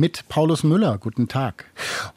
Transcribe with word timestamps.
Mit 0.00 0.26
Paulus 0.30 0.64
Müller. 0.64 0.96
Guten 0.96 1.28
Tag. 1.28 1.66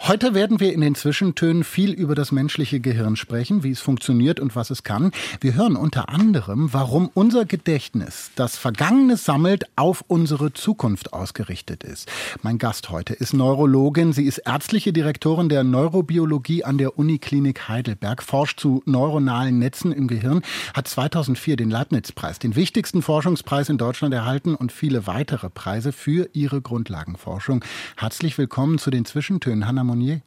Heute 0.05 0.34
werden 0.34 0.59
wir 0.59 0.73
in 0.73 0.81
den 0.81 0.95
Zwischentönen 0.95 1.63
viel 1.63 1.93
über 1.93 2.13
das 2.13 2.34
menschliche 2.34 2.81
Gehirn 2.81 3.16
sprechen, 3.16 3.63
wie 3.63 3.71
es 3.71 3.80
funktioniert 3.80 4.41
und 4.41 4.53
was 4.53 4.70
es 4.70 4.84
kann. 4.84 5.13
Wir 5.39 5.53
hören 5.53 5.77
unter 5.77 6.09
anderem, 6.09 6.73
warum 6.73 7.09
unser 7.13 7.45
Gedächtnis, 7.45 8.31
das 8.35 8.58
Vergangene 8.58 9.16
sammelt, 9.16 9.63
auf 9.77 10.03
unsere 10.05 10.52
Zukunft 10.52 11.13
ausgerichtet 11.13 11.85
ist. 11.85 12.11
Mein 12.41 12.58
Gast 12.58 12.89
heute 12.89 13.13
ist 13.13 13.31
Neurologin. 13.31 14.11
Sie 14.11 14.25
ist 14.25 14.39
ärztliche 14.39 14.91
Direktorin 14.91 15.47
der 15.47 15.63
Neurobiologie 15.63 16.66
an 16.66 16.77
der 16.77 16.99
Uniklinik 16.99 17.70
Heidelberg, 17.70 18.23
forscht 18.23 18.59
zu 18.59 18.83
neuronalen 18.85 19.58
Netzen 19.58 19.94
im 19.94 20.09
Gehirn, 20.09 20.41
hat 20.73 20.89
2004 20.89 21.55
den 21.55 21.70
Leibniz-Preis, 21.70 22.39
den 22.39 22.58
wichtigsten 22.58 23.02
Forschungspreis 23.03 23.70
in 23.70 23.77
Deutschland 23.77 24.13
erhalten 24.13 24.55
und 24.55 24.73
viele 24.73 25.08
weitere 25.08 25.49
Preise 25.49 25.94
für 25.94 26.27
ihre 26.33 26.59
Grundlagenforschung. 26.59 27.63
Herzlich 27.95 28.38
willkommen 28.38 28.80
zu 28.80 28.91
den 28.91 29.05
Zwischentönen, 29.05 29.66
Hanna 29.66 29.92
Monnier. 29.93 30.21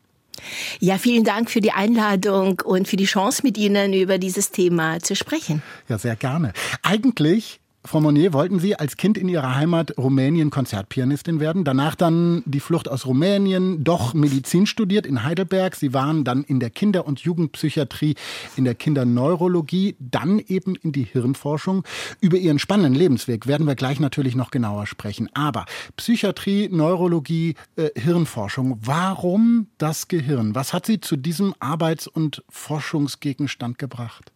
Ja, 0.81 0.98
vielen 0.98 1.25
Dank 1.25 1.50
für 1.50 1.61
die 1.61 1.72
Einladung 1.72 2.61
und 2.64 2.86
für 2.86 2.97
die 2.97 3.06
Chance, 3.06 3.41
mit 3.42 3.56
Ihnen 3.59 3.92
über 3.92 4.19
dieses 4.19 4.50
Thema 4.50 5.00
zu 5.00 5.17
sprechen. 5.17 5.62
Ja, 5.89 5.98
sehr 5.98 6.17
gerne. 6.17 6.53
Eigentlich 6.83 7.61
Frau 7.87 8.01
Monnier, 8.01 8.33
wollten 8.33 8.59
Sie 8.59 8.75
als 8.75 8.97
Kind 8.97 9.17
in 9.17 9.29
Ihrer 9.29 9.55
Heimat 9.55 9.97
Rumänien 9.97 10.51
Konzertpianistin 10.51 11.39
werden? 11.39 11.62
Danach 11.62 11.95
dann 11.95 12.43
die 12.45 12.59
Flucht 12.59 12.89
aus 12.89 13.06
Rumänien, 13.06 13.84
doch 13.84 14.12
Medizin 14.12 14.67
studiert 14.67 15.06
in 15.06 15.23
Heidelberg. 15.23 15.77
Sie 15.77 15.95
waren 15.95 16.25
dann 16.25 16.43
in 16.43 16.59
der 16.59 16.70
Kinder- 16.70 17.06
und 17.06 17.20
Jugendpsychiatrie, 17.20 18.17
in 18.56 18.65
der 18.65 18.75
Kinderneurologie, 18.75 19.95
dann 20.01 20.41
eben 20.41 20.75
in 20.75 20.91
die 20.91 21.05
Hirnforschung. 21.05 21.84
Über 22.20 22.37
Ihren 22.37 22.59
spannenden 22.59 22.95
Lebensweg 22.95 23.47
werden 23.47 23.69
wir 23.69 23.77
gleich 23.77 24.00
natürlich 24.00 24.34
noch 24.34 24.50
genauer 24.50 24.89
sprechen. 24.89 25.31
Aber 25.34 25.65
Psychiatrie, 25.97 26.69
Neurologie, 26.69 27.55
äh, 27.77 27.91
Hirnforschung, 27.95 28.81
warum 28.83 29.69
das 29.78 30.09
Gehirn? 30.09 30.56
Was 30.56 30.73
hat 30.73 30.87
Sie 30.87 31.00
zu 31.00 31.17
diesem 31.17 31.55
Arbeits- 31.61 32.09
und 32.09 32.43
Forschungsgegenstand 32.48 33.78
gebracht? 33.78 34.33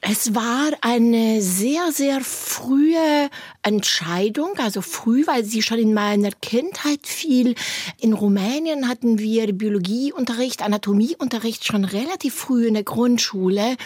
Es 0.00 0.32
war 0.32 0.70
eine 0.80 1.42
sehr, 1.42 1.90
sehr 1.90 2.20
frühe 2.20 3.28
Entscheidung, 3.62 4.50
also 4.58 4.80
früh, 4.80 5.26
weil 5.26 5.44
sie 5.44 5.60
schon 5.60 5.78
in 5.78 5.92
meiner 5.92 6.30
Kindheit 6.30 7.00
fiel. 7.04 7.56
In 7.98 8.12
Rumänien 8.12 8.88
hatten 8.88 9.18
wir 9.18 9.52
Biologieunterricht, 9.52 10.62
Anatomieunterricht 10.62 11.64
schon 11.64 11.84
relativ 11.84 12.34
früh 12.34 12.68
in 12.68 12.74
der 12.74 12.84
Grundschule. 12.84 13.76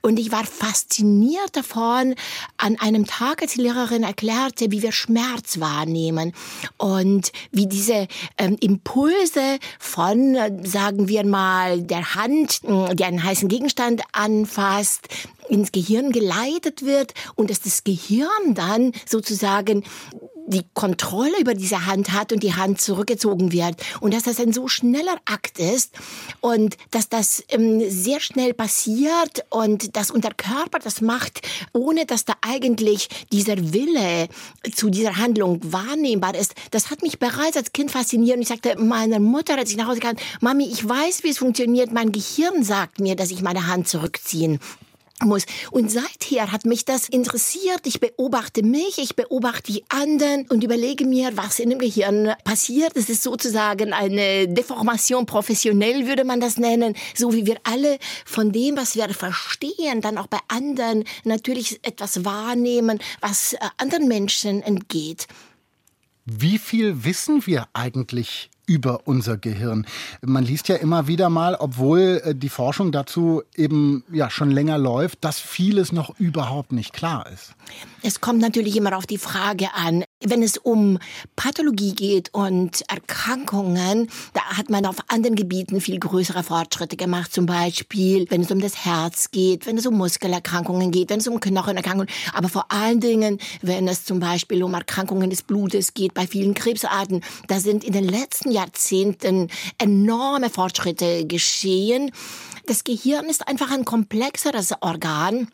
Und 0.00 0.18
ich 0.18 0.32
war 0.32 0.44
fasziniert 0.44 1.54
davon, 1.54 2.16
an 2.56 2.76
einem 2.80 3.06
Tag, 3.06 3.40
als 3.40 3.52
die 3.52 3.62
Lehrerin 3.62 4.02
erklärte, 4.02 4.72
wie 4.72 4.82
wir 4.82 4.90
Schmerz 4.90 5.60
wahrnehmen 5.60 6.32
und 6.76 7.30
wie 7.52 7.68
diese 7.68 8.08
ähm, 8.36 8.56
Impulse 8.60 9.58
von, 9.78 10.34
äh, 10.34 10.50
sagen 10.64 11.06
wir 11.06 11.24
mal, 11.24 11.82
der 11.82 12.16
Hand, 12.16 12.62
die 12.64 13.04
einen 13.04 13.22
heißen 13.22 13.48
Gegenstand 13.48 14.02
anfasst, 14.12 15.08
ins 15.48 15.72
Gehirn 15.72 16.12
geleitet 16.12 16.84
wird 16.84 17.14
und 17.34 17.50
dass 17.50 17.60
das 17.60 17.84
Gehirn 17.84 18.54
dann 18.54 18.92
sozusagen 19.06 19.84
die 20.46 20.64
Kontrolle 20.74 21.38
über 21.40 21.54
diese 21.54 21.86
Hand 21.86 22.12
hat 22.12 22.32
und 22.32 22.42
die 22.42 22.54
Hand 22.54 22.80
zurückgezogen 22.80 23.52
wird 23.52 23.76
und 24.00 24.14
dass 24.14 24.24
das 24.24 24.40
ein 24.40 24.52
so 24.52 24.68
schneller 24.68 25.16
Akt 25.24 25.58
ist 25.58 25.92
und 26.40 26.76
dass 26.90 27.08
das 27.08 27.42
ähm, 27.48 27.82
sehr 27.88 28.20
schnell 28.20 28.54
passiert 28.54 29.44
und 29.50 29.96
dass 29.96 30.10
unser 30.10 30.30
Körper 30.30 30.78
das 30.78 31.00
macht, 31.00 31.42
ohne 31.72 32.06
dass 32.06 32.24
da 32.24 32.34
eigentlich 32.42 33.08
dieser 33.32 33.72
Wille 33.72 34.28
zu 34.74 34.90
dieser 34.90 35.16
Handlung 35.16 35.60
wahrnehmbar 35.62 36.34
ist. 36.34 36.54
Das 36.70 36.90
hat 36.90 37.02
mich 37.02 37.18
bereits 37.18 37.56
als 37.56 37.72
Kind 37.72 37.90
fasziniert 37.90 38.36
und 38.36 38.42
ich 38.42 38.48
sagte 38.48 38.76
meiner 38.78 39.20
Mutter, 39.20 39.56
als 39.56 39.70
ich 39.70 39.76
nach 39.76 39.88
Hause 39.88 40.00
kam, 40.00 40.16
Mami, 40.40 40.64
ich 40.64 40.86
weiß, 40.86 41.22
wie 41.22 41.30
es 41.30 41.38
funktioniert, 41.38 41.92
mein 41.92 42.12
Gehirn 42.12 42.64
sagt 42.64 43.00
mir, 43.00 43.16
dass 43.16 43.30
ich 43.30 43.42
meine 43.42 43.66
Hand 43.66 43.88
zurückziehen 43.88 44.58
muss. 45.24 45.44
Und 45.70 45.90
seither 45.90 46.52
hat 46.52 46.64
mich 46.64 46.84
das 46.84 47.08
interessiert. 47.08 47.80
Ich 47.84 48.00
beobachte 48.00 48.62
mich, 48.62 48.98
ich 48.98 49.16
beobachte 49.16 49.72
die 49.72 49.84
anderen 49.88 50.46
und 50.48 50.64
überlege 50.64 51.06
mir, 51.06 51.36
was 51.36 51.58
in 51.58 51.70
dem 51.70 51.78
Gehirn 51.78 52.32
passiert. 52.44 52.96
Es 52.96 53.08
ist 53.08 53.22
sozusagen 53.22 53.92
eine 53.92 54.48
Deformation 54.48 55.26
professionell, 55.26 56.06
würde 56.06 56.24
man 56.24 56.40
das 56.40 56.56
nennen. 56.56 56.94
So 57.14 57.32
wie 57.32 57.46
wir 57.46 57.56
alle 57.64 57.98
von 58.24 58.52
dem, 58.52 58.76
was 58.76 58.96
wir 58.96 59.08
verstehen, 59.10 60.00
dann 60.00 60.18
auch 60.18 60.26
bei 60.26 60.38
anderen 60.48 61.04
natürlich 61.24 61.80
etwas 61.82 62.24
wahrnehmen, 62.24 62.98
was 63.20 63.54
äh, 63.54 63.58
anderen 63.78 64.08
Menschen 64.08 64.62
entgeht. 64.62 65.26
Wie 66.24 66.58
viel 66.58 67.04
wissen 67.04 67.46
wir 67.46 67.66
eigentlich 67.72 68.50
über 68.66 69.00
unser 69.06 69.36
Gehirn. 69.36 69.86
Man 70.20 70.44
liest 70.44 70.68
ja 70.68 70.76
immer 70.76 71.06
wieder 71.06 71.30
mal, 71.30 71.56
obwohl 71.56 72.20
äh, 72.24 72.34
die 72.34 72.48
Forschung 72.48 72.92
dazu 72.92 73.42
eben 73.56 74.04
ja 74.12 74.30
schon 74.30 74.50
länger 74.50 74.78
läuft, 74.78 75.24
dass 75.24 75.40
vieles 75.40 75.92
noch 75.92 76.18
überhaupt 76.18 76.72
nicht 76.72 76.92
klar 76.92 77.26
ist. 77.32 77.54
Es 78.04 78.20
kommt 78.20 78.40
natürlich 78.40 78.76
immer 78.76 78.96
auf 78.96 79.06
die 79.06 79.18
Frage 79.18 79.74
an, 79.74 80.04
wenn 80.20 80.42
es 80.42 80.56
um 80.56 80.98
Pathologie 81.36 81.94
geht 81.94 82.34
und 82.34 82.82
Erkrankungen, 82.88 84.08
da 84.34 84.40
hat 84.56 84.70
man 84.70 84.86
auf 84.86 84.96
anderen 85.08 85.36
Gebieten 85.36 85.80
viel 85.80 86.00
größere 86.00 86.42
Fortschritte 86.42 86.96
gemacht. 86.96 87.32
Zum 87.32 87.46
Beispiel, 87.46 88.26
wenn 88.28 88.42
es 88.42 88.50
um 88.50 88.60
das 88.60 88.84
Herz 88.84 89.30
geht, 89.30 89.66
wenn 89.66 89.78
es 89.78 89.86
um 89.86 89.96
Muskelerkrankungen 89.96 90.90
geht, 90.90 91.10
wenn 91.10 91.20
es 91.20 91.28
um 91.28 91.38
Knochenerkrankungen, 91.38 92.12
aber 92.32 92.48
vor 92.48 92.72
allen 92.72 92.98
Dingen, 92.98 93.38
wenn 93.62 93.86
es 93.86 94.04
zum 94.04 94.18
Beispiel 94.18 94.64
um 94.64 94.74
Erkrankungen 94.74 95.30
des 95.30 95.42
Blutes 95.42 95.94
geht, 95.94 96.14
bei 96.14 96.26
vielen 96.26 96.54
Krebsarten, 96.54 97.22
da 97.46 97.60
sind 97.60 97.84
in 97.84 97.92
den 97.92 98.08
letzten 98.08 98.50
Jahrzehnten 98.50 99.48
enorme 99.78 100.50
Fortschritte 100.50 101.24
geschehen. 101.26 102.10
Das 102.66 102.84
Gehirn 102.84 103.26
ist 103.26 103.46
einfach 103.46 103.70
ein 103.70 103.84
komplexeres 103.84 104.72
Organ 104.80 105.48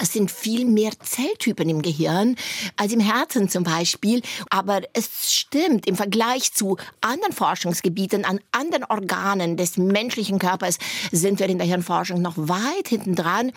es 0.00 0.12
sind 0.12 0.30
viel 0.30 0.64
mehr 0.64 0.90
Zelltypen 1.00 1.68
im 1.68 1.80
Gehirn 1.80 2.36
als 2.76 2.92
im 2.92 3.00
Herzen 3.00 3.48
zum 3.48 3.62
Beispiel. 3.62 4.22
Aber 4.50 4.82
es 4.92 5.32
stimmt, 5.32 5.86
im 5.86 5.94
Vergleich 5.94 6.52
zu 6.52 6.76
anderen 7.00 7.32
Forschungsgebieten, 7.32 8.24
an 8.24 8.40
anderen 8.50 8.84
Organen 8.84 9.56
des 9.56 9.76
menschlichen 9.76 10.40
Körpers 10.40 10.78
sind 11.12 11.38
wir 11.38 11.48
in 11.48 11.58
der 11.58 11.66
Hirnforschung 11.66 12.20
noch 12.20 12.34
weit 12.36 12.88
hinten 12.88 13.14
dran. 13.14 13.52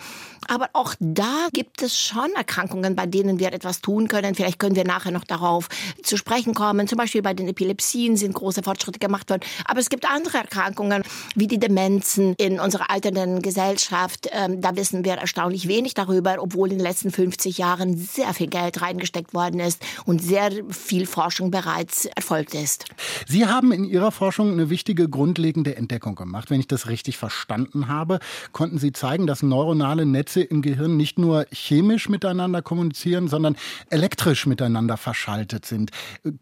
Aber 0.46 0.70
auch 0.74 0.94
da 1.00 1.48
gibt 1.52 1.82
es 1.82 1.98
schon 1.98 2.32
Erkrankungen, 2.36 2.94
bei 2.94 3.06
denen 3.06 3.40
wir 3.40 3.52
etwas 3.52 3.80
tun 3.80 4.06
können. 4.06 4.34
Vielleicht 4.34 4.60
können 4.60 4.76
wir 4.76 4.84
nachher 4.84 5.10
noch 5.10 5.24
darauf 5.24 5.68
zu 6.02 6.16
sprechen 6.16 6.54
kommen. 6.54 6.86
Zum 6.86 6.98
Beispiel 6.98 7.22
bei 7.22 7.34
den 7.34 7.48
Epilepsien 7.48 8.16
sind 8.16 8.34
große 8.34 8.62
Fortschritte 8.62 9.00
gemacht 9.00 9.28
worden. 9.28 9.42
Aber 9.64 9.80
es 9.80 9.90
gibt 9.90 10.08
andere 10.08 10.38
Erkrankungen, 10.38 11.02
wie 11.34 11.48
die 11.48 11.58
Demenzen 11.58 12.34
in 12.34 12.60
unserer 12.60 12.90
alternden 12.90 13.42
Gesellschaft. 13.42 14.28
Ähm, 14.30 14.60
da 14.60 14.76
wissen 14.76 15.04
wir 15.04 15.14
erstaunlich 15.14 15.66
wenig 15.66 15.94
darüber 15.94 16.27
darüber, 16.28 16.42
obwohl 16.42 16.70
in 16.70 16.78
den 16.78 16.86
letzten 16.86 17.10
50 17.10 17.58
Jahren 17.58 17.96
sehr 17.96 18.32
viel 18.34 18.48
Geld 18.48 18.80
reingesteckt 18.80 19.34
worden 19.34 19.60
ist 19.60 19.82
und 20.04 20.22
sehr 20.22 20.50
viel 20.70 21.06
Forschung 21.06 21.50
bereits 21.50 22.06
erfolgt 22.06 22.54
ist. 22.54 22.86
Sie 23.26 23.46
haben 23.46 23.72
in 23.72 23.84
Ihrer 23.84 24.12
Forschung 24.12 24.52
eine 24.52 24.70
wichtige 24.70 25.08
grundlegende 25.08 25.76
Entdeckung 25.76 26.14
gemacht. 26.14 26.50
Wenn 26.50 26.60
ich 26.60 26.68
das 26.68 26.88
richtig 26.88 27.18
verstanden 27.18 27.88
habe, 27.88 28.20
konnten 28.52 28.78
Sie 28.78 28.92
zeigen, 28.92 29.26
dass 29.26 29.42
neuronale 29.42 30.06
Netze 30.06 30.42
im 30.42 30.62
Gehirn 30.62 30.96
nicht 30.96 31.18
nur 31.18 31.46
chemisch 31.50 32.08
miteinander 32.08 32.62
kommunizieren, 32.62 33.28
sondern 33.28 33.56
elektrisch 33.90 34.46
miteinander 34.46 34.96
verschaltet 34.96 35.66
sind. 35.66 35.90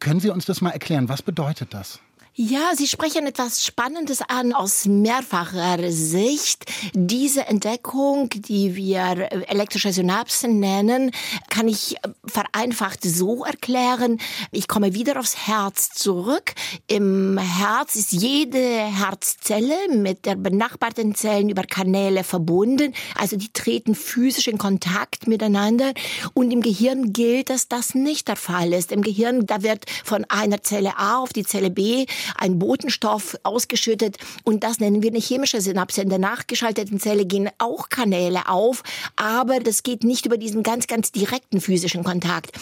Können 0.01 0.21
Sie 0.21 0.31
uns 0.31 0.47
das 0.47 0.61
mal 0.61 0.71
erklären? 0.71 1.09
Was 1.09 1.23
bedeutet 1.23 1.75
das? 1.75 2.01
Ja, 2.39 2.73
Sie 2.75 2.87
sprechen 2.87 3.27
etwas 3.27 3.65
Spannendes 3.65 4.21
an 4.21 4.53
aus 4.53 4.85
mehrfacher 4.85 5.91
Sicht. 5.91 6.67
Diese 6.93 7.47
Entdeckung, 7.47 8.29
die 8.29 8.77
wir 8.77 9.31
elektrische 9.49 9.91
Synapsen 9.91 10.61
nennen, 10.61 11.13
kann 11.49 11.67
ich 11.67 11.97
vereinfacht 12.27 13.05
so 13.05 13.43
erklären. 13.47 14.21
Ich 14.51 14.69
komme 14.69 14.93
wieder 14.93 15.19
aufs 15.19 15.47
Herz 15.47 15.89
zurück. 15.95 16.53
Im 16.89 17.39
Herz 17.39 17.97
ist 17.97 18.13
jede 18.13 18.59
Herzzelle 18.59 19.97
mit 19.97 20.27
der 20.27 20.35
benachbarten 20.35 21.15
Zellen 21.15 21.49
über 21.49 21.63
Kanäle 21.63 22.23
verbunden. 22.23 22.93
Also 23.15 23.39
die 23.39 23.51
treten 23.51 23.95
physisch 23.95 24.47
in 24.47 24.59
Kontakt 24.59 25.27
miteinander. 25.27 25.95
Und 26.35 26.51
im 26.51 26.61
Gehirn 26.61 27.15
gilt, 27.15 27.49
dass 27.49 27.69
das 27.69 27.95
nicht 27.95 28.29
der 28.29 28.37
Fall 28.37 28.75
ist. 28.75 28.93
Im 28.93 29.01
Gehirn, 29.01 29.47
da 29.47 29.63
wird 29.63 29.87
von 30.05 30.27
einer 30.29 30.63
Zelle 30.63 30.99
A 30.99 31.21
auf 31.21 31.33
die 31.33 31.47
Zelle 31.47 31.71
B 31.71 32.05
ein 32.37 32.59
Botenstoff 32.59 33.37
ausgeschüttet 33.43 34.19
und 34.45 34.65
das 34.65 34.81
nennen 34.81 35.03
wir 35.03 35.11
eine 35.11 35.21
chemische 35.21 35.61
Synapse. 35.61 36.03
In 36.03 36.09
der 36.09 36.19
nachgeschalteten 36.19 37.01
Zelle 37.01 37.27
gehen 37.27 37.51
auch 37.59 37.89
Kanäle 37.89 38.49
auf, 38.49 38.83
aber 39.17 39.61
das 39.61 39.83
geht 39.83 40.05
nicht 40.05 40.27
über 40.27 40.37
diesen 40.37 40.63
ganz, 40.63 40.87
ganz 40.87 41.13
direkten 41.13 41.61
physischen 41.61 42.05
Kontakt. 42.05 42.53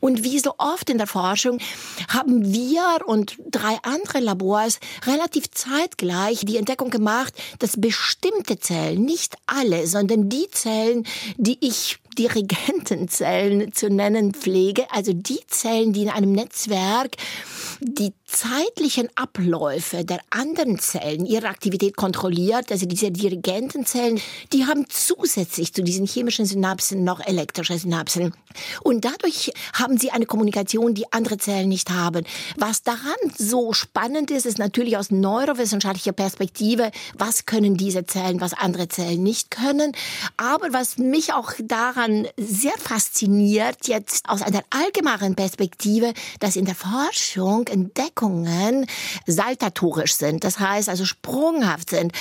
Und 0.00 0.24
wie 0.24 0.38
so 0.38 0.54
oft 0.58 0.90
in 0.90 0.98
der 0.98 1.06
Forschung 1.06 1.58
haben 2.08 2.52
wir 2.52 2.82
und 3.06 3.36
drei 3.50 3.76
andere 3.82 4.20
Labors 4.20 4.80
relativ 5.06 5.50
zeitgleich 5.50 6.40
die 6.44 6.56
Entdeckung 6.56 6.90
gemacht, 6.90 7.34
dass 7.58 7.80
bestimmte 7.80 8.58
Zellen, 8.58 9.04
nicht 9.04 9.36
alle, 9.46 9.86
sondern 9.86 10.28
die 10.28 10.48
Zellen, 10.50 11.06
die 11.36 11.58
ich 11.60 11.98
Dirigentenzellen 12.18 13.72
zu 13.72 13.88
nennen 13.88 14.34
pflege, 14.34 14.90
also 14.90 15.12
die 15.12 15.40
Zellen, 15.46 15.92
die 15.92 16.02
in 16.02 16.10
einem 16.10 16.32
Netzwerk 16.32 17.16
die 17.80 18.12
zeitlichen 18.30 19.08
Abläufe 19.16 20.04
der 20.04 20.20
anderen 20.30 20.78
Zellen, 20.78 21.26
ihre 21.26 21.48
Aktivität 21.48 21.96
kontrolliert, 21.96 22.70
also 22.70 22.86
diese 22.86 23.10
Dirigentenzellen, 23.10 24.20
die 24.52 24.66
haben 24.66 24.86
zusätzlich 24.88 25.74
zu 25.74 25.82
diesen 25.82 26.06
chemischen 26.06 26.46
Synapsen 26.46 27.02
noch 27.04 27.20
elektrische 27.20 27.76
Synapsen. 27.76 28.32
Und 28.82 29.04
dadurch 29.04 29.52
haben 29.74 29.98
sie 29.98 30.10
eine 30.10 30.26
Kommunikation, 30.26 30.94
die 30.94 31.12
andere 31.12 31.38
Zellen 31.38 31.68
nicht 31.68 31.90
haben. 31.90 32.24
Was 32.56 32.82
daran 32.82 33.16
so 33.36 33.72
spannend 33.72 34.30
ist, 34.30 34.46
ist 34.46 34.58
natürlich 34.58 34.96
aus 34.96 35.10
neurowissenschaftlicher 35.10 36.12
Perspektive, 36.12 36.90
was 37.16 37.46
können 37.46 37.76
diese 37.76 38.06
Zellen, 38.06 38.40
was 38.40 38.54
andere 38.54 38.88
Zellen 38.88 39.22
nicht 39.22 39.50
können. 39.50 39.92
Aber 40.36 40.72
was 40.72 40.98
mich 40.98 41.32
auch 41.32 41.52
daran 41.62 42.28
sehr 42.36 42.76
fasziniert, 42.78 43.88
jetzt 43.88 44.28
aus 44.28 44.42
einer 44.42 44.62
allgemeinen 44.70 45.34
Perspektive, 45.34 46.12
dass 46.38 46.56
in 46.56 46.64
der 46.64 46.74
Forschung 46.74 47.66
Entdeckungen 48.20 48.86
saltatorisch 49.26 50.14
sind, 50.14 50.44
das 50.44 50.58
heißt 50.58 50.88
also 50.88 51.04
sprunghaft 51.04 51.90
sind. 51.90 52.12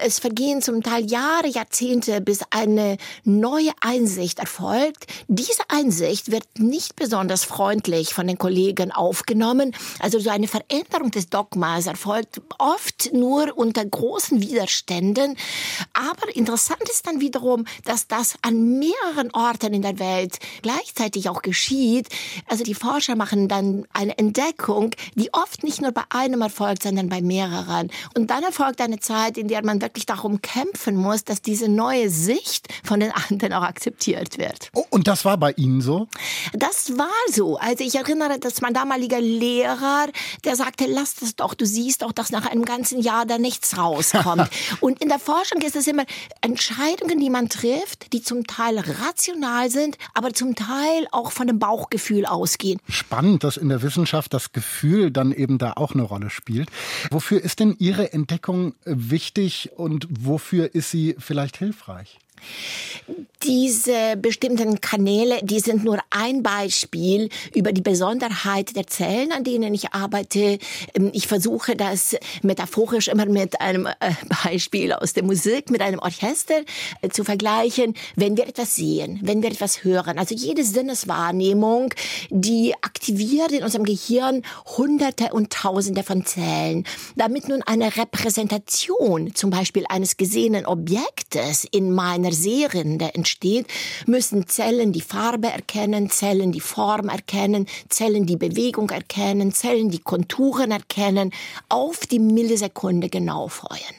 Es 0.00 0.18
vergehen 0.18 0.62
zum 0.62 0.82
Teil 0.82 1.04
Jahre, 1.10 1.48
Jahrzehnte, 1.48 2.20
bis 2.20 2.40
eine 2.50 2.96
neue 3.24 3.70
Einsicht 3.80 4.38
erfolgt. 4.38 5.06
Diese 5.28 5.62
Einsicht 5.68 6.30
wird 6.30 6.44
nicht 6.58 6.96
besonders 6.96 7.44
freundlich 7.44 8.14
von 8.14 8.26
den 8.26 8.38
Kollegen 8.38 8.90
aufgenommen. 8.92 9.74
Also 10.00 10.18
so 10.18 10.30
eine 10.30 10.48
Veränderung 10.48 11.10
des 11.10 11.28
Dogmas 11.28 11.86
erfolgt 11.86 12.40
oft 12.58 13.12
nur 13.12 13.56
unter 13.56 13.84
großen 13.84 14.40
Widerständen. 14.40 15.36
Aber 15.92 16.34
interessant 16.34 16.88
ist 16.90 17.06
dann 17.06 17.20
wiederum, 17.20 17.64
dass 17.84 18.08
das 18.08 18.34
an 18.42 18.78
mehreren 18.78 19.30
Orten 19.32 19.74
in 19.74 19.82
der 19.82 19.98
Welt 19.98 20.38
gleichzeitig 20.62 21.28
auch 21.28 21.42
geschieht. 21.42 22.08
Also 22.48 22.64
die 22.64 22.74
Forscher 22.74 23.16
machen 23.16 23.48
dann 23.48 23.86
eine 23.92 24.18
Entdeckung, 24.18 24.90
die 25.14 25.32
oft 25.44 25.62
nicht 25.62 25.82
nur 25.82 25.92
bei 25.92 26.02
einem 26.08 26.40
erfolgt, 26.40 26.84
sondern 26.84 27.08
bei 27.08 27.20
mehreren. 27.20 27.90
Und 28.16 28.30
dann 28.30 28.42
erfolgt 28.42 28.80
eine 28.80 28.98
Zeit, 28.98 29.36
in 29.36 29.48
der 29.48 29.64
man 29.64 29.82
wirklich 29.82 30.06
darum 30.06 30.40
kämpfen 30.40 30.96
muss, 30.96 31.24
dass 31.24 31.42
diese 31.42 31.68
neue 31.68 32.08
Sicht 32.08 32.68
von 32.82 33.00
den 33.00 33.12
anderen 33.12 33.52
auch 33.52 33.62
akzeptiert 33.62 34.38
wird. 34.38 34.70
Oh, 34.74 34.84
und 34.88 35.06
das 35.06 35.24
war 35.24 35.36
bei 35.36 35.52
Ihnen 35.52 35.82
so? 35.82 36.08
Das 36.54 36.96
war 36.96 37.08
so. 37.30 37.58
Also 37.58 37.84
ich 37.84 37.94
erinnere, 37.94 38.38
dass 38.38 38.62
mein 38.62 38.72
damaliger 38.72 39.20
Lehrer, 39.20 40.06
der 40.44 40.56
sagte, 40.56 40.86
lass 40.88 41.16
das 41.16 41.36
doch, 41.36 41.52
du 41.52 41.66
siehst 41.66 42.02
doch, 42.02 42.12
dass 42.12 42.30
nach 42.30 42.46
einem 42.46 42.64
ganzen 42.64 43.00
Jahr 43.00 43.26
da 43.26 43.36
nichts 43.36 43.76
rauskommt. 43.76 44.48
und 44.80 45.02
in 45.02 45.08
der 45.08 45.18
Forschung 45.18 45.60
ist 45.60 45.76
es 45.76 45.86
immer 45.86 46.04
Entscheidungen, 46.40 47.20
die 47.20 47.30
man 47.30 47.50
trifft, 47.50 48.12
die 48.14 48.22
zum 48.22 48.46
Teil 48.46 48.78
rational 48.78 49.70
sind, 49.70 49.98
aber 50.14 50.32
zum 50.32 50.54
Teil 50.54 51.06
auch 51.12 51.32
von 51.32 51.46
dem 51.46 51.58
Bauchgefühl 51.58 52.24
ausgehen. 52.24 52.80
Spannend, 52.88 53.44
dass 53.44 53.58
in 53.58 53.68
der 53.68 53.82
Wissenschaft 53.82 54.32
das 54.32 54.52
Gefühl 54.52 55.10
dann 55.10 55.33
eben 55.36 55.58
da 55.58 55.72
auch 55.74 55.94
eine 55.94 56.02
Rolle 56.02 56.30
spielt. 56.30 56.70
Wofür 57.10 57.42
ist 57.42 57.60
denn 57.60 57.76
Ihre 57.78 58.12
Entdeckung 58.12 58.74
wichtig 58.84 59.70
und 59.76 60.06
wofür 60.10 60.74
ist 60.74 60.90
sie 60.90 61.16
vielleicht 61.18 61.56
hilfreich? 61.56 62.18
Diese 63.42 64.16
bestimmten 64.16 64.80
Kanäle, 64.80 65.40
die 65.42 65.60
sind 65.60 65.84
nur 65.84 65.98
ein 66.08 66.42
Beispiel 66.42 67.28
über 67.54 67.72
die 67.72 67.82
Besonderheit 67.82 68.74
der 68.74 68.86
Zellen, 68.86 69.32
an 69.32 69.44
denen 69.44 69.74
ich 69.74 69.92
arbeite. 69.92 70.58
Ähm, 70.94 71.10
ich 71.12 71.26
versuche 71.26 71.76
das 71.76 72.16
metaphorisch 72.42 73.08
immer 73.08 73.26
mit 73.26 73.60
einem 73.60 73.86
äh, 73.86 74.12
Beispiel 74.44 74.94
aus 74.94 75.12
der 75.12 75.24
Musik, 75.24 75.70
mit 75.70 75.82
einem 75.82 75.98
Orchester 75.98 76.62
äh, 77.02 77.10
zu 77.10 77.24
vergleichen. 77.24 77.92
Wenn 78.16 78.38
wir 78.38 78.48
etwas 78.48 78.76
sehen, 78.76 79.20
wenn 79.22 79.42
wir 79.42 79.50
etwas 79.50 79.84
hören, 79.84 80.18
also 80.18 80.34
jede 80.34 80.64
Sinneswahrnehmung, 80.64 81.92
die 82.30 82.72
aktiviert 82.80 83.52
in 83.52 83.62
unserem 83.62 83.84
Gehirn 83.84 84.42
Hunderte 84.78 85.34
und 85.34 85.52
Tausende 85.52 86.02
von 86.02 86.24
Zellen. 86.24 86.86
Damit 87.16 87.48
nun 87.48 87.62
eine 87.62 87.94
Repräsentation 87.94 89.34
zum 89.34 89.50
Beispiel 89.50 89.84
eines 89.88 90.16
gesehenen 90.16 90.64
Objektes 90.64 91.66
in 91.70 91.92
meiner 91.92 92.32
Seerinde 92.34 93.14
entsteht, 93.14 93.66
müssen 94.06 94.46
Zellen 94.46 94.92
die 94.92 95.00
Farbe 95.00 95.48
erkennen, 95.48 96.10
Zellen 96.10 96.52
die 96.52 96.60
Form 96.60 97.08
erkennen, 97.08 97.66
Zellen 97.88 98.26
die 98.26 98.36
Bewegung 98.36 98.90
erkennen, 98.90 99.52
Zellen 99.52 99.90
die 99.90 100.00
Konturen 100.00 100.70
erkennen, 100.70 101.32
auf 101.68 102.00
die 102.06 102.18
Millisekunde 102.18 103.08
genau 103.08 103.48
feuern. 103.48 103.94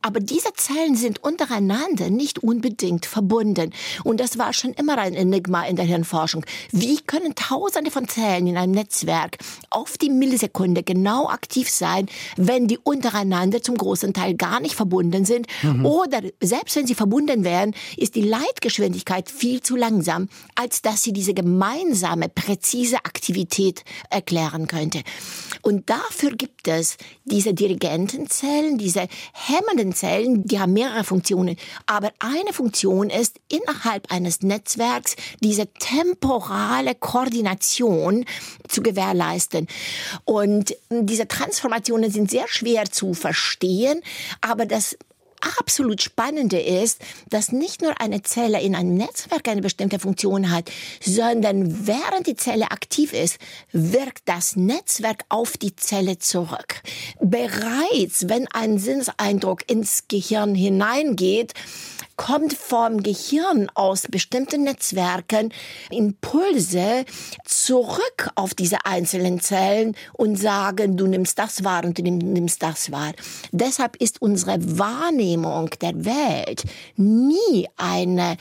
Aber 0.00 0.20
diese 0.20 0.52
Zellen 0.54 0.94
sind 0.94 1.22
untereinander 1.24 2.08
nicht 2.08 2.38
unbedingt 2.38 3.04
verbunden. 3.04 3.72
Und 4.04 4.20
das 4.20 4.38
war 4.38 4.52
schon 4.52 4.72
immer 4.74 4.96
ein 4.98 5.14
Enigma 5.14 5.64
in 5.64 5.74
der 5.74 5.84
Hirnforschung. 5.84 6.46
Wie 6.70 6.98
können 7.00 7.34
Tausende 7.34 7.90
von 7.90 8.08
Zellen 8.08 8.46
in 8.46 8.56
einem 8.56 8.72
Netzwerk 8.72 9.38
auf 9.70 9.98
die 9.98 10.08
Millisekunde 10.10 10.84
genau 10.84 11.28
aktiv 11.28 11.68
sein, 11.68 12.06
wenn 12.36 12.68
die 12.68 12.78
untereinander 12.78 13.60
zum 13.60 13.76
großen 13.76 14.14
Teil 14.14 14.34
gar 14.34 14.60
nicht 14.60 14.76
verbunden 14.76 15.24
sind? 15.24 15.46
Mhm. 15.62 15.84
Oder 15.84 16.20
selbst 16.40 16.76
wenn 16.76 16.86
sie 16.86 16.94
verbunden 16.94 17.42
wären, 17.42 17.74
ist 17.96 18.14
die 18.14 18.22
Leitgeschwindigkeit 18.22 19.28
viel 19.28 19.62
zu 19.62 19.74
langsam, 19.74 20.28
als 20.54 20.80
dass 20.80 21.02
sie 21.02 21.12
diese 21.12 21.34
gemeinsame, 21.34 22.28
präzise 22.28 22.98
Aktivität 22.98 23.84
erklären 24.10 24.68
könnte. 24.68 25.02
Und 25.62 25.90
dafür 25.90 26.30
gibt 26.36 26.68
es 26.68 26.96
diese 27.24 27.52
Dirigentenzellen, 27.52 28.78
diese 28.78 29.08
hemmenden 29.32 29.87
Zellen, 29.94 30.44
die 30.44 30.58
haben 30.58 30.72
mehrere 30.72 31.04
Funktionen. 31.04 31.56
Aber 31.86 32.12
eine 32.18 32.52
Funktion 32.52 33.10
ist, 33.10 33.38
innerhalb 33.50 34.12
eines 34.12 34.42
Netzwerks 34.42 35.16
diese 35.40 35.66
temporale 35.66 36.94
Koordination 36.94 38.24
zu 38.68 38.82
gewährleisten. 38.82 39.66
Und 40.24 40.74
diese 40.90 41.28
Transformationen 41.28 42.10
sind 42.10 42.30
sehr 42.30 42.48
schwer 42.48 42.84
zu 42.86 43.14
verstehen, 43.14 44.00
aber 44.40 44.66
das 44.66 44.96
absolut 45.58 46.02
Spannende 46.02 46.60
ist, 46.60 47.00
dass 47.30 47.52
nicht 47.52 47.82
nur 47.82 48.00
eine 48.00 48.22
Zelle 48.22 48.60
in 48.60 48.74
einem 48.74 48.94
Netzwerk 48.94 49.48
eine 49.48 49.60
bestimmte 49.60 49.98
Funktion 49.98 50.50
hat, 50.50 50.70
sondern 51.00 51.86
während 51.86 52.26
die 52.26 52.36
Zelle 52.36 52.70
aktiv 52.70 53.12
ist, 53.12 53.38
wirkt 53.72 54.22
das 54.26 54.56
Netzwerk 54.56 55.24
auf 55.28 55.56
die 55.56 55.76
Zelle 55.76 56.18
zurück. 56.18 56.82
Bereits, 57.20 58.28
wenn 58.28 58.46
ein 58.52 58.78
Sinneseindruck 58.78 59.68
ins 59.70 60.04
Gehirn 60.08 60.54
hineingeht, 60.54 61.54
kommt 62.18 62.52
vom 62.52 63.02
Gehirn 63.02 63.70
aus 63.74 64.02
bestimmten 64.10 64.64
Netzwerken 64.64 65.54
Impulse 65.90 67.06
zurück 67.44 68.28
auf 68.34 68.54
diese 68.54 68.84
einzelnen 68.84 69.40
Zellen 69.40 69.96
und 70.12 70.36
sagen, 70.36 70.98
du 70.98 71.06
nimmst 71.06 71.38
das 71.38 71.64
wahr 71.64 71.84
und 71.84 71.96
du 71.96 72.02
nimmst 72.02 72.62
das 72.62 72.92
wahr. 72.92 73.12
Deshalb 73.52 73.96
ist 73.96 74.20
unsere 74.20 74.78
Wahrnehmung 74.78 75.70
der 75.80 76.04
Welt 76.04 76.64
nie 76.96 77.68
eine 77.76 78.36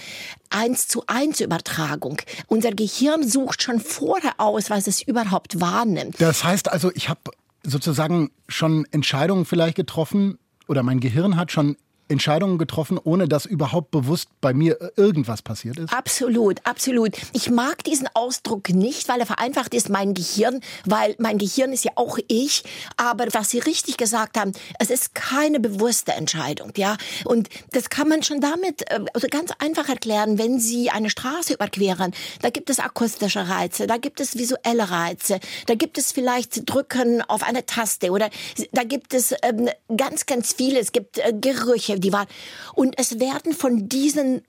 eins 0.50 0.88
zu 0.88 1.04
eins 1.06 1.40
Übertragung. 1.40 2.18
Unser 2.48 2.72
Gehirn 2.72 3.28
sucht 3.28 3.62
schon 3.62 3.80
vorher 3.80 4.34
aus, 4.40 4.72
was 4.72 4.88
es 4.88 5.04
überhaupt 5.04 5.62
wahrnimmt. 5.62 6.16
Das 6.20 6.44
heißt 6.44 6.72
also, 6.72 6.92
ich 6.96 7.10
habe 7.10 7.22
sozusagen 7.64 8.32
schon 8.48 8.88
Entscheidungen 8.92 9.46
vielleicht 9.46 9.76
getroffen 9.76 10.40
oder 10.68 10.82
mein 10.82 11.00
Gehirn 11.00 11.36
hat 11.36 11.52
schon 11.52 11.78
Entscheidungen 12.10 12.58
getroffen, 12.58 13.00
ohne 13.04 13.28
dass 13.28 13.46
überhaupt 13.46 13.92
bewusst 13.92 14.30
bei 14.42 14.54
mir 14.54 14.78
irgendwas 14.96 15.42
passiert 15.42 15.78
ist? 15.78 15.94
Absolut, 15.94 16.60
absolut. 16.66 17.18
Ich 17.34 17.50
mag 17.50 17.84
diesen 17.84 18.08
Ausdruck 18.14 18.70
nicht, 18.70 19.10
weil 19.10 19.20
er 19.20 19.26
vereinfacht 19.26 19.74
ist, 19.74 19.90
mein 19.90 20.14
Gehirn, 20.14 20.62
weil 20.86 21.16
mein 21.20 21.38
Gehirn 21.38 21.74
ist 21.74 21.86
ja 21.86 21.92
auch 21.96 22.18
ich. 22.28 22.64
Aber 22.96 23.26
was 23.34 23.50
Sie 23.50 23.60
richtig 23.60 23.98
gesagt 23.98 24.38
haben, 24.38 24.52
es 24.80 24.90
ist 24.90 25.16
keine 25.16 25.60
bewusste 25.60 26.14
Entscheidung, 26.14 26.72
ja. 26.78 26.98
Und 27.26 27.50
das 27.72 27.90
kann 27.90 28.08
man 28.08 28.24
schon 28.24 28.42
damit 28.42 28.90
äh, 28.90 29.00
also 29.14 29.28
ganz 29.30 29.52
einfach 29.60 29.90
erklären, 29.90 30.38
wenn 30.38 30.60
Sie 30.60 30.90
eine 30.90 31.10
Straße 31.10 31.54
überqueren. 31.54 32.14
Da 32.42 32.50
gibt 32.50 32.70
es 32.70 32.80
akustische 32.80 33.50
Reize, 33.50 33.88
da 33.88 33.98
gibt 33.98 34.20
es 34.20 34.38
visuelle 34.38 34.90
Reize, 34.90 35.40
da 35.66 35.76
gibt 35.76 35.98
es 35.98 36.12
vielleicht 36.12 36.70
Drücken 36.70 37.22
auf 37.22 37.44
eine 37.44 37.66
Taste 37.66 38.12
oder 38.12 38.30
da 38.72 38.84
gibt 38.84 39.14
es 39.14 39.34
ähm, 39.44 39.70
ganz, 39.96 40.26
ganz 40.26 40.54
viele. 40.54 40.80
Es 40.80 40.92
gibt 40.92 41.18
äh, 41.18 41.34
Gerüche, 41.40 41.97
die 42.00 42.14
waren 42.14 42.28
und 42.74 42.96
es 42.98 43.20
werden 43.20 43.54
von 43.54 43.90
diesen 43.90 44.42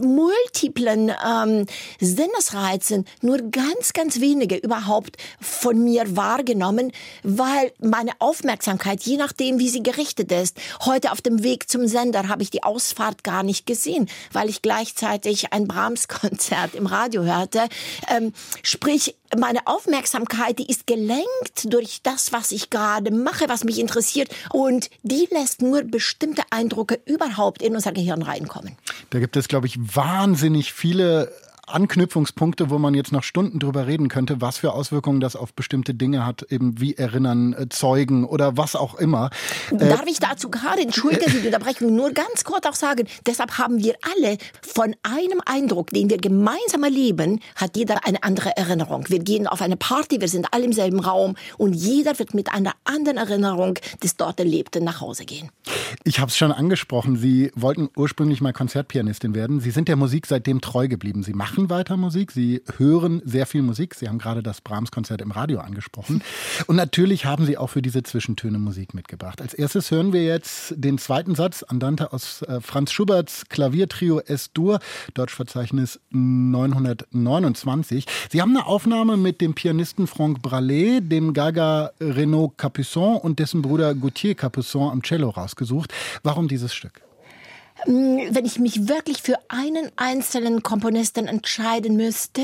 multiplen 0.00 1.12
ähm, 1.24 1.66
Sinnesreizen 2.00 3.06
nur 3.22 3.38
ganz, 3.50 3.92
ganz 3.92 4.20
wenige 4.20 4.56
überhaupt 4.56 5.16
von 5.40 5.82
mir 5.82 6.16
wahrgenommen, 6.16 6.92
weil 7.22 7.72
meine 7.80 8.12
Aufmerksamkeit, 8.18 9.02
je 9.02 9.16
nachdem, 9.16 9.58
wie 9.58 9.68
sie 9.68 9.82
gerichtet 9.82 10.32
ist, 10.32 10.56
heute 10.84 11.12
auf 11.12 11.20
dem 11.20 11.42
Weg 11.42 11.68
zum 11.68 11.86
Sender 11.86 12.28
habe 12.28 12.42
ich 12.42 12.50
die 12.50 12.62
Ausfahrt 12.62 13.24
gar 13.24 13.42
nicht 13.42 13.66
gesehen, 13.66 14.08
weil 14.32 14.48
ich 14.48 14.62
gleichzeitig 14.62 15.52
ein 15.52 15.66
Brahms-Konzert 15.66 16.74
im 16.74 16.86
Radio 16.86 17.22
hörte. 17.22 17.68
Ähm, 18.08 18.32
sprich, 18.62 19.16
meine 19.38 19.66
Aufmerksamkeit, 19.66 20.58
die 20.58 20.70
ist 20.70 20.86
gelenkt 20.86 21.64
durch 21.64 22.00
das, 22.02 22.32
was 22.32 22.52
ich 22.52 22.70
gerade 22.70 23.10
mache, 23.10 23.48
was 23.48 23.64
mich 23.64 23.78
interessiert. 23.78 24.30
Und 24.52 24.90
die 25.02 25.28
lässt 25.30 25.62
nur 25.62 25.82
bestimmte 25.82 26.42
Eindrücke 26.50 26.98
überhaupt 27.04 27.62
in 27.62 27.74
unser 27.74 27.92
Gehirn 27.92 28.22
reinkommen. 28.22 28.76
Da 29.10 29.18
gibt 29.18 29.36
es, 29.36 29.48
glaube 29.48 29.66
ich, 29.66 29.78
wahnsinnig 29.78 30.72
viele 30.72 31.32
Anknüpfungspunkte, 31.74 32.70
wo 32.70 32.78
man 32.78 32.94
jetzt 32.94 33.12
noch 33.12 33.22
Stunden 33.22 33.58
drüber 33.58 33.86
reden 33.86 34.08
könnte, 34.08 34.40
was 34.40 34.58
für 34.58 34.72
Auswirkungen 34.72 35.20
das 35.20 35.36
auf 35.36 35.54
bestimmte 35.54 35.94
Dinge 35.94 36.26
hat, 36.26 36.42
eben 36.50 36.80
wie 36.80 36.94
Erinnern, 36.94 37.52
äh, 37.52 37.68
Zeugen 37.68 38.24
oder 38.24 38.56
was 38.56 38.76
auch 38.76 38.94
immer. 38.94 39.30
Äh, 39.70 39.76
Darf 39.76 40.06
ich 40.06 40.18
dazu 40.18 40.50
gerade, 40.50 40.82
entschuldige 40.82 41.30
Sie 41.30 41.40
die 41.40 41.46
Unterbrechung, 41.46 41.94
nur 41.94 42.12
ganz 42.12 42.44
kurz 42.44 42.66
auch 42.66 42.74
sagen, 42.74 43.06
deshalb 43.26 43.58
haben 43.58 43.78
wir 43.78 43.94
alle 44.14 44.38
von 44.62 44.94
einem 45.02 45.40
Eindruck, 45.44 45.90
den 45.90 46.10
wir 46.10 46.18
gemeinsam 46.18 46.82
erleben, 46.82 47.40
hat 47.56 47.76
jeder 47.76 48.06
eine 48.06 48.22
andere 48.22 48.56
Erinnerung. 48.56 49.04
Wir 49.08 49.18
gehen 49.18 49.46
auf 49.46 49.62
eine 49.62 49.76
Party, 49.76 50.20
wir 50.20 50.28
sind 50.28 50.48
alle 50.52 50.64
im 50.64 50.72
selben 50.72 51.00
Raum 51.00 51.36
und 51.58 51.74
jeder 51.74 52.18
wird 52.18 52.34
mit 52.34 52.52
einer 52.52 52.72
anderen 52.84 53.16
Erinnerung 53.16 53.78
des 54.02 54.16
dort 54.16 54.38
Erlebten 54.40 54.84
nach 54.84 55.00
Hause 55.00 55.24
gehen. 55.24 55.50
Ich 56.04 56.20
habe 56.20 56.30
es 56.30 56.36
schon 56.36 56.52
angesprochen, 56.52 57.16
Sie 57.16 57.50
wollten 57.54 57.88
ursprünglich 57.96 58.40
mal 58.40 58.52
Konzertpianistin 58.52 59.34
werden. 59.34 59.60
Sie 59.60 59.70
sind 59.70 59.88
der 59.88 59.96
Musik 59.96 60.26
seitdem 60.26 60.60
treu 60.60 60.88
geblieben. 60.88 61.22
Sie 61.22 61.34
machen 61.34 61.59
machen 61.60 61.70
weiter 61.70 61.96
Musik, 61.96 62.32
sie 62.32 62.62
hören 62.78 63.20
sehr 63.24 63.46
viel 63.46 63.62
Musik. 63.62 63.94
Sie 63.94 64.08
haben 64.08 64.18
gerade 64.18 64.42
das 64.42 64.60
Brahms-Konzert 64.60 65.20
im 65.20 65.30
Radio 65.30 65.60
angesprochen. 65.60 66.22
Und 66.66 66.76
natürlich 66.76 67.26
haben 67.26 67.44
sie 67.44 67.58
auch 67.58 67.68
für 67.68 67.82
diese 67.82 68.02
Zwischentöne 68.02 68.58
Musik 68.58 68.94
mitgebracht. 68.94 69.42
Als 69.42 69.52
erstes 69.52 69.90
hören 69.90 70.12
wir 70.12 70.24
jetzt 70.24 70.74
den 70.76 70.96
zweiten 70.98 71.34
Satz, 71.34 71.62
Andante 71.62 72.12
aus 72.12 72.42
äh, 72.42 72.60
Franz 72.60 72.92
Schuberts 72.92 73.48
Klaviertrio 73.48 74.20
S-Dur, 74.20 74.78
Deutschverzeichnis 75.14 76.00
929. 76.10 78.06
Sie 78.30 78.40
haben 78.40 78.56
eine 78.56 78.66
Aufnahme 78.66 79.16
mit 79.16 79.40
dem 79.40 79.54
Pianisten 79.54 80.06
Franck 80.06 80.38
Bralé, 80.38 81.00
dem 81.00 81.34
Gaga 81.34 81.90
Renaud 82.00 82.56
Capuçon 82.56 83.16
und 83.20 83.38
dessen 83.38 83.62
Bruder 83.62 83.94
Gauthier 83.94 84.34
Capuçon 84.34 84.90
am 84.90 85.02
Cello 85.02 85.30
rausgesucht. 85.30 85.92
Warum 86.22 86.48
dieses 86.48 86.72
Stück? 86.72 87.02
Mm, 87.86 88.18
wenn 88.30 88.44
ich 88.44 88.58
mich 88.58 88.88
wirklich 88.88 89.22
für 89.22 89.38
einen 89.48 89.90
einzelnen 89.96 90.62
Komponisten 90.62 91.26
entscheiden 91.26 91.96
müsste, 91.96 92.42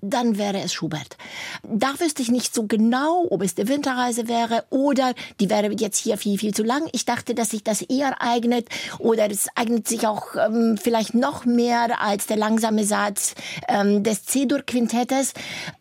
dann 0.00 0.38
wäre 0.38 0.60
es 0.60 0.72
Schubert. 0.72 1.16
Da 1.62 1.98
wüsste 1.98 2.22
ich 2.22 2.30
nicht 2.30 2.54
so 2.54 2.66
genau, 2.66 3.26
ob 3.30 3.42
es 3.42 3.54
die 3.54 3.68
Winterreise 3.68 4.28
wäre 4.28 4.64
oder 4.70 5.14
die 5.40 5.50
wäre 5.50 5.72
jetzt 5.72 5.98
hier 5.98 6.16
viel, 6.16 6.38
viel 6.38 6.54
zu 6.54 6.62
lang. 6.62 6.88
Ich 6.92 7.04
dachte, 7.04 7.34
dass 7.34 7.50
sich 7.50 7.64
das 7.64 7.82
eher 7.82 8.22
eignet 8.22 8.68
oder 8.98 9.30
es 9.30 9.48
eignet 9.54 9.88
sich 9.88 10.06
auch 10.06 10.36
ähm, 10.36 10.78
vielleicht 10.80 11.14
noch 11.14 11.44
mehr 11.44 12.00
als 12.00 12.26
der 12.26 12.36
langsame 12.36 12.84
Satz 12.84 13.34
ähm, 13.68 14.02
des 14.02 14.24
C-Dur-Quintettes. 14.24 15.32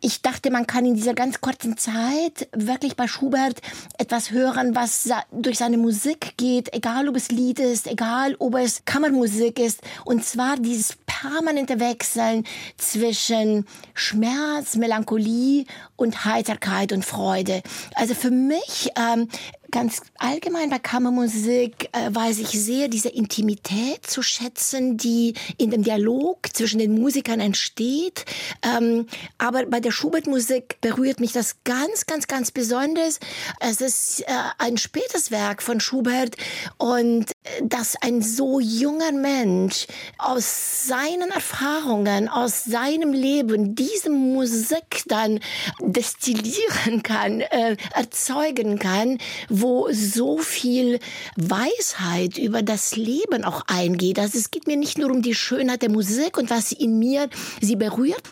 Ich 0.02 0.22
dachte, 0.22 0.52
man 0.52 0.68
kann 0.68 0.86
in 0.86 0.96
dieser 0.96 1.14
ganz 1.14 1.42
kurzen 1.42 1.78
Zeit 1.78 2.48
wirklich 2.56 2.96
bei 2.96 3.08
Schubert 3.08 3.62
etwas 3.98 4.32
hören, 4.32 4.76
was 4.76 5.10
durch 5.32 5.58
seine 5.58 5.78
Musik 5.78 6.34
geht, 6.38 6.74
egal 6.74 7.08
ob 7.08 7.16
es 7.16 7.30
Lied 7.30 7.60
ist, 7.60 7.88
egal 7.88 8.36
ob 8.40 8.56
es 8.56 8.84
Kammermusik 8.86 9.60
ist. 9.60 9.82
Und 10.06 10.26
zwar 10.26 10.58
dieses 10.58 10.98
permanente 11.06 11.80
Wechseln 11.80 12.46
zwischen 12.78 13.66
Schmerz, 14.08 14.78
Melancholie 14.78 15.66
und 15.98 16.24
Heiterkeit 16.24 16.94
und 16.94 17.04
Freude. 17.04 17.62
Also 17.94 18.14
für 18.14 18.32
mich 18.32 18.90
ähm, 18.98 19.28
ganz 19.72 20.02
allgemein 20.18 20.70
bei 20.70 20.80
Kammermusik 20.80 21.90
äh, 21.92 22.14
weiß 22.14 22.40
ich 22.40 22.50
sehr 22.50 22.88
diese 22.88 23.10
Intimität 23.10 24.06
zu 24.06 24.22
schätzen, 24.22 24.98
die 24.98 25.34
in 25.58 25.72
dem 25.72 25.84
Dialog 25.84 26.48
zwischen 26.54 26.80
den 26.80 27.00
Musikern 27.00 27.40
entsteht. 27.40 28.26
Ähm, 28.64 29.08
aber 29.38 29.66
bei 29.66 29.80
der 29.80 29.92
Schubert-Musik 29.92 30.80
berührt 30.82 31.20
mich 31.20 31.34
das 31.34 31.58
ganz, 31.64 32.06
ganz, 32.06 32.28
ganz 32.28 32.52
besonders. 32.52 33.20
Es 33.60 33.82
ist 33.82 34.22
äh, 34.22 34.26
ein 34.58 34.78
spätes 34.78 35.32
Werk 35.32 35.62
von 35.62 35.80
Schubert 35.80 36.36
und 36.78 37.32
äh, 37.32 37.64
dass 37.64 37.96
ein 38.02 38.22
so 38.22 38.60
junger 38.60 39.12
Mensch 39.12 39.88
aus 40.18 40.88
seinen 40.88 41.32
Erfahrungen, 41.32 42.30
aus 42.30 42.64
seinem 42.64 43.14
Leben 43.14 43.76
diese 43.76 44.10
Musik 44.10 45.04
dann 45.08 45.40
destillieren 45.82 47.04
kann, 47.04 47.42
äh, 47.42 47.76
erzeugen 47.94 48.80
kann, 48.80 49.18
wo 49.62 49.90
so 49.92 50.38
viel 50.38 51.00
Weisheit 51.36 52.38
über 52.38 52.62
das 52.62 52.96
Leben 52.96 53.44
auch 53.44 53.64
eingeht. 53.68 54.20
Also 54.20 54.38
es 54.38 54.52
geht 54.52 54.68
mir 54.68 54.78
nicht 54.78 54.98
nur 54.98 55.12
um 55.12 55.22
die 55.22 55.36
Schönheit 55.36 55.82
der 55.82 55.92
Musik 55.92 56.38
und 56.38 56.50
was 56.50 56.72
in 56.72 57.00
mir 57.00 57.30
sie 57.62 57.76
berührt. 57.76 58.24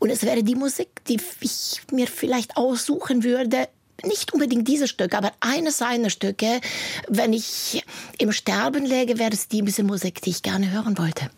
Und 0.00 0.10
es 0.10 0.22
wäre 0.22 0.42
die 0.42 0.54
Musik, 0.54 0.88
die 1.08 1.18
ich 1.40 1.82
mir 1.90 2.06
vielleicht 2.06 2.56
aussuchen 2.56 3.24
würde, 3.24 3.68
nicht 4.04 4.32
unbedingt 4.32 4.68
dieses 4.68 4.90
Stück, 4.90 5.14
aber 5.14 5.32
eines 5.40 5.78
seiner 5.78 6.10
Stücke. 6.10 6.60
Wenn 7.08 7.32
ich 7.32 7.84
im 8.18 8.32
Sterben 8.32 8.84
läge, 8.84 9.18
wäre 9.18 9.32
es 9.32 9.48
diese 9.48 9.82
Musik, 9.82 10.20
die 10.22 10.30
ich 10.30 10.42
gerne 10.42 10.70
hören 10.70 10.98
wollte. 10.98 11.30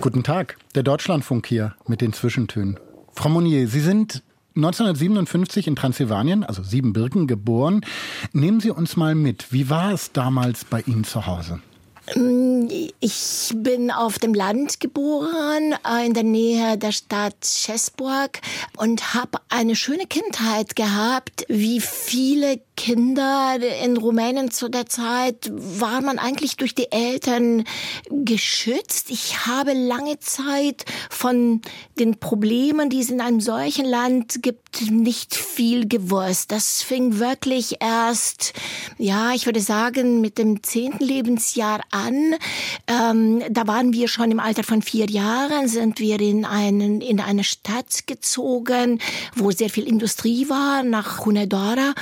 Guten 0.00 0.22
Tag, 0.22 0.56
der 0.74 0.82
Deutschlandfunk 0.82 1.46
hier 1.46 1.74
mit 1.86 2.00
den 2.00 2.14
Zwischentönen. 2.14 2.80
Frau 3.12 3.28
Monier, 3.28 3.68
Sie 3.68 3.80
sind 3.80 4.22
1957 4.56 5.66
in 5.66 5.76
Transsilvanien, 5.76 6.42
also 6.42 6.62
Siebenbirken, 6.62 7.26
geboren. 7.26 7.82
Nehmen 8.32 8.60
Sie 8.60 8.70
uns 8.70 8.96
mal 8.96 9.14
mit. 9.14 9.52
Wie 9.52 9.68
war 9.68 9.92
es 9.92 10.12
damals 10.12 10.64
bei 10.64 10.80
Ihnen 10.80 11.04
zu 11.04 11.26
Hause? 11.26 11.60
Mm, 12.16 12.68
ich 12.98 13.52
bin 13.54 13.90
auf 13.90 14.18
dem 14.18 14.32
Land 14.32 14.80
geboren, 14.80 15.74
äh, 15.86 16.06
in 16.06 16.14
der 16.14 16.24
Nähe 16.24 16.78
der 16.78 16.92
Stadt 16.92 17.44
Schäßburg 17.44 18.40
und 18.78 19.12
habe 19.12 19.38
eine 19.50 19.76
schöne 19.76 20.06
Kindheit 20.06 20.76
gehabt, 20.76 21.44
wie 21.48 21.80
viele 21.80 22.60
Kinder 22.80 23.58
in 23.84 23.98
Rumänien 23.98 24.50
zu 24.50 24.70
der 24.70 24.86
Zeit 24.86 25.52
war 25.52 26.00
man 26.00 26.18
eigentlich 26.18 26.56
durch 26.56 26.74
die 26.74 26.90
Eltern 26.90 27.64
geschützt. 28.08 29.10
Ich 29.10 29.46
habe 29.46 29.74
lange 29.74 30.18
Zeit 30.18 30.86
von 31.10 31.60
den 31.98 32.18
Problemen, 32.20 32.88
die 32.88 33.00
es 33.00 33.10
in 33.10 33.20
einem 33.20 33.42
solchen 33.42 33.84
Land 33.84 34.42
gibt, 34.42 34.90
nicht 34.90 35.36
viel 35.36 35.88
gewusst. 35.88 36.52
Das 36.52 36.82
fing 36.82 37.18
wirklich 37.18 37.76
erst, 37.80 38.54
ja, 38.96 39.34
ich 39.34 39.44
würde 39.44 39.60
sagen, 39.60 40.22
mit 40.22 40.38
dem 40.38 40.62
zehnten 40.62 41.04
Lebensjahr 41.04 41.82
an. 41.90 42.34
Ähm, 42.86 43.42
da 43.50 43.66
waren 43.66 43.92
wir 43.92 44.08
schon 44.08 44.30
im 44.30 44.40
Alter 44.40 44.64
von 44.64 44.80
vier 44.80 45.04
Jahren, 45.10 45.68
sind 45.68 46.00
wir 46.00 46.18
in, 46.18 46.46
einen, 46.46 47.02
in 47.02 47.20
eine 47.20 47.44
Stadt 47.44 48.06
gezogen, 48.06 49.00
wo 49.36 49.50
sehr 49.50 49.68
viel 49.68 49.86
Industrie 49.86 50.48
war, 50.48 50.82
nach 50.82 51.26
Hunedoara. 51.26 51.92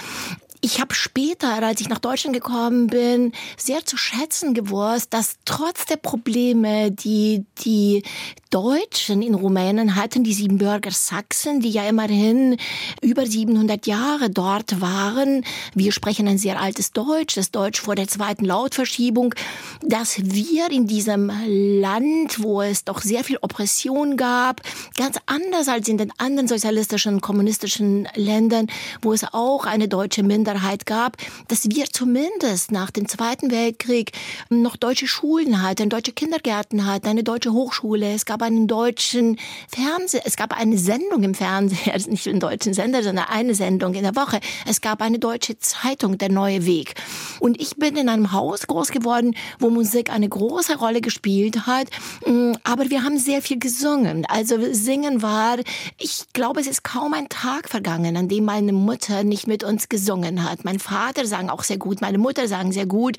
Ich 0.60 0.80
habe 0.80 0.94
später, 0.94 1.62
als 1.62 1.80
ich 1.80 1.88
nach 1.88 1.98
Deutschland 2.00 2.34
gekommen 2.34 2.88
bin, 2.88 3.32
sehr 3.56 3.84
zu 3.84 3.96
schätzen 3.96 4.54
gewusst, 4.54 5.14
dass 5.14 5.36
trotz 5.44 5.86
der 5.86 5.96
Probleme, 5.96 6.90
die 6.90 7.44
die 7.58 8.02
Deutschen 8.50 9.22
in 9.22 9.34
Rumänien 9.34 9.96
hatten, 9.96 10.24
die 10.24 10.32
Siebenbürger 10.32 10.90
Sachsen, 10.90 11.60
die 11.60 11.70
ja 11.70 11.84
immerhin 11.88 12.56
über 13.02 13.26
700 13.26 13.86
Jahre 13.86 14.30
dort 14.30 14.80
waren, 14.80 15.44
wir 15.74 15.92
sprechen 15.92 16.26
ein 16.28 16.38
sehr 16.38 16.60
altes 16.60 16.92
Deutsch, 16.92 17.34
das 17.36 17.50
Deutsch 17.50 17.80
vor 17.80 17.94
der 17.94 18.08
zweiten 18.08 18.44
Lautverschiebung, 18.44 19.34
dass 19.82 20.18
wir 20.18 20.70
in 20.70 20.86
diesem 20.86 21.30
Land, 21.46 22.42
wo 22.42 22.62
es 22.62 22.84
doch 22.84 23.00
sehr 23.02 23.24
viel 23.24 23.38
Oppression 23.42 24.16
gab, 24.16 24.62
ganz 24.96 25.18
anders 25.26 25.68
als 25.68 25.88
in 25.88 25.98
den 25.98 26.12
anderen 26.18 26.48
sozialistischen, 26.48 27.20
kommunistischen 27.20 28.08
Ländern, 28.14 28.66
wo 29.02 29.12
es 29.12 29.24
auch 29.32 29.66
eine 29.66 29.88
deutsche 29.88 30.22
Minderheit 30.22 30.38
Minderheit 30.48 30.86
gab, 30.86 31.16
dass 31.48 31.68
wir 31.70 31.86
zumindest 31.86 32.72
nach 32.72 32.90
dem 32.90 33.08
Zweiten 33.08 33.50
Weltkrieg 33.50 34.12
noch 34.48 34.76
deutsche 34.76 35.06
Schulen 35.06 35.62
hatten, 35.62 35.90
deutsche 35.90 36.12
Kindergärten 36.12 36.86
hatten, 36.86 37.08
eine 37.08 37.22
deutsche 37.22 37.52
Hochschule. 37.52 38.12
Es 38.12 38.24
gab 38.24 38.37
einen 38.42 38.66
deutschen 38.66 39.38
Fernseher, 39.68 40.22
es 40.24 40.36
gab 40.36 40.58
eine 40.58 40.78
Sendung 40.78 41.22
im 41.22 41.34
Fernseher, 41.34 41.98
nicht 42.08 42.28
einen 42.28 42.40
deutschen 42.40 42.74
Sender, 42.74 43.02
sondern 43.02 43.26
eine 43.28 43.54
Sendung 43.54 43.94
in 43.94 44.02
der 44.02 44.16
Woche. 44.16 44.40
Es 44.66 44.80
gab 44.80 45.02
eine 45.02 45.18
deutsche 45.18 45.58
Zeitung, 45.58 46.18
Der 46.18 46.30
Neue 46.30 46.66
Weg. 46.66 46.94
Und 47.40 47.60
ich 47.60 47.76
bin 47.76 47.96
in 47.96 48.08
einem 48.08 48.32
Haus 48.32 48.66
groß 48.66 48.90
geworden, 48.90 49.34
wo 49.58 49.70
Musik 49.70 50.10
eine 50.10 50.28
große 50.28 50.78
Rolle 50.78 51.00
gespielt 51.00 51.66
hat. 51.66 51.88
Mm, 52.26 52.52
aber 52.64 52.90
wir 52.90 53.04
haben 53.04 53.18
sehr 53.18 53.42
viel 53.42 53.58
gesungen. 53.58 54.26
Also 54.26 54.56
singen 54.72 55.22
war, 55.22 55.56
ich 55.98 56.24
glaube, 56.32 56.60
es 56.60 56.66
ist 56.66 56.84
kaum 56.84 57.14
ein 57.14 57.28
Tag 57.28 57.68
vergangen, 57.68 58.16
an 58.16 58.28
dem 58.28 58.44
meine 58.44 58.72
Mutter 58.72 59.24
nicht 59.24 59.46
mit 59.46 59.64
uns 59.64 59.88
gesungen 59.88 60.48
hat. 60.48 60.64
Mein 60.64 60.78
Vater 60.78 61.26
sang 61.26 61.50
auch 61.50 61.62
sehr 61.62 61.78
gut, 61.78 62.00
meine 62.00 62.18
Mutter 62.18 62.48
sang 62.48 62.72
sehr 62.72 62.86
gut. 62.86 63.16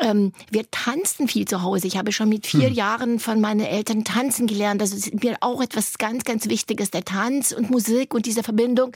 Ähm, 0.00 0.32
wir 0.50 0.70
tanzen 0.70 1.28
viel 1.28 1.46
zu 1.46 1.62
Hause. 1.62 1.86
Ich 1.86 1.96
habe 1.96 2.12
schon 2.12 2.28
mit 2.28 2.46
vier 2.46 2.68
hm. 2.68 2.74
Jahren 2.74 3.18
von 3.18 3.40
meinen 3.40 3.60
Eltern 3.60 4.04
tanzen 4.04 4.46
gelernt. 4.46 4.80
Das 4.80 4.92
ist 4.92 5.22
mir 5.22 5.36
auch 5.40 5.62
etwas 5.62 5.98
ganz, 5.98 6.24
ganz 6.24 6.48
Wichtiges, 6.48 6.90
der 6.90 7.04
Tanz 7.04 7.52
und 7.52 7.70
Musik 7.70 8.14
und 8.14 8.26
diese 8.26 8.42
Verbindung. 8.42 8.92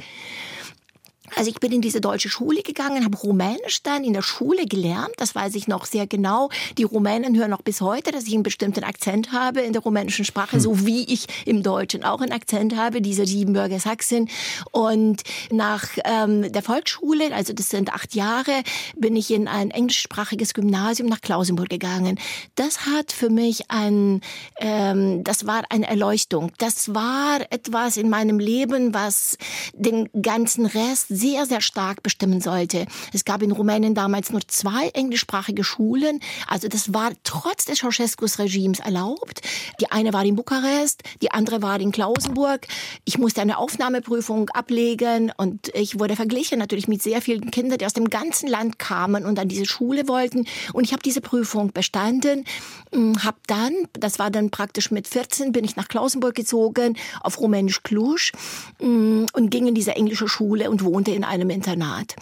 Also 1.36 1.50
ich 1.50 1.60
bin 1.60 1.72
in 1.72 1.80
diese 1.80 2.00
deutsche 2.00 2.28
Schule 2.28 2.62
gegangen, 2.62 3.04
habe 3.04 3.16
Rumänisch 3.16 3.82
dann 3.82 4.04
in 4.04 4.12
der 4.12 4.22
Schule 4.22 4.66
gelernt, 4.66 5.12
das 5.16 5.34
weiß 5.34 5.54
ich 5.54 5.68
noch 5.68 5.84
sehr 5.86 6.06
genau. 6.06 6.50
Die 6.78 6.84
Rumänen 6.84 7.36
hören 7.36 7.50
noch 7.50 7.62
bis 7.62 7.80
heute, 7.80 8.12
dass 8.12 8.26
ich 8.26 8.34
einen 8.34 8.42
bestimmten 8.42 8.84
Akzent 8.84 9.32
habe 9.32 9.60
in 9.60 9.72
der 9.72 9.82
rumänischen 9.82 10.24
Sprache, 10.24 10.52
hm. 10.52 10.60
so 10.60 10.86
wie 10.86 11.04
ich 11.04 11.26
im 11.44 11.62
Deutschen 11.62 12.04
auch 12.04 12.20
einen 12.20 12.32
Akzent 12.32 12.76
habe, 12.76 13.00
diese 13.00 13.26
Siebenbürger 13.26 13.80
Sachsen. 13.80 14.28
Und 14.70 15.22
nach 15.50 15.88
ähm, 16.04 16.52
der 16.52 16.62
Volksschule, 16.62 17.34
also 17.34 17.52
das 17.52 17.70
sind 17.70 17.92
acht 17.92 18.14
Jahre, 18.14 18.62
bin 18.96 19.16
ich 19.16 19.30
in 19.30 19.48
ein 19.48 19.70
englischsprachiges 19.70 20.54
Gymnasium 20.54 21.08
nach 21.08 21.20
Klausenburg 21.20 21.68
gegangen. 21.68 22.18
Das 22.54 22.86
hat 22.86 23.12
für 23.12 23.30
mich 23.30 23.70
ein, 23.70 24.20
ähm, 24.58 25.24
das 25.24 25.46
war 25.46 25.62
eine 25.70 25.88
Erleuchtung. 25.88 26.52
Das 26.58 26.94
war 26.94 27.40
etwas 27.50 27.96
in 27.96 28.08
meinem 28.08 28.38
Leben, 28.38 28.94
was 28.94 29.36
den 29.74 30.08
ganzen 30.20 30.66
Rest 30.66 31.06
sehr, 31.24 31.46
sehr 31.46 31.62
stark 31.62 32.02
bestimmen 32.02 32.42
sollte. 32.42 32.84
Es 33.14 33.24
gab 33.24 33.40
in 33.40 33.50
Rumänien 33.50 33.94
damals 33.94 34.30
nur 34.30 34.42
zwei 34.46 34.88
englischsprachige 34.88 35.64
Schulen. 35.64 36.20
Also 36.48 36.68
das 36.68 36.92
war 36.92 37.12
trotz 37.22 37.64
des 37.64 37.78
Ceausescus-Regimes 37.78 38.80
erlaubt. 38.80 39.40
Die 39.80 39.90
eine 39.90 40.12
war 40.12 40.22
in 40.22 40.36
Bukarest, 40.36 41.02
die 41.22 41.30
andere 41.30 41.62
war 41.62 41.80
in 41.80 41.92
Klausenburg. 41.92 42.66
Ich 43.06 43.16
musste 43.16 43.40
eine 43.40 43.56
Aufnahmeprüfung 43.56 44.50
ablegen 44.50 45.32
und 45.38 45.68
ich 45.74 45.98
wurde 45.98 46.14
verglichen 46.14 46.58
natürlich 46.58 46.88
mit 46.88 47.02
sehr 47.02 47.22
vielen 47.22 47.50
Kindern, 47.50 47.78
die 47.78 47.86
aus 47.86 47.94
dem 47.94 48.10
ganzen 48.10 48.46
Land 48.46 48.78
kamen 48.78 49.24
und 49.24 49.38
an 49.38 49.48
diese 49.48 49.64
Schule 49.64 50.06
wollten. 50.08 50.44
Und 50.74 50.84
ich 50.84 50.92
habe 50.92 51.02
diese 51.02 51.22
Prüfung 51.22 51.72
bestanden, 51.72 52.44
hm, 52.92 53.24
habe 53.24 53.38
dann, 53.46 53.72
das 53.94 54.18
war 54.18 54.30
dann 54.30 54.50
praktisch 54.50 54.90
mit 54.90 55.08
14, 55.08 55.52
bin 55.52 55.64
ich 55.64 55.76
nach 55.76 55.88
Klausenburg 55.88 56.34
gezogen, 56.34 56.98
auf 57.22 57.40
Rumänisch 57.40 57.82
Cluj 57.82 58.32
hm, 58.78 59.24
und 59.32 59.50
ging 59.50 59.66
in 59.66 59.74
diese 59.74 59.92
englische 59.92 60.28
Schule 60.28 60.70
und 60.70 60.84
wohnte 60.84 61.03
in 61.12 61.24
einem 61.24 61.50
Internat. 61.50 62.16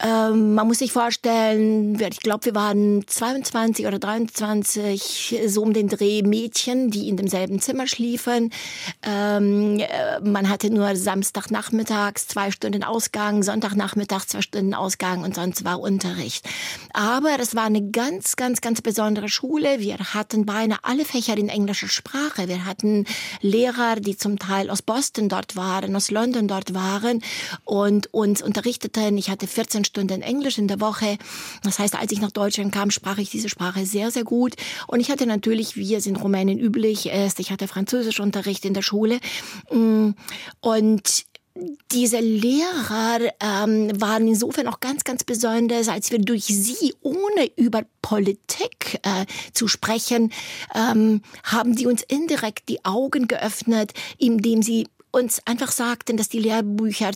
Ähm, 0.00 0.54
man 0.54 0.68
muss 0.68 0.78
sich 0.78 0.92
vorstellen, 0.92 1.98
ich 2.00 2.20
glaube, 2.20 2.44
wir 2.46 2.54
waren 2.54 3.04
22 3.04 3.84
oder 3.86 3.98
23, 3.98 5.40
so 5.46 5.62
um 5.62 5.72
den 5.72 5.88
Dreh 5.88 6.22
Mädchen, 6.22 6.90
die 6.90 7.08
in 7.08 7.16
demselben 7.16 7.60
Zimmer 7.60 7.88
schliefen. 7.88 8.52
Ähm, 9.02 9.80
äh, 9.80 10.20
man 10.20 10.48
hatte 10.48 10.70
nur 10.70 10.94
Samstagnachmittags 10.94 12.28
zwei 12.28 12.52
Stunden 12.52 12.84
Ausgang, 12.84 13.42
Sonntagnachmittags 13.42 14.28
zwei 14.28 14.42
Stunden 14.42 14.72
Ausgang 14.72 15.24
und 15.24 15.34
sonst 15.34 15.64
war 15.64 15.80
Unterricht. 15.80 16.48
Aber 16.92 17.30
es 17.40 17.56
war 17.56 17.64
eine 17.64 17.90
ganz, 17.90 18.36
ganz, 18.36 18.60
ganz 18.60 18.80
besondere 18.80 19.28
Schule. 19.28 19.80
Wir 19.80 19.98
hatten 19.98 20.46
beinahe 20.46 20.78
alle 20.82 21.04
Fächer 21.04 21.36
in 21.36 21.48
englischer 21.48 21.88
Sprache. 21.88 22.46
Wir 22.46 22.66
hatten 22.66 23.04
Lehrer, 23.40 23.96
die 23.96 24.16
zum 24.16 24.38
Teil 24.38 24.70
aus 24.70 24.80
Boston 24.80 25.28
dort 25.28 25.56
waren, 25.56 25.96
aus 25.96 26.12
London 26.12 26.46
dort 26.46 26.72
waren 26.72 27.20
und 27.64 28.14
uns 28.14 28.42
unterrichteten. 28.42 29.18
Ich 29.18 29.28
hatte 29.28 29.48
14 29.48 29.87
Stunden 29.88 30.22
Englisch 30.22 30.58
in 30.58 30.68
der 30.68 30.80
Woche. 30.80 31.18
Das 31.62 31.78
heißt, 31.78 31.96
als 31.96 32.12
ich 32.12 32.20
nach 32.20 32.30
Deutschland 32.30 32.72
kam, 32.72 32.90
sprach 32.90 33.18
ich 33.18 33.30
diese 33.30 33.48
Sprache 33.48 33.84
sehr, 33.84 34.10
sehr 34.10 34.24
gut. 34.24 34.54
Und 34.86 35.00
ich 35.00 35.10
hatte 35.10 35.26
natürlich, 35.26 35.76
wie 35.76 35.94
es 35.94 36.06
in 36.06 36.16
Rumänien 36.16 36.58
üblich 36.58 37.06
ist, 37.06 37.40
ich 37.40 37.50
hatte 37.50 37.68
Französischunterricht 37.68 38.64
in 38.64 38.74
der 38.74 38.82
Schule. 38.82 39.18
Mm, 39.70 40.10
und 40.60 41.26
diese 41.92 42.20
Lehrer 42.20 43.18
ähm, 43.40 44.00
waren 44.00 44.28
insofern 44.28 44.68
auch 44.68 44.80
ganz, 44.80 45.04
ganz 45.04 45.24
besonders, 45.24 45.88
als 45.88 46.10
wir 46.10 46.18
durch 46.18 46.44
sie, 46.44 46.94
ohne 47.02 47.50
über 47.56 47.82
Politik 48.02 49.00
äh, 49.02 49.26
zu 49.52 49.68
sprechen, 49.68 50.32
ähm, 50.74 51.22
haben 51.44 51.74
die 51.74 51.86
uns 51.86 52.02
indirekt 52.02 52.68
die 52.68 52.84
Augen 52.84 53.28
geöffnet, 53.28 53.92
indem 54.18 54.62
sie 54.62 54.86
uns 55.10 55.40
einfach 55.46 55.72
sagten, 55.72 56.16
dass 56.16 56.28
die 56.28 56.38
Lehrbücher 56.38 57.10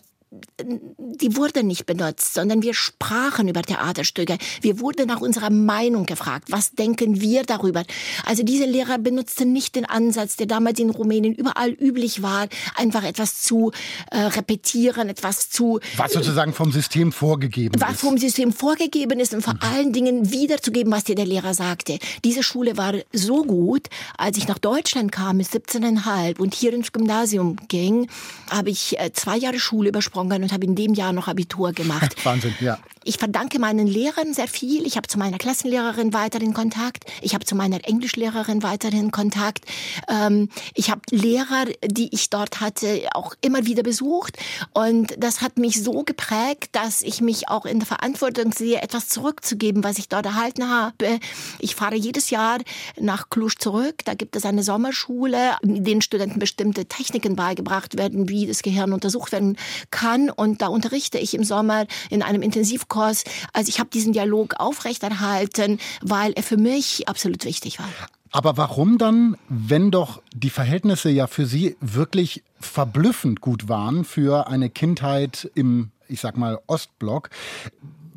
die 0.62 1.36
wurde 1.36 1.62
nicht 1.62 1.84
benutzt, 1.84 2.34
sondern 2.34 2.62
wir 2.62 2.72
sprachen 2.72 3.48
über 3.48 3.62
Theaterstücke. 3.62 4.38
Wir 4.62 4.80
wurden 4.80 5.06
nach 5.06 5.20
unserer 5.20 5.50
Meinung 5.50 6.06
gefragt. 6.06 6.46
Was 6.50 6.72
denken 6.72 7.20
wir 7.20 7.42
darüber? 7.42 7.84
Also 8.24 8.42
diese 8.42 8.64
Lehrer 8.64 8.98
benutzten 8.98 9.52
nicht 9.52 9.74
den 9.74 9.84
Ansatz, 9.84 10.36
der 10.36 10.46
damals 10.46 10.78
in 10.78 10.90
Rumänien 10.90 11.34
überall 11.34 11.70
üblich 11.70 12.22
war, 12.22 12.48
einfach 12.76 13.04
etwas 13.04 13.42
zu 13.42 13.72
äh, 14.10 14.20
repetieren, 14.20 15.10
etwas 15.10 15.50
zu... 15.50 15.80
Was 15.96 16.12
sozusagen 16.12 16.54
vom 16.54 16.72
System 16.72 17.12
vorgegeben 17.12 17.74
was 17.78 17.90
ist. 17.90 17.94
Was 17.94 18.00
vom 18.00 18.18
System 18.18 18.52
vorgegeben 18.52 19.20
ist 19.20 19.34
und 19.34 19.42
vor 19.42 19.54
mhm. 19.54 19.60
allen 19.60 19.92
Dingen 19.92 20.30
wiederzugeben, 20.30 20.92
was 20.92 21.04
dir 21.04 21.14
der 21.14 21.26
Lehrer 21.26 21.52
sagte. 21.52 21.98
Diese 22.24 22.42
Schule 22.42 22.78
war 22.78 22.94
so 23.12 23.44
gut, 23.44 23.88
als 24.16 24.38
ich 24.38 24.48
nach 24.48 24.58
Deutschland 24.58 25.12
kam 25.12 25.36
mit 25.36 25.48
17,5 25.48 26.38
und 26.38 26.54
hier 26.54 26.72
ins 26.72 26.92
Gymnasium 26.92 27.56
ging, 27.68 28.08
habe 28.48 28.70
ich 28.70 28.98
äh, 28.98 29.12
zwei 29.12 29.36
Jahre 29.36 29.58
Schule 29.58 29.90
übersprochen 29.90 30.21
Ungarn 30.22 30.42
und 30.42 30.52
habe 30.52 30.64
in 30.64 30.74
dem 30.74 30.94
Jahr 30.94 31.12
noch 31.12 31.28
Abitur 31.28 31.72
gemacht. 31.72 32.16
Wahnsinn, 32.24 32.54
ja. 32.60 32.78
Ich 33.04 33.18
verdanke 33.18 33.58
meinen 33.58 33.86
Lehrern 33.86 34.32
sehr 34.32 34.46
viel. 34.46 34.86
Ich 34.86 34.96
habe 34.96 35.08
zu 35.08 35.18
meiner 35.18 35.38
Klassenlehrerin 35.38 36.12
weiterhin 36.12 36.54
Kontakt. 36.54 37.04
Ich 37.20 37.34
habe 37.34 37.44
zu 37.44 37.56
meiner 37.56 37.84
Englischlehrerin 37.84 38.62
weiterhin 38.62 39.10
Kontakt. 39.10 39.64
Ähm, 40.08 40.48
ich 40.74 40.90
habe 40.90 41.00
Lehrer, 41.10 41.64
die 41.84 42.14
ich 42.14 42.30
dort 42.30 42.60
hatte, 42.60 43.08
auch 43.14 43.34
immer 43.40 43.66
wieder 43.66 43.82
besucht. 43.82 44.38
Und 44.72 45.14
das 45.18 45.40
hat 45.40 45.58
mich 45.58 45.82
so 45.82 46.04
geprägt, 46.04 46.70
dass 46.72 47.02
ich 47.02 47.20
mich 47.20 47.48
auch 47.48 47.66
in 47.66 47.80
der 47.80 47.86
Verantwortung 47.86 48.52
sehe, 48.52 48.80
etwas 48.80 49.08
zurückzugeben, 49.08 49.82
was 49.82 49.98
ich 49.98 50.08
dort 50.08 50.26
erhalten 50.26 50.70
habe. 50.70 51.18
Ich 51.58 51.74
fahre 51.74 51.96
jedes 51.96 52.30
Jahr 52.30 52.58
nach 53.00 53.30
Cluj 53.30 53.54
zurück. 53.58 54.04
Da 54.04 54.14
gibt 54.14 54.36
es 54.36 54.44
eine 54.44 54.62
Sommerschule, 54.62 55.56
in 55.62 55.82
denen 55.82 56.02
Studenten 56.02 56.38
bestimmte 56.38 56.86
Techniken 56.86 57.34
beigebracht 57.34 57.98
werden, 57.98 58.28
wie 58.28 58.46
das 58.46 58.62
Gehirn 58.62 58.92
untersucht 58.92 59.32
werden 59.32 59.56
kann. 59.90 60.30
Und 60.30 60.62
da 60.62 60.68
unterrichte 60.68 61.18
ich 61.18 61.34
im 61.34 61.42
Sommer 61.42 61.86
in 62.08 62.22
einem 62.22 62.42
Intensivkurs 62.42 62.91
Kurs. 62.92 63.24
Also 63.52 63.68
ich 63.70 63.78
habe 63.78 63.90
diesen 63.90 64.12
Dialog 64.12 64.54
aufrechterhalten, 64.58 65.78
weil 66.02 66.32
er 66.32 66.42
für 66.42 66.58
mich 66.58 67.08
absolut 67.08 67.44
wichtig 67.44 67.78
war. 67.78 67.88
Aber 68.30 68.56
warum 68.56 68.98
dann, 68.98 69.36
wenn 69.48 69.90
doch 69.90 70.22
die 70.34 70.50
Verhältnisse 70.50 71.10
ja 71.10 71.26
für 71.26 71.46
Sie 71.46 71.76
wirklich 71.80 72.42
verblüffend 72.60 73.40
gut 73.40 73.68
waren 73.68 74.04
für 74.04 74.46
eine 74.46 74.70
Kindheit 74.70 75.50
im 75.54 75.90
ich 76.12 76.20
sag 76.20 76.36
mal, 76.36 76.60
Ostblock. 76.66 77.30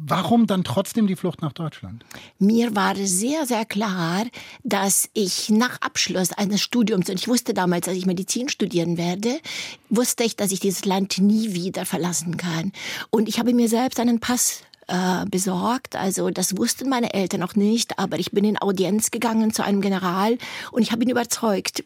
Warum 0.07 0.45
dann 0.45 0.63
trotzdem 0.63 1.07
die 1.07 1.15
Flucht 1.15 1.41
nach 1.41 1.53
Deutschland? 1.53 2.05
Mir 2.37 2.75
war 2.75 2.95
sehr, 2.95 3.47
sehr 3.47 3.65
klar, 3.65 4.25
dass 4.63 5.09
ich 5.13 5.49
nach 5.49 5.81
Abschluss 5.81 6.31
eines 6.31 6.61
Studiums, 6.61 7.09
und 7.09 7.19
ich 7.19 7.27
wusste 7.27 7.55
damals, 7.55 7.87
dass 7.87 7.95
ich 7.95 8.05
Medizin 8.05 8.47
studieren 8.47 8.97
werde, 8.97 9.39
wusste 9.89 10.23
ich, 10.23 10.35
dass 10.35 10.51
ich 10.51 10.59
dieses 10.59 10.85
Land 10.85 11.17
nie 11.17 11.55
wieder 11.55 11.85
verlassen 11.85 12.37
kann. 12.37 12.71
Und 13.09 13.27
ich 13.27 13.39
habe 13.39 13.51
mir 13.55 13.67
selbst 13.67 13.99
einen 13.99 14.19
Pass 14.19 14.61
äh, 14.87 15.25
besorgt. 15.25 15.95
Also 15.95 16.29
das 16.29 16.55
wussten 16.55 16.87
meine 16.87 17.15
Eltern 17.15 17.39
noch 17.39 17.55
nicht, 17.55 17.97
aber 17.97 18.19
ich 18.19 18.31
bin 18.31 18.43
in 18.45 18.61
Audienz 18.61 19.09
gegangen 19.09 19.51
zu 19.53 19.63
einem 19.63 19.81
General 19.81 20.37
und 20.71 20.83
ich 20.83 20.91
habe 20.91 21.03
ihn 21.03 21.09
überzeugt. 21.09 21.83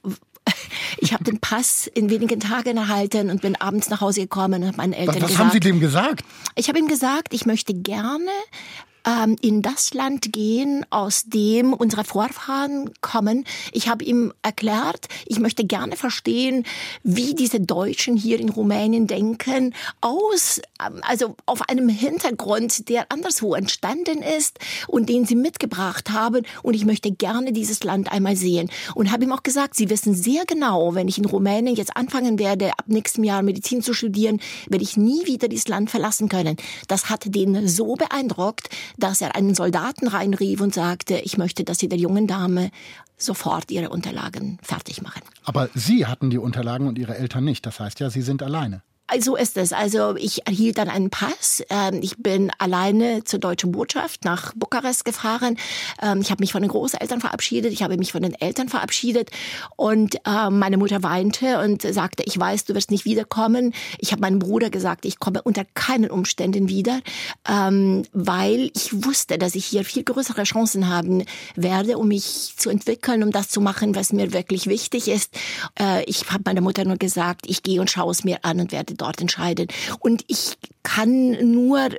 Ich 1.01 1.13
habe 1.13 1.23
den 1.23 1.39
Pass 1.39 1.87
in 1.87 2.09
wenigen 2.09 2.39
Tagen 2.39 2.75
erhalten 2.75 3.29
und 3.29 3.41
bin 3.41 3.55
abends 3.55 3.89
nach 3.89 4.01
Hause 4.01 4.21
gekommen 4.21 4.61
und 4.61 4.67
habe 4.67 4.77
meinen 4.77 4.93
Eltern 4.93 5.15
Was, 5.15 5.21
was 5.21 5.29
gesagt. 5.29 5.45
haben 5.45 5.51
Sie 5.51 5.59
dem 5.59 5.79
gesagt? 5.79 6.25
Ich 6.55 6.67
habe 6.67 6.79
ihm 6.79 6.87
gesagt, 6.87 7.33
ich 7.33 7.45
möchte 7.45 7.73
gerne 7.73 8.29
in 9.41 9.61
das 9.61 9.93
Land 9.93 10.33
gehen, 10.33 10.85
aus 10.89 11.23
dem 11.25 11.73
unsere 11.73 12.03
Vorfahren 12.03 12.91
kommen. 13.01 13.45
Ich 13.71 13.87
habe 13.87 14.03
ihm 14.03 14.33
erklärt, 14.41 15.07
ich 15.25 15.39
möchte 15.39 15.65
gerne 15.65 15.95
verstehen, 15.95 16.65
wie 17.03 17.33
diese 17.33 17.59
Deutschen 17.59 18.15
hier 18.15 18.39
in 18.39 18.49
Rumänien 18.49 19.07
denken, 19.07 19.73
aus, 20.01 20.61
ähm, 20.83 21.01
also 21.01 21.35
auf 21.45 21.67
einem 21.69 21.89
Hintergrund, 21.89 22.89
der 22.89 23.11
anderswo 23.11 23.55
entstanden 23.55 24.21
ist 24.21 24.59
und 24.87 25.09
den 25.09 25.25
sie 25.25 25.35
mitgebracht 25.35 26.11
haben. 26.11 26.45
Und 26.63 26.73
ich 26.73 26.85
möchte 26.85 27.11
gerne 27.11 27.53
dieses 27.53 27.83
Land 27.83 28.11
einmal 28.11 28.35
sehen. 28.35 28.69
Und 28.95 29.11
habe 29.11 29.23
ihm 29.23 29.31
auch 29.31 29.43
gesagt, 29.43 29.75
sie 29.75 29.89
wissen 29.89 30.13
sehr 30.13 30.45
genau, 30.45 30.95
wenn 30.95 31.07
ich 31.07 31.17
in 31.17 31.25
Rumänien 31.25 31.75
jetzt 31.75 31.95
anfangen 31.95 32.39
werde, 32.39 32.71
ab 32.71 32.85
nächstem 32.87 33.23
Jahr 33.23 33.41
Medizin 33.41 33.81
zu 33.81 33.93
studieren, 33.93 34.39
werde 34.67 34.83
ich 34.83 34.97
nie 34.97 35.25
wieder 35.25 35.47
dieses 35.47 35.67
Land 35.67 35.89
verlassen 35.89 36.29
können. 36.29 36.57
Das 36.87 37.09
hat 37.09 37.23
den 37.33 37.67
so 37.67 37.95
beeindruckt, 37.95 38.69
dass 38.99 39.21
er 39.21 39.35
einen 39.35 39.55
Soldaten 39.55 40.07
reinrief 40.07 40.61
und 40.61 40.73
sagte, 40.73 41.19
ich 41.19 41.37
möchte, 41.37 41.63
dass 41.63 41.79
Sie 41.79 41.89
der 41.89 41.97
jungen 41.97 42.27
Dame 42.27 42.71
sofort 43.17 43.71
ihre 43.71 43.89
Unterlagen 43.89 44.59
fertig 44.61 45.01
machen. 45.01 45.21
Aber 45.43 45.69
Sie 45.73 46.05
hatten 46.05 46.29
die 46.29 46.37
Unterlagen 46.37 46.87
und 46.87 46.97
Ihre 46.97 47.17
Eltern 47.17 47.43
nicht. 47.43 47.65
Das 47.65 47.79
heißt 47.79 47.99
ja, 47.99 48.09
Sie 48.09 48.21
sind 48.21 48.41
alleine. 48.43 48.81
So 49.19 49.35
ist 49.35 49.57
es. 49.57 49.73
Also 49.73 50.15
ich 50.15 50.45
erhielt 50.45 50.77
dann 50.77 50.89
einen 50.89 51.09
Pass. 51.09 51.63
Ähm, 51.69 51.99
ich 52.01 52.17
bin 52.17 52.51
alleine 52.57 53.23
zur 53.23 53.39
deutschen 53.39 53.71
Botschaft 53.71 54.23
nach 54.23 54.53
Bukarest 54.55 55.05
gefahren. 55.05 55.57
Ähm, 56.01 56.21
ich 56.21 56.31
habe 56.31 56.41
mich 56.41 56.51
von 56.51 56.61
den 56.61 56.69
Großeltern 56.69 57.19
verabschiedet. 57.19 57.73
Ich 57.73 57.81
habe 57.81 57.97
mich 57.97 58.11
von 58.11 58.21
den 58.21 58.33
Eltern 58.33 58.69
verabschiedet. 58.69 59.31
Und 59.75 60.17
ähm, 60.25 60.59
meine 60.59 60.77
Mutter 60.77 61.03
weinte 61.03 61.59
und 61.59 61.81
sagte, 61.81 62.23
ich 62.25 62.39
weiß, 62.39 62.65
du 62.65 62.75
wirst 62.75 62.91
nicht 62.91 63.05
wiederkommen. 63.05 63.73
Ich 63.97 64.11
habe 64.11 64.21
meinem 64.21 64.39
Bruder 64.39 64.69
gesagt, 64.69 65.05
ich 65.05 65.19
komme 65.19 65.41
unter 65.41 65.65
keinen 65.73 66.09
Umständen 66.09 66.69
wieder, 66.69 66.99
weil 67.45 68.71
ich 68.75 69.05
wusste, 69.05 69.37
dass 69.37 69.55
ich 69.55 69.65
hier 69.65 69.83
viel 69.83 70.03
größere 70.03 70.43
Chancen 70.43 70.89
haben 70.89 71.23
werde, 71.55 71.97
um 71.97 72.07
mich 72.07 72.53
zu 72.57 72.69
entwickeln, 72.69 73.23
um 73.23 73.31
das 73.31 73.49
zu 73.49 73.61
machen, 73.61 73.95
was 73.95 74.13
mir 74.13 74.33
wirklich 74.33 74.67
wichtig 74.67 75.07
ist. 75.07 75.33
Äh, 75.79 76.03
ich 76.05 76.29
habe 76.29 76.43
meiner 76.45 76.61
Mutter 76.61 76.85
nur 76.85 76.97
gesagt, 76.97 77.45
ich 77.47 77.63
gehe 77.63 77.79
und 77.79 77.89
schaue 77.89 78.11
es 78.11 78.23
mir 78.23 78.39
an 78.43 78.59
und 78.59 78.71
werde 78.71 78.95
dort 79.01 79.21
entscheiden. 79.21 79.67
Und 79.99 80.23
ich 80.27 80.57
kann 80.83 81.31
nur 81.51 81.89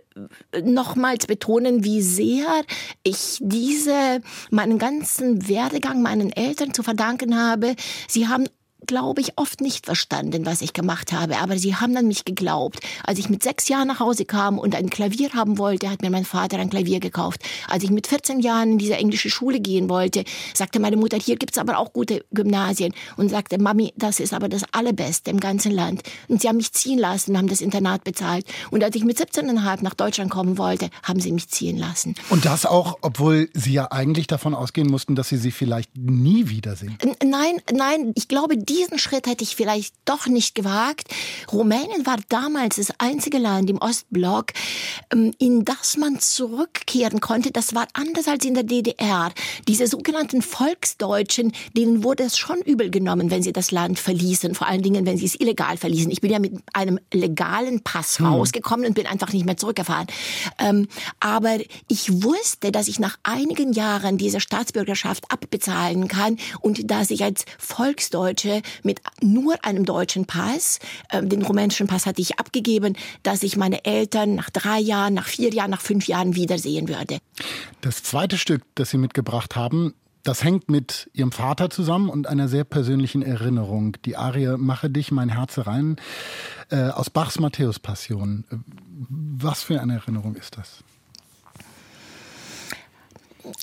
nochmals 0.62 1.26
betonen, 1.26 1.84
wie 1.84 2.02
sehr 2.02 2.62
ich 3.02 3.38
diese, 3.40 4.20
meinen 4.50 4.78
ganzen 4.78 5.48
Werdegang 5.48 6.02
meinen 6.02 6.32
Eltern 6.32 6.74
zu 6.74 6.82
verdanken 6.82 7.36
habe. 7.36 7.74
Sie 8.08 8.28
haben 8.28 8.46
glaube 8.90 9.20
ich, 9.20 9.38
oft 9.38 9.60
nicht 9.60 9.86
verstanden, 9.86 10.46
was 10.46 10.62
ich 10.62 10.72
gemacht 10.72 11.12
habe. 11.12 11.38
Aber 11.38 11.56
sie 11.56 11.76
haben 11.76 11.96
an 11.96 12.08
mich 12.08 12.24
geglaubt. 12.24 12.80
Als 13.04 13.20
ich 13.20 13.28
mit 13.28 13.40
sechs 13.44 13.68
Jahren 13.68 13.86
nach 13.86 14.00
Hause 14.00 14.24
kam 14.24 14.58
und 14.58 14.74
ein 14.74 14.90
Klavier 14.90 15.32
haben 15.32 15.58
wollte, 15.58 15.88
hat 15.88 16.02
mir 16.02 16.10
mein 16.10 16.24
Vater 16.24 16.58
ein 16.58 16.70
Klavier 16.70 16.98
gekauft. 16.98 17.40
Als 17.68 17.84
ich 17.84 17.90
mit 17.90 18.08
14 18.08 18.40
Jahren 18.40 18.72
in 18.72 18.78
diese 18.78 18.96
englische 18.96 19.30
Schule 19.30 19.60
gehen 19.60 19.88
wollte, 19.88 20.24
sagte 20.54 20.80
meine 20.80 20.96
Mutter, 20.96 21.16
hier 21.18 21.36
gibt's 21.36 21.56
aber 21.56 21.78
auch 21.78 21.92
gute 21.92 22.24
Gymnasien. 22.32 22.92
Und 23.16 23.28
sagte, 23.28 23.58
Mami, 23.58 23.92
das 23.96 24.18
ist 24.18 24.34
aber 24.34 24.48
das 24.48 24.64
Allerbeste 24.72 25.30
im 25.30 25.38
ganzen 25.38 25.70
Land. 25.70 26.02
Und 26.26 26.42
sie 26.42 26.48
haben 26.48 26.56
mich 26.56 26.72
ziehen 26.72 26.98
lassen, 26.98 27.38
haben 27.38 27.46
das 27.46 27.60
Internat 27.60 28.02
bezahlt. 28.02 28.44
Und 28.72 28.82
als 28.82 28.96
ich 28.96 29.04
mit 29.04 29.20
17,5 29.20 29.84
nach 29.84 29.94
Deutschland 29.94 30.32
kommen 30.32 30.58
wollte, 30.58 30.90
haben 31.04 31.20
sie 31.20 31.30
mich 31.30 31.48
ziehen 31.48 31.78
lassen. 31.78 32.16
Und 32.28 32.44
das 32.44 32.66
auch, 32.66 32.98
obwohl 33.02 33.50
Sie 33.54 33.72
ja 33.72 33.92
eigentlich 33.92 34.26
davon 34.26 34.52
ausgehen 34.52 34.90
mussten, 34.90 35.14
dass 35.14 35.28
Sie 35.28 35.36
sie 35.36 35.52
vielleicht 35.52 35.96
nie 35.96 36.48
wiedersehen. 36.48 36.98
Nein, 37.22 37.60
nein, 37.72 38.12
ich 38.16 38.26
glaube, 38.26 38.56
diesen 38.80 38.98
Schritt 38.98 39.26
hätte 39.26 39.44
ich 39.44 39.56
vielleicht 39.56 39.94
doch 40.06 40.26
nicht 40.26 40.54
gewagt. 40.54 41.08
Rumänien 41.52 42.06
war 42.06 42.16
damals 42.30 42.76
das 42.76 42.92
einzige 42.96 43.36
Land 43.36 43.68
im 43.68 43.76
Ostblock, 43.76 44.52
ähm, 45.12 45.32
in 45.38 45.66
das 45.66 45.98
man 45.98 46.18
zurückkehren 46.18 47.20
konnte. 47.20 47.50
Das 47.50 47.74
war 47.74 47.86
anders 47.92 48.26
als 48.26 48.44
in 48.46 48.54
der 48.54 48.62
DDR. 48.62 49.32
Diese 49.68 49.86
sogenannten 49.86 50.40
Volksdeutschen, 50.40 51.52
denen 51.76 52.04
wurde 52.04 52.22
es 52.22 52.38
schon 52.38 52.58
übel 52.62 52.90
genommen, 52.90 53.30
wenn 53.30 53.42
sie 53.42 53.52
das 53.52 53.70
Land 53.70 53.98
verließen, 53.98 54.54
vor 54.54 54.66
allen 54.66 54.80
Dingen, 54.80 55.04
wenn 55.04 55.18
sie 55.18 55.26
es 55.26 55.38
illegal 55.38 55.76
verließen. 55.76 56.10
Ich 56.10 56.22
bin 56.22 56.30
ja 56.30 56.38
mit 56.38 56.54
einem 56.72 56.98
legalen 57.12 57.82
Pass 57.82 58.18
hm. 58.18 58.26
rausgekommen 58.26 58.86
und 58.86 58.94
bin 58.94 59.06
einfach 59.06 59.34
nicht 59.34 59.44
mehr 59.44 59.58
zurückgefahren. 59.58 60.06
Ähm, 60.58 60.88
aber 61.20 61.58
ich 61.88 62.22
wusste, 62.22 62.72
dass 62.72 62.88
ich 62.88 62.98
nach 62.98 63.18
einigen 63.24 63.74
Jahren 63.74 64.16
diese 64.16 64.40
Staatsbürgerschaft 64.40 65.30
abbezahlen 65.30 66.08
kann 66.08 66.38
und 66.60 66.90
dass 66.90 67.10
ich 67.10 67.22
als 67.22 67.44
Volksdeutsche 67.58 68.59
mit 68.82 69.00
nur 69.22 69.56
einem 69.64 69.84
deutschen 69.84 70.26
Pass, 70.26 70.78
äh, 71.10 71.22
den 71.22 71.42
rumänischen 71.42 71.86
Pass 71.86 72.06
hatte 72.06 72.22
ich 72.22 72.38
abgegeben, 72.38 72.96
dass 73.22 73.42
ich 73.42 73.56
meine 73.56 73.84
Eltern 73.84 74.34
nach 74.34 74.50
drei 74.50 74.78
Jahren, 74.78 75.14
nach 75.14 75.26
vier 75.26 75.52
Jahren, 75.52 75.70
nach 75.70 75.80
fünf 75.80 76.06
Jahren 76.06 76.34
wiedersehen 76.34 76.88
würde. 76.88 77.18
Das 77.80 78.02
zweite 78.02 78.38
Stück, 78.38 78.62
das 78.74 78.90
Sie 78.90 78.98
mitgebracht 78.98 79.56
haben, 79.56 79.94
das 80.22 80.44
hängt 80.44 80.68
mit 80.68 81.10
Ihrem 81.14 81.32
Vater 81.32 81.70
zusammen 81.70 82.10
und 82.10 82.26
einer 82.26 82.48
sehr 82.48 82.64
persönlichen 82.64 83.22
Erinnerung. 83.22 83.96
Die 84.04 84.16
Arie 84.16 84.56
Mache 84.58 84.90
dich, 84.90 85.12
mein 85.12 85.30
Herz 85.30 85.58
rein 85.66 85.96
äh, 86.70 86.88
aus 86.88 87.10
Bachs 87.10 87.38
Matthäus-Passion. 87.38 88.44
Was 89.08 89.62
für 89.62 89.80
eine 89.80 89.94
Erinnerung 89.94 90.36
ist 90.36 90.58
das? 90.58 90.84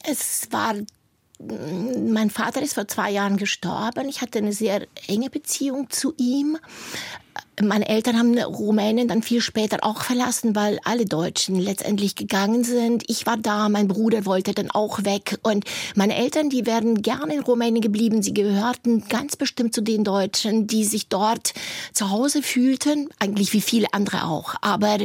Es 0.04 0.48
war 0.52 0.74
mein 1.40 2.30
Vater 2.30 2.62
ist 2.62 2.74
vor 2.74 2.88
zwei 2.88 3.12
Jahren 3.12 3.38
gestorben. 3.38 4.10
Ich 4.10 4.22
hatte 4.22 4.40
eine 4.40 4.54
sehr 4.54 4.88
enge 5.08 5.30
Beziehung 5.30 5.90
zu 5.90 6.14
ihm. 6.18 6.58
Meine 7.60 7.90
Eltern 7.90 8.20
haben 8.20 8.38
Rumänien 8.38 9.08
dann 9.08 9.24
viel 9.24 9.42
später 9.42 9.80
auch 9.82 10.04
verlassen, 10.04 10.56
weil 10.56 10.80
alle 10.84 11.06
Deutschen 11.06 11.56
letztendlich 11.56 12.14
gegangen 12.14 12.64
sind. 12.64 13.04
Ich 13.08 13.26
war 13.26 13.36
da, 13.36 13.68
mein 13.68 13.88
Bruder 13.88 14.26
wollte 14.26 14.54
dann 14.54 14.70
auch 14.70 15.04
weg. 15.06 15.40
Und 15.42 15.66
meine 15.96 16.16
Eltern, 16.16 16.52
die 16.52 16.68
wären 16.68 17.02
gerne 17.02 17.34
in 17.34 17.40
Rumänien 17.40 17.82
geblieben. 17.82 18.22
Sie 18.22 18.36
gehörten 18.36 19.08
ganz 19.10 19.36
bestimmt 19.36 19.74
zu 19.74 19.82
den 19.82 20.04
Deutschen, 20.04 20.68
die 20.68 20.86
sich 20.86 21.08
dort 21.08 21.56
zu 21.94 22.12
Hause 22.12 22.44
fühlten, 22.44 23.10
eigentlich 23.18 23.54
wie 23.54 23.62
viele 23.62 23.92
andere 23.92 24.26
auch. 24.26 24.54
Aber 24.62 25.00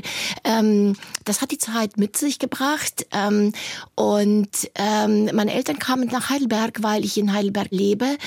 ähm, 0.44 0.96
das 1.24 1.40
hat 1.40 1.52
die 1.52 1.58
Zeit 1.58 1.96
mit 1.96 2.18
sich 2.18 2.38
gebracht. 2.38 3.06
Ähm, 3.12 3.54
und 3.94 4.50
ähm, 4.74 5.30
meine 5.32 5.54
Eltern 5.54 5.78
kamen 5.78 6.08
nach 6.08 6.28
Heidelberg, 6.28 6.82
weil 6.82 7.02
ich 7.02 7.16
in 7.16 7.32
Heidelberg 7.32 7.68
lebe. 7.70 8.18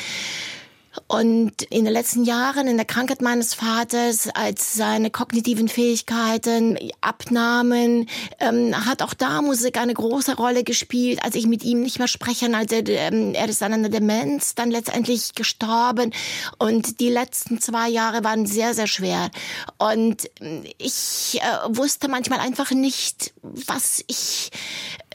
Und 1.08 1.62
in 1.64 1.86
den 1.86 1.94
letzten 1.94 2.24
Jahren, 2.24 2.68
in 2.68 2.78
der 2.78 2.86
Krankheit 2.86 3.22
meines 3.22 3.54
Vaters, 3.54 4.30
als 4.34 4.76
seine 4.76 5.10
kognitiven 5.12 5.68
Fähigkeiten 5.68 6.78
abnahmen, 7.02 8.10
ähm, 8.40 8.86
hat 8.86 9.02
auch 9.02 9.14
da 9.14 9.42
Musik 9.42 9.78
eine 9.78 9.94
große 9.94 10.36
Rolle 10.36 10.64
gespielt. 10.64 11.24
Als 11.24 11.36
ich 11.36 11.48
mit 11.48 11.64
ihm 11.64 11.82
nicht 11.82 12.00
mehr 12.00 12.08
sprechen, 12.08 12.56
als 12.56 12.72
er, 12.72 12.88
ähm, 12.88 13.34
er 13.34 13.48
ist 13.48 13.62
an 13.62 13.74
einer 13.74 13.90
Demenz 13.90 14.56
dann 14.56 14.72
letztendlich 14.72 15.36
gestorben. 15.36 16.12
Und 16.58 17.00
die 17.00 17.10
letzten 17.10 17.60
zwei 17.62 17.90
Jahre 17.90 18.24
waren 18.24 18.46
sehr, 18.46 18.74
sehr 18.74 18.88
schwer. 18.88 19.30
Und 19.78 20.30
ich 20.78 21.40
äh, 21.42 21.76
wusste 21.76 22.08
manchmal 22.08 22.40
einfach 22.40 22.72
nicht, 22.72 23.34
was 23.42 24.04
ich 24.08 24.52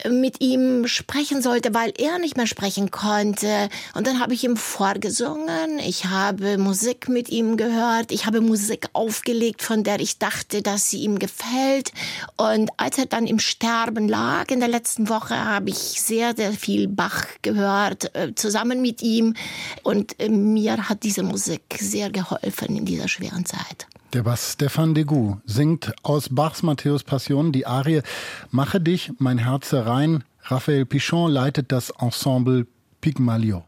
mit 0.09 0.41
ihm 0.41 0.87
sprechen 0.87 1.41
sollte, 1.41 1.73
weil 1.73 1.93
er 1.97 2.17
nicht 2.17 2.37
mehr 2.37 2.47
sprechen 2.47 2.91
konnte. 2.91 3.69
Und 3.93 4.07
dann 4.07 4.19
habe 4.19 4.33
ich 4.33 4.43
ihm 4.43 4.57
vorgesungen, 4.57 5.70
ich 5.79 6.05
habe 6.05 6.57
Musik 6.57 7.09
mit 7.09 7.29
ihm 7.29 7.57
gehört, 7.57 8.11
ich 8.11 8.25
habe 8.25 8.41
Musik 8.41 8.89
aufgelegt, 8.93 9.61
von 9.61 9.83
der 9.83 9.99
ich 9.99 10.17
dachte, 10.17 10.61
dass 10.61 10.89
sie 10.89 10.99
ihm 10.99 11.19
gefällt. 11.19 11.91
Und 12.37 12.69
als 12.77 12.97
er 12.97 13.05
dann 13.05 13.27
im 13.27 13.39
Sterben 13.39 14.07
lag 14.07 14.49
in 14.49 14.59
der 14.59 14.69
letzten 14.69 15.09
Woche, 15.09 15.35
habe 15.35 15.69
ich 15.69 15.77
sehr, 15.77 16.35
sehr 16.35 16.53
viel 16.53 16.87
Bach 16.87 17.25
gehört, 17.41 18.15
äh, 18.15 18.33
zusammen 18.35 18.81
mit 18.81 19.01
ihm. 19.01 19.35
Und 19.83 20.19
äh, 20.19 20.29
mir 20.29 20.89
hat 20.89 21.03
diese 21.03 21.23
Musik 21.23 21.61
sehr 21.79 22.09
geholfen 22.09 22.77
in 22.77 22.85
dieser 22.85 23.07
schweren 23.07 23.45
Zeit. 23.45 23.87
Der 24.13 24.23
Bass 24.23 24.53
Stefan 24.53 24.93
Degu 24.93 25.37
singt 25.45 25.93
aus 26.03 26.27
Bachs 26.29 26.63
Matthäus 26.63 27.03
Passion 27.03 27.51
die 27.51 27.65
Arie 27.65 28.01
Mache 28.49 28.81
dich, 28.81 29.11
mein 29.19 29.37
Herz 29.37 29.73
rein. 29.73 30.23
Raphael 30.43 30.85
Pichon 30.85 31.31
leitet 31.31 31.71
das 31.71 31.91
Ensemble 31.91 32.67
Pygmalion. 32.99 33.63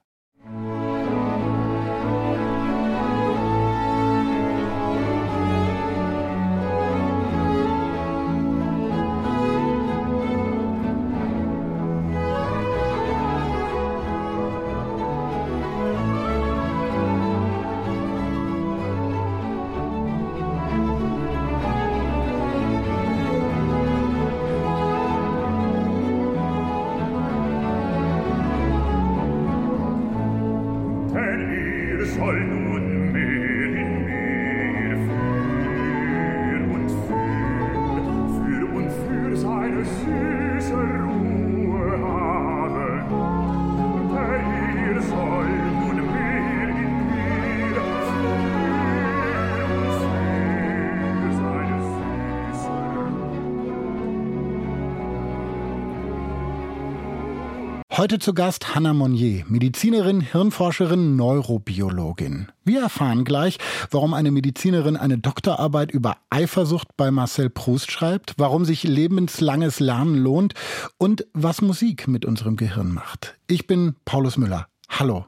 Heute 58.03 58.19
zu 58.19 58.33
Gast 58.33 58.75
Hannah 58.75 58.91
Monnier, 58.91 59.45
Medizinerin, 59.47 60.19
Hirnforscherin, 60.19 61.15
Neurobiologin. 61.15 62.51
Wir 62.65 62.81
erfahren 62.81 63.23
gleich, 63.23 63.59
warum 63.91 64.13
eine 64.13 64.29
Medizinerin 64.29 64.97
eine 64.97 65.19
Doktorarbeit 65.19 65.89
über 65.91 66.17
Eifersucht 66.29 66.89
bei 66.97 67.11
Marcel 67.11 67.49
Proust 67.49 67.89
schreibt, 67.89 68.33
warum 68.35 68.65
sich 68.65 68.83
lebenslanges 68.83 69.79
Lernen 69.79 70.17
lohnt 70.17 70.53
und 70.97 71.25
was 71.31 71.61
Musik 71.61 72.09
mit 72.09 72.25
unserem 72.25 72.57
Gehirn 72.57 72.91
macht. 72.91 73.39
Ich 73.47 73.67
bin 73.67 73.95
Paulus 74.03 74.35
Müller. 74.35 74.67
Hallo. 74.89 75.27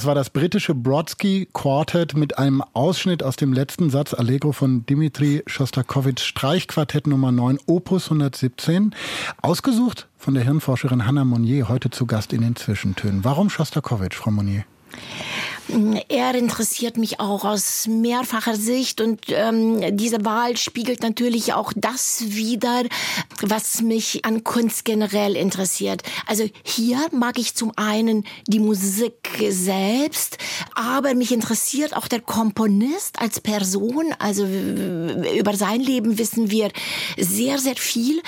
Das 0.00 0.06
war 0.06 0.14
das 0.14 0.30
britische 0.30 0.74
Brodsky 0.74 1.46
Quartet 1.52 2.16
mit 2.16 2.38
einem 2.38 2.62
Ausschnitt 2.72 3.22
aus 3.22 3.36
dem 3.36 3.52
letzten 3.52 3.90
Satz 3.90 4.14
Allegro 4.14 4.52
von 4.52 4.86
Dimitri 4.86 5.42
Schostakowitsch 5.46 6.22
Streichquartett 6.22 7.06
Nummer 7.06 7.32
9 7.32 7.58
Opus 7.66 8.06
117. 8.06 8.94
Ausgesucht 9.42 10.08
von 10.16 10.32
der 10.32 10.44
Hirnforscherin 10.44 11.04
Hannah 11.04 11.26
Monnier, 11.26 11.68
heute 11.68 11.90
zu 11.90 12.06
Gast 12.06 12.32
in 12.32 12.40
den 12.40 12.56
Zwischentönen. 12.56 13.26
Warum 13.26 13.50
Schostakowitsch, 13.50 14.16
Frau 14.16 14.30
Monnier? 14.30 14.64
Er 16.08 16.34
interessiert 16.34 16.96
mich 16.96 17.20
auch 17.20 17.44
aus 17.44 17.86
mehrfacher 17.86 18.56
Sicht 18.56 19.00
und 19.00 19.20
ähm, 19.28 19.96
diese 19.96 20.24
Wahl 20.24 20.56
spiegelt 20.56 21.02
natürlich 21.02 21.52
auch 21.52 21.72
das 21.76 22.22
wider, 22.26 22.84
was 23.42 23.80
mich 23.82 24.24
an 24.24 24.44
Kunst 24.44 24.84
generell 24.84 25.36
interessiert. 25.36 26.02
Also 26.26 26.48
hier 26.62 26.98
mag 27.12 27.38
ich 27.38 27.54
zum 27.54 27.72
einen 27.76 28.24
die 28.46 28.58
Musik 28.58 29.28
selbst, 29.48 30.38
aber 30.74 31.14
mich 31.14 31.32
interessiert 31.32 31.96
auch 31.96 32.08
der 32.08 32.20
Komponist 32.20 33.20
als 33.20 33.40
Person. 33.40 34.14
Also 34.18 34.44
über 34.44 35.56
sein 35.56 35.80
Leben 35.80 36.18
wissen 36.18 36.50
wir 36.50 36.70
sehr, 37.16 37.58
sehr 37.58 37.76
viel. 37.76 38.20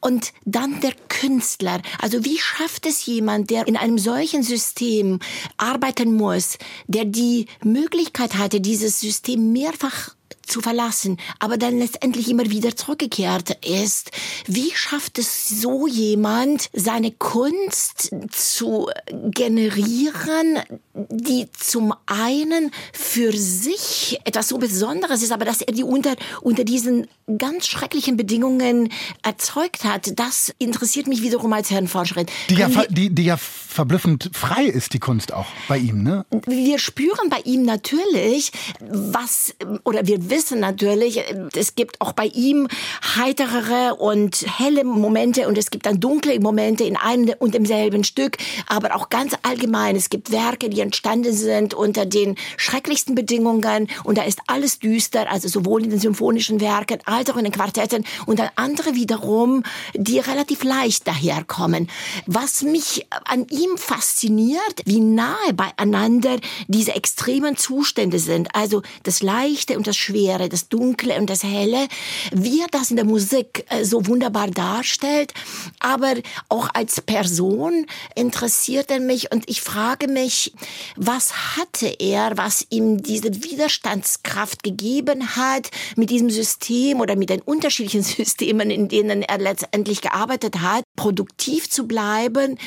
Und 0.00 0.32
dann 0.44 0.80
der 0.80 0.92
Künstler. 1.08 1.82
Also 2.00 2.24
wie 2.24 2.38
schafft 2.38 2.86
es 2.86 3.04
jemand, 3.04 3.50
der 3.50 3.68
in 3.68 3.76
einem 3.76 3.98
solchen 3.98 4.42
System 4.42 5.18
arbeiten 5.58 6.14
muss, 6.14 6.58
der 6.86 7.04
die 7.04 7.46
Möglichkeit 7.62 8.36
hatte, 8.36 8.60
dieses 8.60 9.00
System 9.00 9.52
mehrfach 9.52 10.14
zu 10.50 10.60
verlassen, 10.60 11.18
aber 11.38 11.56
dann 11.56 11.78
letztendlich 11.78 12.28
immer 12.28 12.50
wieder 12.50 12.76
zurückgekehrt 12.76 13.64
ist. 13.64 14.10
Wie 14.46 14.70
schafft 14.74 15.18
es 15.18 15.48
so 15.48 15.86
jemand, 15.86 16.70
seine 16.72 17.10
Kunst 17.12 18.10
zu 18.30 18.88
generieren, 19.30 20.58
die 20.94 21.48
zum 21.58 21.94
einen 22.06 22.70
für 22.92 23.32
sich 23.32 24.18
etwas 24.24 24.48
so 24.48 24.58
Besonderes 24.58 25.22
ist, 25.22 25.32
aber 25.32 25.44
dass 25.44 25.60
er 25.60 25.72
die 25.72 25.84
unter, 25.84 26.16
unter 26.40 26.64
diesen 26.64 27.06
ganz 27.38 27.66
schrecklichen 27.66 28.16
Bedingungen 28.16 28.92
erzeugt 29.22 29.84
hat, 29.84 30.18
das 30.18 30.52
interessiert 30.58 31.06
mich 31.06 31.22
wiederum 31.22 31.52
als 31.52 31.68
Hirnforscherin. 31.68 32.26
Die 32.48 32.54
ja, 32.54 32.68
die, 32.88 33.10
die 33.14 33.24
ja 33.24 33.36
verblüffend 33.36 34.30
frei 34.32 34.64
ist, 34.64 34.92
die 34.94 34.98
Kunst 34.98 35.32
auch 35.32 35.46
bei 35.68 35.78
ihm, 35.78 36.02
ne? 36.02 36.26
Wir 36.46 36.78
spüren 36.78 37.28
bei 37.30 37.40
ihm 37.44 37.62
natürlich, 37.62 38.50
was, 38.80 39.54
oder 39.84 40.06
wir 40.06 40.28
wissen, 40.28 40.39
wissen 40.40 40.58
natürlich, 40.58 41.22
es 41.54 41.74
gibt 41.74 42.00
auch 42.00 42.12
bei 42.12 42.24
ihm 42.24 42.66
heiterere 43.14 43.96
und 43.96 44.46
helle 44.58 44.84
Momente 44.84 45.46
und 45.46 45.58
es 45.58 45.70
gibt 45.70 45.84
dann 45.84 46.00
dunkle 46.00 46.40
Momente 46.40 46.84
in 46.84 46.96
einem 46.96 47.34
und 47.38 47.52
demselben 47.52 48.04
Stück, 48.04 48.38
aber 48.66 48.96
auch 48.96 49.10
ganz 49.10 49.34
allgemein. 49.42 49.96
Es 49.96 50.08
gibt 50.08 50.32
Werke, 50.32 50.70
die 50.70 50.80
entstanden 50.80 51.34
sind 51.34 51.74
unter 51.74 52.06
den 52.06 52.36
schrecklichsten 52.56 53.14
Bedingungen 53.14 53.88
und 54.02 54.16
da 54.16 54.22
ist 54.22 54.38
alles 54.46 54.78
düster, 54.78 55.30
also 55.30 55.46
sowohl 55.46 55.84
in 55.84 55.90
den 55.90 56.00
symphonischen 56.00 56.62
Werken 56.62 57.00
als 57.04 57.28
auch 57.28 57.36
in 57.36 57.44
den 57.44 57.52
Quartetten 57.52 58.06
und 58.24 58.38
dann 58.38 58.48
andere 58.56 58.94
wiederum, 58.94 59.62
die 59.92 60.20
relativ 60.20 60.64
leicht 60.64 61.06
daherkommen. 61.06 61.90
Was 62.24 62.62
mich 62.62 63.06
an 63.26 63.46
ihm 63.50 63.76
fasziniert, 63.76 64.60
wie 64.86 65.00
nahe 65.00 65.52
beieinander 65.52 66.38
diese 66.66 66.94
extremen 66.94 67.58
Zustände 67.58 68.18
sind, 68.18 68.54
also 68.54 68.80
das 69.02 69.20
Leichte 69.20 69.76
und 69.76 69.86
das 69.86 69.98
Schwere 69.98 70.19
Schwere, 70.20 70.48
das 70.48 70.68
Dunkle 70.68 71.18
und 71.18 71.30
das 71.30 71.42
Helle, 71.42 71.88
wie 72.32 72.60
er 72.60 72.66
das 72.70 72.90
in 72.90 72.96
der 72.96 73.04
Musik 73.04 73.64
äh, 73.70 73.84
so 73.84 74.06
wunderbar 74.06 74.48
darstellt. 74.48 75.32
Aber 75.78 76.14
auch 76.48 76.68
als 76.74 77.00
Person 77.00 77.86
interessiert 78.14 78.90
er 78.90 79.00
mich 79.00 79.32
und 79.32 79.48
ich 79.48 79.62
frage 79.62 80.08
mich, 80.08 80.52
was 80.96 81.56
hatte 81.56 81.94
er, 81.98 82.36
was 82.36 82.66
ihm 82.70 83.02
diese 83.02 83.42
Widerstandskraft 83.42 84.62
gegeben 84.62 85.36
hat 85.36 85.70
mit 85.96 86.10
diesem 86.10 86.30
System 86.30 87.00
oder 87.00 87.16
mit 87.16 87.30
den 87.30 87.40
unterschiedlichen 87.40 88.02
Systemen, 88.20 88.70
in 88.70 88.88
denen 88.88 89.22
er 89.22 89.38
letztendlich 89.38 90.02
gearbeitet 90.02 90.60
hat, 90.60 90.84
produktiv 90.96 91.70
zu 91.70 91.86
bleiben, 91.86 92.58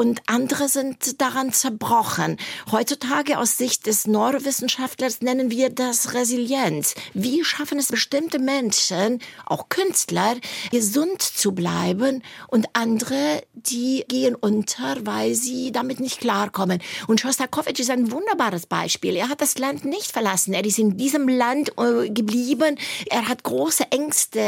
und 0.00 0.22
andere 0.24 0.70
sind 0.70 1.20
daran 1.20 1.52
zerbrochen. 1.52 2.38
Heutzutage 2.72 3.36
aus 3.36 3.58
Sicht 3.58 3.84
des 3.84 4.06
Neurowissenschaftlers 4.06 5.20
nennen 5.20 5.50
wir 5.50 5.68
das 5.68 6.14
Resilienz. 6.14 6.94
Wie 7.12 7.44
schaffen 7.44 7.78
es 7.78 7.88
bestimmte 7.88 8.38
Menschen, 8.38 9.18
auch 9.44 9.68
Künstler, 9.68 10.36
gesund 10.70 11.20
zu 11.20 11.52
bleiben 11.52 12.22
und 12.48 12.66
andere, 12.72 13.42
die 13.52 14.06
gehen 14.08 14.34
unter, 14.34 14.96
weil 15.04 15.34
sie 15.34 15.70
damit 15.70 16.00
nicht 16.00 16.20
klarkommen. 16.20 16.80
Und 17.06 17.20
Shostakovich 17.20 17.78
ist 17.78 17.90
ein 17.90 18.10
wunderbares 18.10 18.64
Beispiel. 18.64 19.16
Er 19.16 19.28
hat 19.28 19.42
das 19.42 19.58
Land 19.58 19.84
nicht 19.84 20.12
verlassen. 20.12 20.54
Er 20.54 20.64
ist 20.64 20.78
in 20.78 20.96
diesem 20.96 21.28
Land 21.28 21.72
äh, 21.76 22.08
geblieben. 22.08 22.78
Er 23.10 23.28
hat 23.28 23.42
große 23.42 23.92
Ängste 23.92 24.40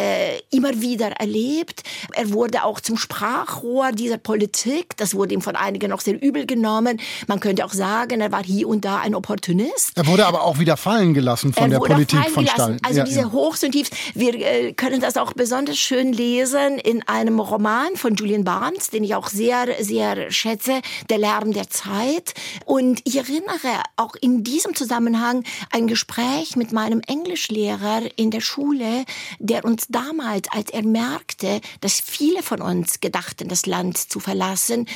immer 0.51 0.81
wieder 0.81 1.09
erlebt. 1.09 1.83
Er 2.15 2.33
wurde 2.33 2.65
auch 2.65 2.81
zum 2.81 2.97
Sprachrohr 2.97 3.93
dieser 3.93 4.17
Politik. 4.17 4.97
Das 4.97 5.15
wurde 5.15 5.35
ihm 5.35 5.42
von 5.43 5.57
einigen 5.57 5.91
noch 5.91 6.01
sehr 6.01 6.21
übel 6.21 6.47
genommen. 6.47 7.01
Man 7.27 7.41
könnte 7.41 7.65
auch 7.65 7.73
sagen, 7.73 8.21
er 8.21 8.33
war 8.33 8.45
hier 8.45 8.69
und 8.69 8.85
da 8.85 8.99
ein 8.99 9.15
Opportunist. 9.15 9.93
Er 9.97 10.07
wurde 10.07 10.27
aber 10.27 10.43
auch 10.43 10.59
wieder 10.59 10.77
fallen 10.77 11.15
gelassen 11.15 11.53
von 11.53 11.65
er 11.65 11.81
der 11.81 11.87
Politik 11.87 12.31
von 12.31 12.47
Stalin. 12.47 12.79
Also 12.83 12.99
ja, 12.99 13.05
diese 13.05 13.21
ja. 13.21 13.33
Hochs 13.33 13.63
und 13.63 13.73
Tiefs. 13.73 13.91
Wir 14.15 14.35
äh, 14.35 14.73
können 14.73 15.01
das 15.01 15.17
auch 15.17 15.33
besonders 15.33 15.79
schön 15.79 16.13
lesen 16.13 16.79
in 16.79 17.07
einem 17.09 17.41
Roman 17.41 17.97
von 17.97 18.15
Julian 18.15 18.45
Barnes, 18.45 18.91
den 18.91 19.05
ich 19.05 19.15
auch 19.15 19.29
sehr, 19.29 19.67
sehr 19.81 20.31
schätze, 20.31 20.81
Der 21.11 21.19
Lärm 21.19 21.53
der 21.53 21.69
Zeit. 21.71 22.35
Und 22.65 23.01
ich 23.05 23.17
erinnere 23.17 23.83
auch 23.97 24.15
in 24.21 24.45
diesem 24.45 24.75
Zusammenhang 24.75 25.45
ein 25.71 25.87
Gespräch 25.87 26.57
mit 26.57 26.73
meinem 26.73 27.01
Englischlehrer 27.07 28.03
in 28.17 28.31
der 28.31 28.41
Schule, 28.41 29.05
der 29.39 29.65
uns 29.65 29.87
damals, 29.89 30.49
als 30.51 30.71
er 30.71 30.83
merkte, 30.83 31.61
dass 31.81 32.01
viele 32.01 32.43
von 32.43 32.61
uns 32.61 33.01
gedachten, 33.01 33.49
das 33.49 33.67
Land 33.67 33.99
zu 33.99 34.21
verlassen, 34.21 34.87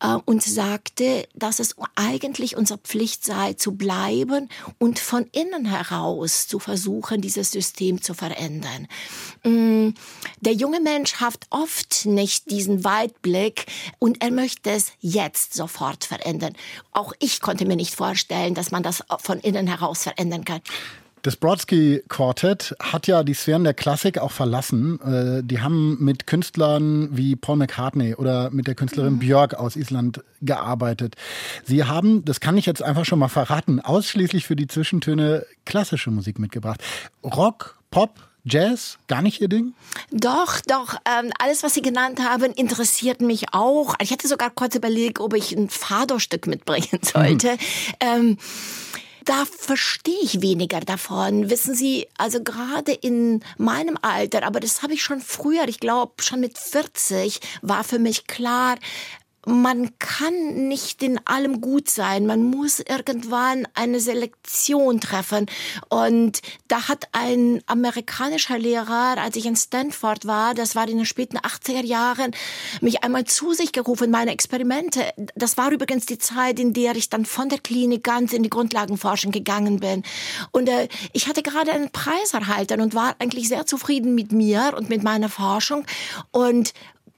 äh, 0.00 0.16
und 0.24 0.42
sagte, 0.42 1.28
dass 1.34 1.58
es 1.58 1.76
eigentlich 1.94 2.56
unsere 2.56 2.78
Pflicht 2.78 3.24
sei, 3.24 3.54
zu 3.54 3.72
bleiben 3.72 4.48
und 4.78 4.98
von 4.98 5.26
innen 5.32 5.64
heraus 5.64 6.46
zu 6.46 6.58
versuchen, 6.58 7.20
dieses 7.20 7.50
System 7.50 8.02
zu 8.02 8.14
verändern. 8.14 8.88
Mm, 9.44 9.90
der 10.40 10.52
junge 10.52 10.80
Mensch 10.80 11.14
hat 11.14 11.46
oft 11.50 12.06
nicht 12.06 12.50
diesen 12.50 12.84
Weitblick 12.84 13.66
und 13.98 14.22
er 14.22 14.30
möchte 14.30 14.70
es 14.70 14.92
jetzt 15.00 15.54
sofort 15.54 16.04
verändern. 16.04 16.54
Auch 16.92 17.12
ich 17.18 17.40
konnte 17.40 17.66
mir 17.66 17.76
nicht 17.76 17.94
vorstellen, 17.94 18.54
dass 18.54 18.70
man 18.70 18.82
das 18.82 19.02
von 19.18 19.40
innen 19.40 19.66
heraus 19.66 20.02
verändern 20.02 20.44
kann. 20.44 20.60
Das 21.24 21.36
Brodsky 21.36 22.02
Quartet 22.10 22.76
hat 22.78 23.06
ja 23.06 23.24
die 23.24 23.32
Sphären 23.32 23.64
der 23.64 23.72
Klassik 23.72 24.18
auch 24.18 24.30
verlassen. 24.30 25.00
Äh, 25.00 25.42
die 25.42 25.62
haben 25.62 25.96
mit 26.04 26.26
Künstlern 26.26 27.16
wie 27.16 27.34
Paul 27.34 27.56
McCartney 27.56 28.14
oder 28.14 28.50
mit 28.50 28.66
der 28.66 28.74
Künstlerin 28.74 29.14
mhm. 29.14 29.18
Björk 29.20 29.54
aus 29.54 29.74
Island 29.74 30.22
gearbeitet. 30.42 31.14
Sie 31.64 31.84
haben, 31.84 32.26
das 32.26 32.40
kann 32.40 32.58
ich 32.58 32.66
jetzt 32.66 32.82
einfach 32.82 33.06
schon 33.06 33.18
mal 33.18 33.28
verraten, 33.28 33.80
ausschließlich 33.80 34.44
für 34.44 34.54
die 34.54 34.66
Zwischentöne 34.66 35.46
klassische 35.64 36.10
Musik 36.10 36.38
mitgebracht. 36.38 36.84
Rock, 37.24 37.78
Pop, 37.90 38.20
Jazz, 38.44 38.98
gar 39.06 39.22
nicht 39.22 39.40
Ihr 39.40 39.48
Ding? 39.48 39.72
Doch, 40.10 40.60
doch. 40.60 40.96
Ähm, 41.06 41.32
alles, 41.38 41.62
was 41.62 41.72
Sie 41.72 41.80
genannt 41.80 42.20
haben, 42.20 42.52
interessiert 42.52 43.22
mich 43.22 43.54
auch. 43.54 43.94
Ich 44.02 44.10
hätte 44.10 44.28
sogar 44.28 44.50
kurz 44.50 44.74
überlegt, 44.74 45.20
ob 45.20 45.32
ich 45.32 45.56
ein 45.56 45.70
Fado-Stück 45.70 46.46
mitbringen 46.46 47.00
sollte. 47.02 47.52
Mhm. 47.52 47.58
Ähm, 48.00 48.38
da 49.24 49.44
verstehe 49.44 50.20
ich 50.22 50.42
weniger 50.42 50.80
davon. 50.80 51.50
Wissen 51.50 51.74
Sie, 51.74 52.06
also 52.18 52.42
gerade 52.42 52.92
in 52.92 53.42
meinem 53.56 53.98
Alter, 54.02 54.42
aber 54.44 54.60
das 54.60 54.82
habe 54.82 54.94
ich 54.94 55.02
schon 55.02 55.20
früher, 55.20 55.66
ich 55.68 55.80
glaube 55.80 56.22
schon 56.22 56.40
mit 56.40 56.58
40, 56.58 57.40
war 57.62 57.84
für 57.84 57.98
mich 57.98 58.26
klar, 58.26 58.76
man 59.46 59.98
kann 59.98 60.68
nicht 60.68 61.02
in 61.02 61.20
allem 61.26 61.60
gut 61.60 61.88
sein. 61.88 62.26
Man 62.26 62.44
muss 62.44 62.80
irgendwann 62.80 63.68
eine 63.74 64.00
Selektion 64.00 65.00
treffen. 65.00 65.46
Und 65.88 66.40
da 66.68 66.88
hat 66.88 67.08
ein 67.12 67.62
amerikanischer 67.66 68.58
Lehrer, 68.58 69.16
als 69.18 69.36
ich 69.36 69.46
in 69.46 69.56
Stanford 69.56 70.26
war, 70.26 70.54
das 70.54 70.74
war 70.76 70.88
in 70.88 70.96
den 70.96 71.06
späten 71.06 71.38
80er 71.38 71.84
Jahren, 71.84 72.32
mich 72.80 73.04
einmal 73.04 73.24
zu 73.24 73.52
sich 73.52 73.72
gerufen, 73.72 74.10
meine 74.10 74.32
Experimente. 74.32 75.02
Das 75.34 75.56
war 75.56 75.70
übrigens 75.70 76.06
die 76.06 76.18
Zeit, 76.18 76.58
in 76.58 76.72
der 76.72 76.96
ich 76.96 77.10
dann 77.10 77.24
von 77.24 77.48
der 77.48 77.58
Klinik 77.58 78.04
ganz 78.04 78.32
in 78.32 78.42
die 78.42 78.50
Grundlagenforschung 78.50 79.32
gegangen 79.32 79.80
bin. 79.80 80.02
Und 80.52 80.68
äh, 80.68 80.88
ich 81.12 81.28
hatte 81.28 81.42
gerade 81.42 81.72
einen 81.72 81.90
Preis 81.90 82.32
erhalten 82.32 82.80
und 82.80 82.94
war 82.94 83.16
eigentlich 83.18 83.48
sehr 83.48 83.66
zufrieden 83.66 84.14
mit 84.14 84.32
mir 84.32 84.74
und 84.76 84.88
mit 84.88 85.02
meiner 85.02 85.28
Forschung. 85.28 85.84
Und 86.30 86.72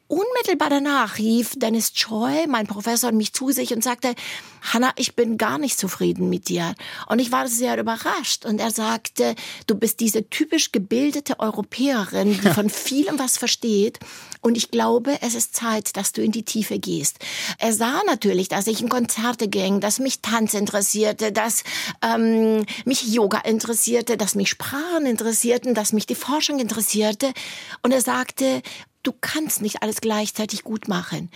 Unmittelbar 0.09 0.71
danach 0.71 1.19
rief 1.19 1.55
Dennis 1.57 1.92
Choi, 1.92 2.47
mein 2.47 2.69
Professor, 2.69 3.11
mich 3.11 3.33
zu 3.33 3.51
sich 3.51 3.75
und 3.75 3.83
sagte, 3.83 4.14
Hanna, 4.62 4.92
ich 4.95 5.16
bin 5.16 5.37
gar 5.37 5.59
nicht 5.59 5.77
zufrieden 5.77 6.29
mit 6.29 6.49
dir. 6.49 6.75
Und 7.09 7.19
ich 7.19 7.33
war 7.33 7.49
sehr 7.49 7.77
überrascht. 7.77 8.45
Und 8.45 8.61
er 8.61 8.71
sagte, 8.71 9.35
du 9.66 9.75
bist 9.75 9.99
diese 9.99 10.31
typisch 10.31 10.71
gebildete 10.71 11.40
Europäerin, 11.40 12.40
die 12.40 12.51
von 12.51 12.71
vielem 12.71 13.19
was 13.19 13.37
versteht. 13.37 13.99
Und 14.42 14.57
ich 14.57 14.71
glaube, 14.71 15.19
es 15.23 15.35
ist 15.35 15.57
Zeit, 15.57 15.97
dass 15.97 16.12
du 16.12 16.23
in 16.23 16.31
die 16.31 16.45
Tiefe 16.45 16.79
gehst. 16.79 17.19
Er 17.59 17.73
sah 17.73 18.01
natürlich, 18.07 18.49
dass 18.49 18.69
ich 18.69 18.81
in 18.81 18.88
Konzerte 18.88 19.49
ging, 19.49 19.81
dass 19.81 19.99
mich 19.99 20.21
Tanz 20.21 20.55
interessierte, 20.55 21.33
dass 21.33 21.64
ähm, 22.01 22.64
mich 22.85 23.12
Yoga 23.12 23.38
interessierte, 23.40 24.16
dass 24.16 24.37
mich 24.37 24.51
Sprachen 24.51 25.05
interessierten, 25.05 25.75
dass 25.75 25.92
mich 25.92 26.07
die 26.07 26.14
Forschung 26.14 26.61
interessierte. 26.61 27.33
Und 27.83 27.92
er 27.92 28.03
sagte, 28.03 28.62
du 29.07 29.12
kannst 29.21 29.62
nicht 29.62 29.83
alles 29.83 30.01
gleichzeitig 30.01 30.64
gut 30.64 30.88
machen. 30.88 31.31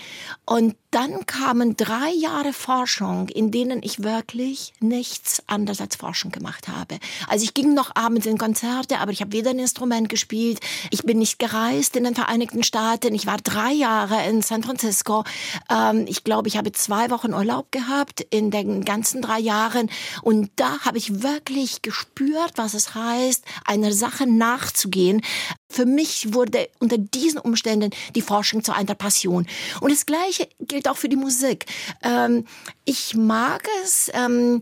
Und 0.44 0.74
dann 0.90 1.24
kamen 1.26 1.76
drei 1.76 2.10
Jahre 2.10 2.52
Forschung, 2.52 3.28
in 3.28 3.52
denen 3.52 3.80
ich 3.82 4.02
wirklich 4.02 4.72
nichts 4.80 5.40
anderes 5.46 5.80
als 5.80 5.94
Forschung 5.94 6.32
gemacht 6.32 6.66
habe. 6.66 6.98
Also 7.28 7.44
ich 7.44 7.54
ging 7.54 7.74
noch 7.74 7.94
abends 7.94 8.26
in 8.26 8.38
Konzerte, 8.38 8.98
aber 8.98 9.12
ich 9.12 9.20
habe 9.20 9.32
weder 9.32 9.50
ein 9.50 9.60
Instrument 9.60 10.08
gespielt. 10.08 10.58
Ich 10.90 11.04
bin 11.04 11.18
nicht 11.18 11.38
gereist 11.38 11.94
in 11.94 12.02
den 12.02 12.16
Vereinigten 12.16 12.64
Staaten. 12.64 13.14
Ich 13.14 13.26
war 13.26 13.36
drei 13.36 13.72
Jahre 13.72 14.28
in 14.28 14.42
San 14.42 14.64
Francisco. 14.64 15.22
Ähm, 15.70 16.06
ich 16.08 16.24
glaube, 16.24 16.48
ich 16.48 16.56
habe 16.56 16.72
zwei 16.72 17.10
Wochen 17.10 17.34
Urlaub 17.34 17.70
gehabt 17.70 18.26
in 18.30 18.50
den 18.50 18.84
ganzen 18.84 19.22
drei 19.22 19.38
Jahren. 19.38 19.90
Und 20.22 20.50
da 20.56 20.80
habe 20.80 20.98
ich 20.98 21.22
wirklich 21.22 21.82
gespürt, 21.82 22.54
was 22.56 22.74
es 22.74 22.96
heißt, 22.96 23.44
einer 23.64 23.92
Sache 23.92 24.26
nachzugehen. 24.26 25.22
Für 25.70 25.86
mich 25.86 26.34
wurde 26.34 26.68
unter 26.80 26.98
diesen 26.98 27.38
Umständen 27.38 27.90
die 28.14 28.22
Forschung 28.22 28.64
zu 28.64 28.74
einer 28.74 28.94
Passion. 28.94 29.46
Und 29.80 29.92
das 29.92 30.04
Gleiche 30.04 30.48
gilt 30.58 30.88
auch 30.88 30.96
für 30.96 31.08
die 31.08 31.16
Musik. 31.16 31.66
Ähm, 32.02 32.44
ich 32.84 33.14
mag 33.14 33.66
es, 33.84 34.10
ähm, 34.14 34.60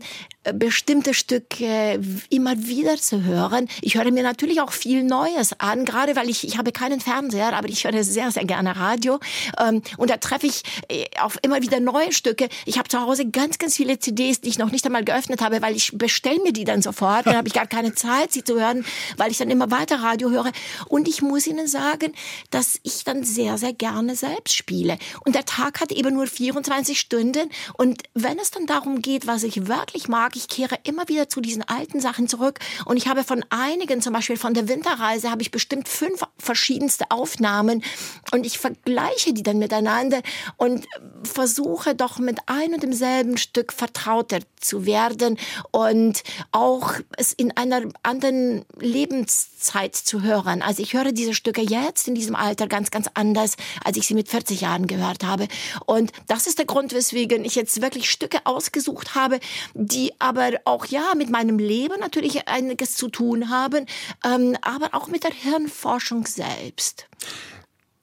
bestimmte 0.53 1.13
Stücke 1.13 1.99
immer 2.29 2.57
wieder 2.57 2.95
zu 2.97 3.23
hören. 3.23 3.67
Ich 3.81 3.95
höre 3.95 4.11
mir 4.11 4.23
natürlich 4.23 4.61
auch 4.61 4.71
viel 4.71 5.03
Neues 5.03 5.59
an, 5.59 5.85
gerade 5.85 6.15
weil 6.15 6.29
ich, 6.29 6.47
ich 6.47 6.57
habe 6.57 6.71
keinen 6.71 7.01
Fernseher, 7.01 7.53
aber 7.53 7.67
ich 7.69 7.83
höre 7.83 8.03
sehr, 8.03 8.31
sehr 8.31 8.45
gerne 8.45 8.77
Radio. 8.77 9.19
Ähm, 9.59 9.81
und 9.97 10.09
da 10.09 10.17
treffe 10.17 10.47
ich 10.47 10.63
äh, 10.89 11.05
auf 11.19 11.37
immer 11.41 11.61
wieder 11.61 11.79
neue 11.79 12.11
Stücke. 12.11 12.49
Ich 12.65 12.77
habe 12.77 12.87
zu 12.87 13.01
Hause 13.01 13.29
ganz, 13.29 13.57
ganz 13.57 13.75
viele 13.75 13.99
CDs, 13.99 14.41
die 14.41 14.49
ich 14.49 14.57
noch 14.57 14.71
nicht 14.71 14.85
einmal 14.85 15.03
geöffnet 15.03 15.41
habe, 15.41 15.61
weil 15.61 15.75
ich 15.75 15.91
bestelle 15.97 16.41
mir 16.41 16.53
die 16.53 16.63
dann 16.63 16.81
sofort. 16.81 17.25
Dann 17.25 17.35
habe 17.35 17.47
ich 17.47 17.53
gar 17.53 17.67
keine 17.67 17.93
Zeit, 17.93 18.31
sie 18.31 18.43
zu 18.43 18.59
hören, 18.59 18.85
weil 19.17 19.31
ich 19.31 19.37
dann 19.37 19.49
immer 19.49 19.71
weiter 19.71 20.01
Radio 20.01 20.29
höre. 20.29 20.51
Und 20.87 21.07
ich 21.07 21.21
muss 21.21 21.47
Ihnen 21.47 21.67
sagen, 21.67 22.13
dass 22.49 22.79
ich 22.83 23.03
dann 23.03 23.23
sehr, 23.23 23.57
sehr 23.57 23.73
gerne 23.73 24.15
selbst 24.15 24.55
spiele. 24.55 24.97
Und 25.25 25.35
der 25.35 25.45
Tag 25.45 25.81
hat 25.81 25.91
eben 25.91 26.13
nur 26.13 26.27
24 26.27 26.99
Stunden. 26.99 27.49
Und 27.77 28.03
wenn 28.13 28.39
es 28.39 28.51
dann 28.51 28.65
darum 28.65 29.01
geht, 29.01 29.27
was 29.27 29.43
ich 29.43 29.67
wirklich 29.67 30.07
mag, 30.07 30.35
ich 30.35 30.47
kehre 30.47 30.77
immer 30.83 31.07
wieder 31.07 31.29
zu 31.29 31.41
diesen 31.41 31.63
alten 31.63 31.99
Sachen 31.99 32.27
zurück. 32.27 32.59
Und 32.85 32.97
ich 32.97 33.07
habe 33.07 33.23
von 33.23 33.45
einigen, 33.49 34.01
zum 34.01 34.13
Beispiel 34.13 34.37
von 34.37 34.53
der 34.53 34.67
Winterreise, 34.67 35.31
habe 35.31 35.41
ich 35.41 35.51
bestimmt 35.51 35.87
fünf 35.87 36.21
verschiedenste 36.37 37.11
Aufnahmen. 37.11 37.83
Und 38.31 38.45
ich 38.45 38.57
vergleiche 38.57 39.33
die 39.33 39.43
dann 39.43 39.59
miteinander 39.59 40.21
und 40.57 40.87
versuche 41.23 41.95
doch 41.95 42.19
mit 42.19 42.39
ein 42.47 42.73
und 42.73 42.83
demselben 42.83 43.37
Stück 43.37 43.73
vertrauter 43.73 44.39
zu 44.59 44.85
werden 44.85 45.37
und 45.71 46.23
auch 46.51 46.93
es 47.17 47.33
in 47.33 47.55
einer 47.55 47.81
anderen 48.03 48.65
Lebenszeit 48.79 49.95
zu 49.95 50.21
hören. 50.21 50.61
Also 50.61 50.81
ich 50.81 50.93
höre 50.93 51.11
diese 51.11 51.33
Stücke 51.33 51.61
jetzt 51.61 52.07
in 52.07 52.15
diesem 52.15 52.35
Alter 52.35 52.67
ganz, 52.67 52.91
ganz 52.91 53.07
anders, 53.13 53.55
als 53.83 53.97
ich 53.97 54.07
sie 54.07 54.13
mit 54.13 54.29
40 54.29 54.61
Jahren 54.61 54.87
gehört 54.87 55.23
habe. 55.23 55.47
Und 55.85 56.11
das 56.27 56.47
ist 56.47 56.57
der 56.57 56.65
Grund, 56.65 56.93
weswegen 56.93 57.45
ich 57.45 57.55
jetzt 57.55 57.81
wirklich 57.81 57.98
Stücke 58.03 58.39
ausgesucht 58.45 59.15
habe, 59.15 59.39
die 59.73 60.13
aber 60.19 60.51
auch 60.65 60.85
ja 60.85 61.13
mit 61.17 61.29
meinem 61.29 61.59
Leben 61.59 61.99
natürlich 61.99 62.47
einiges 62.47 62.95
zu 62.95 63.09
tun 63.09 63.49
haben, 63.49 63.85
ähm, 64.25 64.57
aber 64.61 64.93
auch 64.93 65.07
mit 65.07 65.23
der 65.23 65.31
Hirnforschung 65.31 66.25
selbst. 66.25 67.07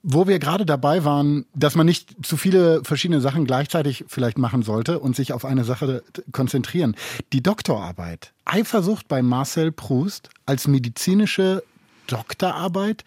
Wo 0.03 0.27
wir 0.27 0.39
gerade 0.39 0.65
dabei 0.65 1.03
waren, 1.03 1.45
dass 1.53 1.75
man 1.75 1.85
nicht 1.85 2.15
zu 2.25 2.37
viele 2.37 2.81
verschiedene 2.83 3.19
Sachen 3.19 3.45
gleichzeitig 3.45 4.05
vielleicht 4.07 4.37
machen 4.37 4.63
sollte 4.63 4.99
und 4.99 5.15
sich 5.15 5.33
auf 5.33 5.43
eine 5.43 5.65
Sache 5.65 6.03
konzentrieren. 6.31 6.95
Die 7.33 7.43
Doktorarbeit. 7.43 8.31
Eifersucht 8.45 9.07
bei 9.07 9.21
Marcel 9.21 9.71
Proust 9.71 10.29
als 10.45 10.67
medizinische 10.67 11.63
Doktorarbeit. 12.07 13.03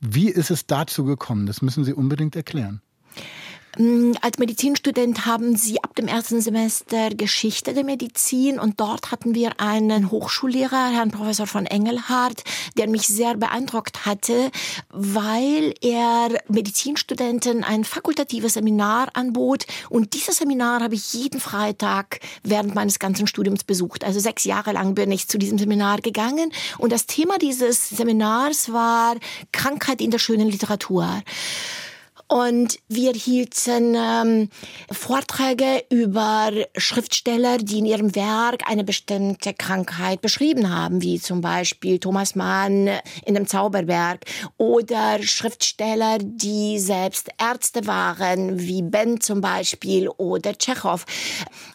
Wie 0.00 0.28
ist 0.28 0.50
es 0.50 0.66
dazu 0.66 1.04
gekommen? 1.04 1.46
Das 1.46 1.62
müssen 1.62 1.84
Sie 1.84 1.94
unbedingt 1.94 2.36
erklären. 2.36 2.82
Mm, 3.78 4.12
als 4.20 4.38
Medizinstudent 4.38 5.24
haben 5.24 5.56
Sie 5.56 5.82
ab 5.82 5.94
dem 5.96 6.06
ersten 6.06 6.42
Semester 6.42 7.08
Geschichte 7.08 7.72
der 7.72 7.84
Medizin 7.84 8.58
und 8.58 8.78
dort 8.80 9.10
hatten 9.10 9.34
wir 9.34 9.60
einen 9.60 10.10
Hochschullehrer, 10.10 10.90
Herrn 10.90 11.10
Professor 11.10 11.46
von 11.46 11.64
Engelhardt, 11.64 12.44
der 12.76 12.86
mich 12.86 13.06
sehr 13.06 13.34
beeindruckt 13.34 14.04
hatte, 14.04 14.50
weil 14.90 15.72
er 15.80 16.28
Medizinstudenten 16.48 17.64
ein 17.64 17.84
fakultatives 17.84 18.54
Seminar 18.54 19.08
anbot 19.14 19.64
und 19.88 20.12
dieses 20.12 20.36
Seminar 20.36 20.82
habe 20.82 20.94
ich 20.94 21.14
jeden 21.14 21.40
Freitag 21.40 22.20
während 22.42 22.74
meines 22.74 22.98
ganzen 22.98 23.26
Studiums 23.26 23.64
besucht. 23.64 24.04
Also 24.04 24.20
sechs 24.20 24.44
Jahre 24.44 24.72
lang 24.72 24.94
bin 24.94 25.10
ich 25.10 25.28
zu 25.28 25.38
diesem 25.38 25.56
Seminar 25.56 26.02
gegangen 26.02 26.52
und 26.76 26.92
das 26.92 27.06
Thema 27.06 27.38
dieses 27.38 27.88
Seminars 27.88 28.70
war 28.70 29.16
Krankheit 29.50 30.02
in 30.02 30.10
der 30.10 30.18
schönen 30.18 30.48
Literatur. 30.48 31.22
Und 32.32 32.78
wir 32.88 33.12
hielten 33.12 33.94
ähm, 33.94 34.48
Vorträge 34.90 35.84
über 35.90 36.50
Schriftsteller, 36.78 37.58
die 37.58 37.80
in 37.80 37.84
ihrem 37.84 38.14
Werk 38.14 38.62
eine 38.70 38.84
bestimmte 38.84 39.52
Krankheit 39.52 40.22
beschrieben 40.22 40.74
haben, 40.74 41.02
wie 41.02 41.20
zum 41.20 41.42
Beispiel 41.42 41.98
Thomas 41.98 42.34
Mann 42.34 42.88
in 43.26 43.34
dem 43.34 43.46
Zauberberg 43.46 44.24
oder 44.56 45.22
Schriftsteller, 45.22 46.16
die 46.22 46.78
selbst 46.78 47.28
Ärzte 47.38 47.86
waren, 47.86 48.58
wie 48.58 48.80
Ben 48.80 49.20
zum 49.20 49.42
Beispiel 49.42 50.08
oder 50.08 50.56
Tschechow. 50.56 51.04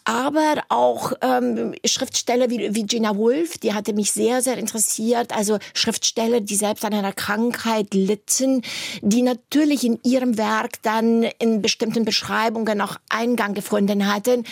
Aber 0.02 0.64
auch 0.70 1.12
ähm, 1.20 1.76
Schriftsteller 1.84 2.50
wie 2.50 2.74
Virginia 2.74 3.16
Woolf, 3.16 3.58
die 3.58 3.74
hatte 3.74 3.92
mich 3.92 4.10
sehr, 4.10 4.42
sehr 4.42 4.58
interessiert. 4.58 5.32
Also 5.36 5.58
Schriftsteller, 5.72 6.40
die 6.40 6.56
selbst 6.56 6.84
an 6.84 6.94
einer 6.94 7.12
Krankheit 7.12 7.94
litten, 7.94 8.62
die 9.02 9.22
natürlich 9.22 9.84
in 9.84 10.00
ihrem 10.02 10.36
Werk 10.36 10.47
Werk 10.48 10.82
dann 10.82 11.24
in 11.38 11.60
bestimmten 11.60 12.04
Beschreibungen 12.04 12.80
auch 12.80 12.96
Eingang 13.10 13.52
gefunden 13.52 14.12
hatten. 14.12 14.44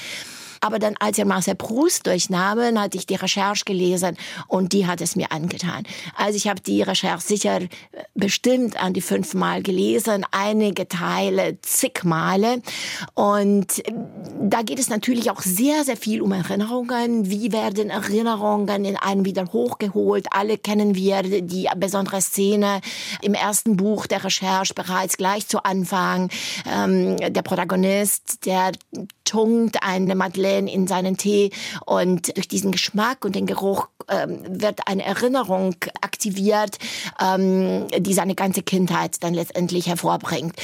Aber 0.66 0.80
dann, 0.80 0.96
als 0.98 1.16
er 1.16 1.26
Marcel 1.26 1.54
Proust 1.54 2.08
durchnahmen, 2.08 2.80
hatte 2.80 2.98
ich 2.98 3.06
die 3.06 3.14
Recherche 3.14 3.64
gelesen 3.64 4.16
und 4.48 4.72
die 4.72 4.88
hat 4.88 5.00
es 5.00 5.14
mir 5.14 5.30
angetan. 5.30 5.84
Also 6.16 6.36
ich 6.36 6.48
habe 6.48 6.60
die 6.60 6.82
Recherche 6.82 7.24
sicher 7.24 7.62
äh, 7.62 7.68
bestimmt 8.14 8.82
an 8.82 8.92
die 8.92 9.00
fünfmal 9.00 9.62
gelesen, 9.62 10.26
einige 10.32 10.88
Teile 10.88 11.58
zig 11.62 12.02
Male. 12.02 12.62
Und 13.14 13.86
äh, 13.86 13.92
da 14.40 14.62
geht 14.62 14.80
es 14.80 14.88
natürlich 14.88 15.30
auch 15.30 15.40
sehr, 15.40 15.84
sehr 15.84 15.96
viel 15.96 16.20
um 16.20 16.32
Erinnerungen. 16.32 17.30
Wie 17.30 17.52
werden 17.52 17.88
Erinnerungen 17.90 18.84
in 18.84 18.96
einem 18.96 19.24
wieder 19.24 19.46
hochgeholt? 19.52 20.26
Alle 20.32 20.58
kennen 20.58 20.96
wir 20.96 21.22
die 21.22 21.68
besondere 21.76 22.20
Szene 22.20 22.80
im 23.22 23.34
ersten 23.34 23.76
Buch 23.76 24.06
der 24.08 24.24
Recherche 24.24 24.74
bereits 24.74 25.16
gleich 25.16 25.46
zu 25.46 25.62
Anfang. 25.62 26.28
Ähm, 26.68 27.16
der 27.18 27.42
Protagonist, 27.42 28.44
der 28.46 28.72
tunkt 29.26 29.82
eine 29.82 30.14
Madeleine 30.14 30.72
in 30.72 30.86
seinen 30.86 31.18
Tee 31.18 31.50
und 31.84 32.34
durch 32.36 32.48
diesen 32.48 32.72
Geschmack 32.72 33.24
und 33.24 33.34
den 33.34 33.46
Geruch 33.46 33.88
ähm, 34.08 34.40
wird 34.48 34.86
eine 34.86 35.04
Erinnerung 35.04 35.74
aktiviert, 36.00 36.78
ähm, 37.20 37.86
die 37.98 38.14
seine 38.14 38.34
ganze 38.34 38.62
Kindheit 38.62 39.22
dann 39.22 39.34
letztendlich 39.34 39.88
hervorbringt. 39.88 40.54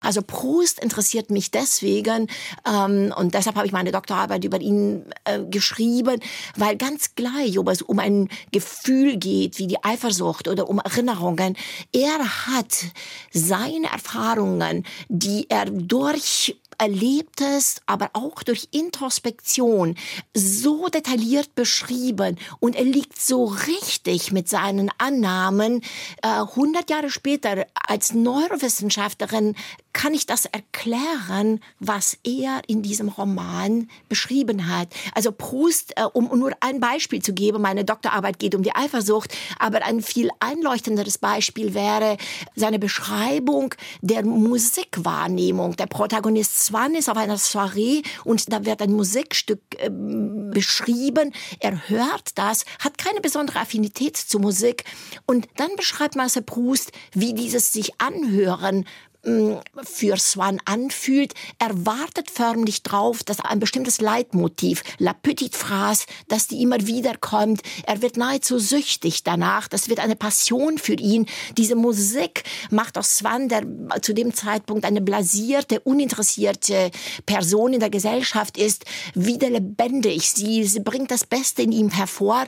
Also 0.00 0.22
Proust 0.22 0.78
interessiert 0.78 1.30
mich 1.30 1.50
deswegen 1.50 2.28
ähm, 2.66 3.12
und 3.16 3.34
deshalb 3.34 3.56
habe 3.56 3.66
ich 3.66 3.72
meine 3.72 3.90
Doktorarbeit 3.90 4.44
über 4.44 4.60
ihn 4.60 5.04
äh, 5.24 5.40
geschrieben, 5.40 6.20
weil 6.56 6.76
ganz 6.76 7.16
gleich, 7.16 7.58
ob 7.58 7.68
es 7.68 7.82
um 7.82 7.98
ein 7.98 8.28
Gefühl 8.52 9.16
geht 9.16 9.58
wie 9.58 9.66
die 9.66 9.82
Eifersucht 9.82 10.46
oder 10.46 10.68
um 10.68 10.78
Erinnerungen, 10.78 11.56
er 11.92 12.46
hat 12.46 12.86
seine 13.32 13.90
Erfahrungen, 13.90 14.86
die 15.08 15.46
er 15.50 15.64
durch 15.64 16.56
Erlebtes, 16.78 17.80
aber 17.86 18.10
auch 18.12 18.42
durch 18.42 18.68
Introspektion 18.70 19.96
so 20.34 20.88
detailliert 20.88 21.54
beschrieben 21.54 22.38
und 22.60 22.76
er 22.76 22.84
liegt 22.84 23.20
so 23.20 23.44
richtig 23.44 24.32
mit 24.32 24.48
seinen 24.48 24.90
Annahmen. 24.98 25.82
Äh, 26.22 26.28
100 26.28 26.88
Jahre 26.88 27.10
später 27.10 27.66
als 27.74 28.14
Neurowissenschaftlerin 28.14 29.56
kann 29.98 30.14
ich 30.14 30.26
das 30.26 30.44
erklären, 30.44 31.58
was 31.80 32.16
er 32.22 32.62
in 32.68 32.82
diesem 32.82 33.08
Roman 33.08 33.90
beschrieben 34.08 34.72
hat. 34.72 34.86
Also 35.12 35.32
Proust, 35.32 35.92
äh, 35.96 36.04
um 36.04 36.26
nur 36.38 36.52
ein 36.60 36.78
Beispiel 36.78 37.20
zu 37.20 37.34
geben, 37.34 37.60
meine 37.60 37.84
Doktorarbeit 37.84 38.38
geht 38.38 38.54
um 38.54 38.62
die 38.62 38.76
Eifersucht, 38.76 39.36
aber 39.58 39.84
ein 39.84 40.00
viel 40.00 40.30
einleuchtenderes 40.38 41.18
Beispiel 41.18 41.74
wäre 41.74 42.16
seine 42.54 42.78
Beschreibung 42.78 43.74
der 44.00 44.24
Musikwahrnehmung. 44.24 45.74
Der 45.74 45.86
Protagonist 45.86 46.64
Swan 46.64 46.94
ist 46.94 47.10
auf 47.10 47.16
einer 47.16 47.36
Soiree 47.36 48.02
und 48.22 48.52
da 48.52 48.64
wird 48.64 48.80
ein 48.80 48.92
Musikstück 48.92 49.60
äh, 49.78 49.90
beschrieben. 49.90 51.32
Er 51.58 51.88
hört 51.88 52.38
das, 52.38 52.64
hat 52.78 52.98
keine 52.98 53.20
besondere 53.20 53.58
Affinität 53.58 54.16
zur 54.16 54.42
Musik 54.42 54.84
und 55.26 55.48
dann 55.56 55.74
beschreibt 55.76 56.14
Marcel 56.14 56.42
Proust, 56.42 56.92
wie 57.14 57.34
dieses 57.34 57.72
sich 57.72 58.00
anhören 58.00 58.84
für 59.22 60.16
Swan 60.16 60.60
anfühlt. 60.64 61.34
Er 61.58 61.86
wartet 61.86 62.30
förmlich 62.30 62.82
drauf, 62.82 63.22
dass 63.24 63.40
ein 63.40 63.58
bestimmtes 63.58 64.00
Leitmotiv, 64.00 64.82
la 64.98 65.12
petite 65.12 65.56
phrase, 65.56 66.04
dass 66.28 66.46
die 66.46 66.62
immer 66.62 66.86
wieder 66.86 67.16
kommt. 67.16 67.62
Er 67.84 68.00
wird 68.00 68.16
nahezu 68.16 68.58
süchtig 68.58 69.24
danach. 69.24 69.68
Das 69.68 69.88
wird 69.88 70.00
eine 70.00 70.16
Passion 70.16 70.78
für 70.78 70.94
ihn. 70.94 71.26
Diese 71.56 71.74
Musik 71.74 72.44
macht 72.70 72.96
aus 72.96 73.18
Swan, 73.18 73.48
der 73.48 73.66
zu 74.02 74.14
dem 74.14 74.34
Zeitpunkt 74.34 74.84
eine 74.84 75.00
blasierte, 75.00 75.80
uninteressierte 75.80 76.90
Person 77.26 77.74
in 77.74 77.80
der 77.80 77.90
Gesellschaft 77.90 78.56
ist, 78.56 78.84
wieder 79.14 79.50
lebendig. 79.50 80.30
Sie, 80.30 80.64
sie 80.64 80.80
bringt 80.80 81.10
das 81.10 81.24
Beste 81.24 81.62
in 81.62 81.72
ihm 81.72 81.90
hervor 81.90 82.46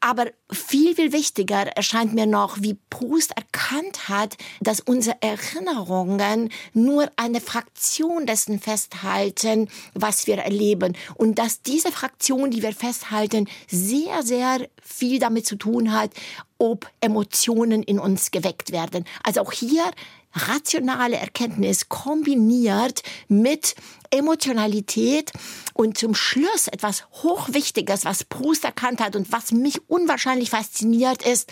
aber 0.00 0.26
viel, 0.50 0.94
viel 0.94 1.12
wichtiger 1.12 1.66
erscheint 1.66 2.14
mir 2.14 2.26
noch, 2.26 2.58
wie 2.60 2.78
Proust 2.88 3.32
erkannt 3.36 4.08
hat, 4.08 4.36
dass 4.60 4.80
unsere 4.80 5.16
Erinnerungen 5.20 6.50
nur 6.72 7.10
eine 7.16 7.40
Fraktion 7.40 8.26
dessen 8.26 8.60
festhalten, 8.60 9.68
was 9.94 10.26
wir 10.26 10.38
erleben. 10.38 10.96
Und 11.16 11.38
dass 11.38 11.62
diese 11.62 11.90
Fraktion, 11.90 12.50
die 12.50 12.62
wir 12.62 12.72
festhalten, 12.72 13.48
sehr, 13.68 14.22
sehr 14.22 14.68
viel 14.82 15.18
damit 15.18 15.46
zu 15.46 15.56
tun 15.56 15.92
hat, 15.92 16.10
ob 16.58 16.88
Emotionen 17.00 17.82
in 17.82 17.98
uns 17.98 18.30
geweckt 18.30 18.72
werden. 18.72 19.04
Also 19.22 19.40
auch 19.40 19.52
hier 19.52 19.84
rationale 20.34 21.16
Erkenntnis 21.16 21.88
kombiniert 21.88 23.02
mit 23.28 23.74
Emotionalität 24.10 25.32
und 25.74 25.98
zum 25.98 26.14
Schluss 26.14 26.68
etwas 26.68 27.04
Hochwichtiges, 27.22 28.04
was 28.04 28.24
Proust 28.24 28.64
erkannt 28.64 29.00
hat 29.00 29.16
und 29.16 29.32
was 29.32 29.52
mich 29.52 29.80
unwahrscheinlich 29.88 30.50
fasziniert 30.50 31.26
ist, 31.26 31.50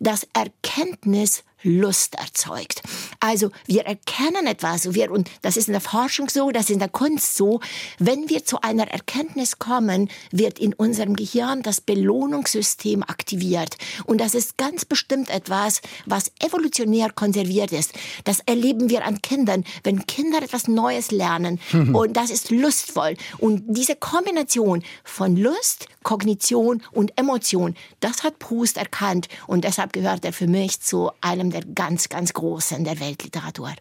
dass 0.00 0.26
Erkenntnis 0.32 1.44
Lust 1.62 2.14
erzeugt. 2.14 2.82
Also 3.20 3.50
wir 3.66 3.86
erkennen 3.86 4.46
etwas, 4.46 4.94
wir, 4.94 5.10
und 5.10 5.30
das 5.42 5.56
ist 5.56 5.68
in 5.68 5.72
der 5.72 5.80
Forschung 5.80 6.28
so, 6.28 6.50
das 6.50 6.64
ist 6.64 6.70
in 6.70 6.78
der 6.78 6.88
Kunst 6.88 7.36
so, 7.36 7.60
wenn 7.98 8.28
wir 8.28 8.44
zu 8.44 8.60
einer 8.60 8.88
Erkenntnis 8.88 9.58
kommen, 9.58 10.08
wird 10.30 10.58
in 10.58 10.74
unserem 10.74 11.16
Gehirn 11.16 11.62
das 11.62 11.80
Belohnungssystem 11.80 13.02
aktiviert. 13.02 13.76
Und 14.04 14.20
das 14.20 14.34
ist 14.34 14.56
ganz 14.56 14.84
bestimmt 14.84 15.30
etwas, 15.30 15.80
was 16.06 16.30
evolutionär 16.40 17.10
konserviert 17.10 17.72
ist. 17.72 17.92
Das 18.24 18.40
erleben 18.40 18.90
wir 18.90 19.04
an 19.04 19.22
Kindern, 19.22 19.64
wenn 19.82 20.06
Kinder 20.06 20.42
etwas 20.42 20.68
Neues 20.68 21.10
lernen. 21.10 21.60
Mhm. 21.72 21.94
Und 21.94 22.16
das 22.16 22.30
ist 22.30 22.50
lustvoll. 22.50 23.16
Und 23.38 23.64
diese 23.66 23.96
Kombination 23.96 24.82
von 25.04 25.36
Lust, 25.36 25.86
Kognition 26.02 26.82
und 26.92 27.18
Emotion, 27.18 27.74
das 28.00 28.22
hat 28.22 28.38
Proust 28.38 28.76
erkannt. 28.76 29.28
Und 29.46 29.64
deshalb 29.64 29.92
gehört 29.92 30.24
er 30.24 30.32
für 30.32 30.46
mich 30.46 30.80
zu 30.80 31.10
einem 31.20 31.47
einem 31.48 31.64
der 31.64 31.74
ganz, 31.74 32.08
ganz 32.08 32.32
Großen 32.32 32.84
der 32.84 33.00
Weltliteratur. 33.00 33.72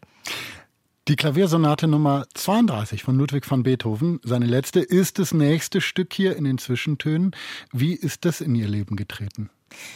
Die 1.07 1.15
Klaviersonate 1.15 1.87
Nummer 1.87 2.25
32 2.33 3.03
von 3.03 3.15
Ludwig 3.17 3.49
van 3.49 3.63
Beethoven, 3.63 4.19
seine 4.23 4.45
letzte, 4.45 4.81
ist 4.81 5.19
das 5.19 5.33
nächste 5.33 5.79
Stück 5.79 6.13
hier 6.13 6.35
in 6.35 6.43
den 6.43 6.57
Zwischentönen. 6.57 7.31
Wie 7.71 7.93
ist 7.93 8.25
das 8.25 8.41
in 8.41 8.55
Ihr 8.55 8.67
Leben 8.67 8.97
getreten? 8.97 9.49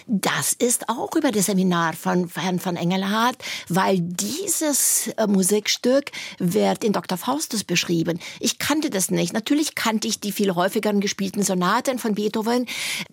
Das 0.07 0.53
ist 0.53 0.89
auch 0.89 1.15
über 1.15 1.31
das 1.31 1.45
Seminar 1.47 1.93
von 1.93 2.29
Herrn 2.35 2.59
von 2.59 2.75
Engelhardt, 2.75 3.37
weil 3.69 3.99
dieses 3.99 5.07
äh, 5.17 5.27
Musikstück 5.27 6.11
wird 6.37 6.83
in 6.83 6.93
Dr. 6.93 7.17
Faustus 7.17 7.63
beschrieben. 7.63 8.19
Ich 8.39 8.59
kannte 8.59 8.89
das 8.89 9.11
nicht. 9.11 9.33
Natürlich 9.33 9.75
kannte 9.75 10.07
ich 10.07 10.19
die 10.19 10.31
viel 10.31 10.55
häufigeren 10.55 10.99
gespielten 10.99 11.43
Sonaten 11.43 11.99
von 11.99 12.15
Beethoven. 12.15 12.65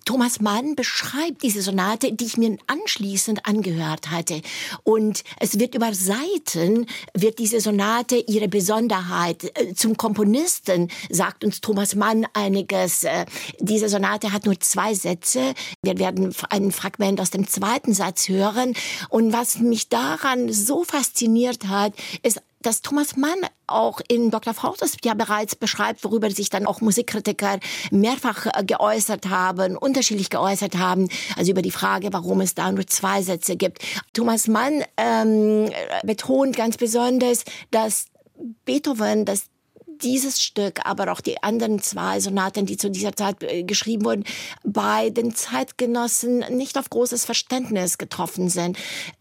Thomas 0.05 0.41
Mann 0.41 0.75
beschreibt 0.75 1.43
diese 1.43 1.61
Sonate, 1.61 2.13
die 2.13 2.25
ich 2.25 2.37
mir 2.37 2.57
anschließend 2.67 3.45
angehört 3.45 4.11
hatte. 4.11 4.41
Und 4.83 5.23
es 5.39 5.59
wird 5.59 5.75
über 5.75 5.93
Seiten, 5.93 6.85
wird 7.13 7.39
diese 7.39 7.59
Sonate 7.59 8.17
ihre 8.27 8.47
Besonderheit. 8.47 9.51
Äh, 9.57 9.73
zum 9.73 9.97
Komponisten 9.97 10.89
sagt 11.09 11.43
uns 11.43 11.61
Thomas 11.61 11.95
Mann 11.95 12.25
einiges. 12.33 13.03
Äh, 13.03 13.25
diese 13.59 13.89
Sonate 13.89 14.31
hat 14.31 14.45
nur 14.45 14.59
zwei 14.59 14.93
Sätze. 14.93 15.53
Wir 15.81 15.97
werden 15.97 16.33
ein 16.59 16.71
Fragment 16.71 17.19
aus 17.19 17.31
dem 17.31 17.47
zweiten 17.47 17.93
Satz 17.93 18.29
hören. 18.29 18.73
Und 19.09 19.33
was 19.33 19.59
mich 19.59 19.89
daran 19.89 20.51
so 20.51 20.83
fasziniert 20.83 21.67
hat, 21.67 21.93
ist 22.23 22.41
dass 22.61 22.81
Thomas 22.81 23.15
Mann 23.15 23.39
auch 23.67 24.01
in 24.07 24.31
Dr. 24.31 24.53
Faustus 24.53 24.97
ja 25.03 25.13
bereits 25.13 25.55
beschreibt, 25.55 26.03
worüber 26.03 26.29
sich 26.29 26.49
dann 26.49 26.65
auch 26.65 26.81
Musikkritiker 26.81 27.59
mehrfach 27.91 28.47
äh, 28.47 28.63
geäußert 28.63 29.29
haben, 29.29 29.77
unterschiedlich 29.77 30.29
geäußert 30.29 30.77
haben, 30.77 31.07
also 31.37 31.51
über 31.51 31.61
die 31.61 31.71
Frage, 31.71 32.11
warum 32.11 32.41
es 32.41 32.55
da 32.55 32.71
nur 32.71 32.85
zwei 32.87 33.21
Sätze 33.21 33.55
gibt. 33.55 33.81
Thomas 34.13 34.47
Mann 34.47 34.83
ähm, 34.97 35.71
betont 36.03 36.55
ganz 36.55 36.77
besonders, 36.77 37.45
dass 37.71 38.07
Beethoven, 38.65 39.25
dass 39.25 39.48
dieses 40.01 40.41
Stück, 40.41 40.79
aber 40.83 41.11
auch 41.11 41.21
die 41.21 41.41
anderen 41.43 41.81
zwei 41.81 42.19
Sonaten, 42.19 42.65
die 42.65 42.77
zu 42.77 42.89
dieser 42.89 43.13
Zeit 43.13 43.43
äh, 43.43 43.63
geschrieben 43.63 44.05
wurden, 44.05 44.23
bei 44.63 45.09
den 45.09 45.35
Zeitgenossen 45.35 46.39
nicht 46.49 46.77
auf 46.77 46.89
großes 46.89 47.25
Verständnis 47.25 47.97
getroffen 47.97 48.49
sind. 48.49 48.77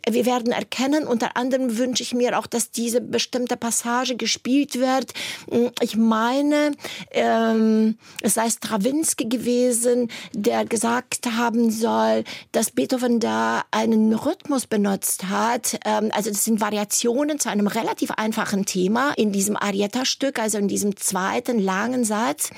Wir 0.09 0.27
werden 0.27 0.53
erkennen, 0.53 1.07
unter 1.07 1.37
anderem 1.37 1.79
wünsche 1.79 2.03
ich 2.03 2.15
mir 2.15 2.39
auch, 2.39 2.47
dass 2.47 2.71
diese 2.71 3.01
bestimmte 3.01 3.57
Passage 3.57 4.17
gespielt 4.17 4.79
wird. 4.79 5.13
Hm, 5.51 5.71
ich 5.81 5.97
meine, 5.97 6.73
ähm, 7.11 7.99
es 8.21 8.35
sei 8.35 8.49
Stravinsky 8.49 9.29
gewesen, 9.29 10.11
der 10.33 10.65
gesagt 10.65 11.27
haben 11.37 11.71
soll, 11.71 12.25
dass 12.53 12.71
Beethoven 12.71 13.21
da 13.21 13.65
einen 13.71 14.15
Rhythmus 14.15 14.67
benutzt 14.67 15.29
hat. 15.29 15.79
Ähm, 15.85 16.11
also 16.13 16.31
das 16.31 16.45
sind 16.45 16.61
Variationen 16.61 17.39
zu 17.39 17.51
einem 17.51 17.67
relativ 17.67 18.11
einfachen 18.13 18.65
Thema 18.65 19.13
in 19.17 19.33
diesem 19.33 19.57
Arietta-Stück, 19.57 20.39
also 20.39 20.59
in 20.59 20.68
diesem 20.69 20.97
zweiten 20.97 21.59
langen 21.59 22.05
Satz. 22.05 22.51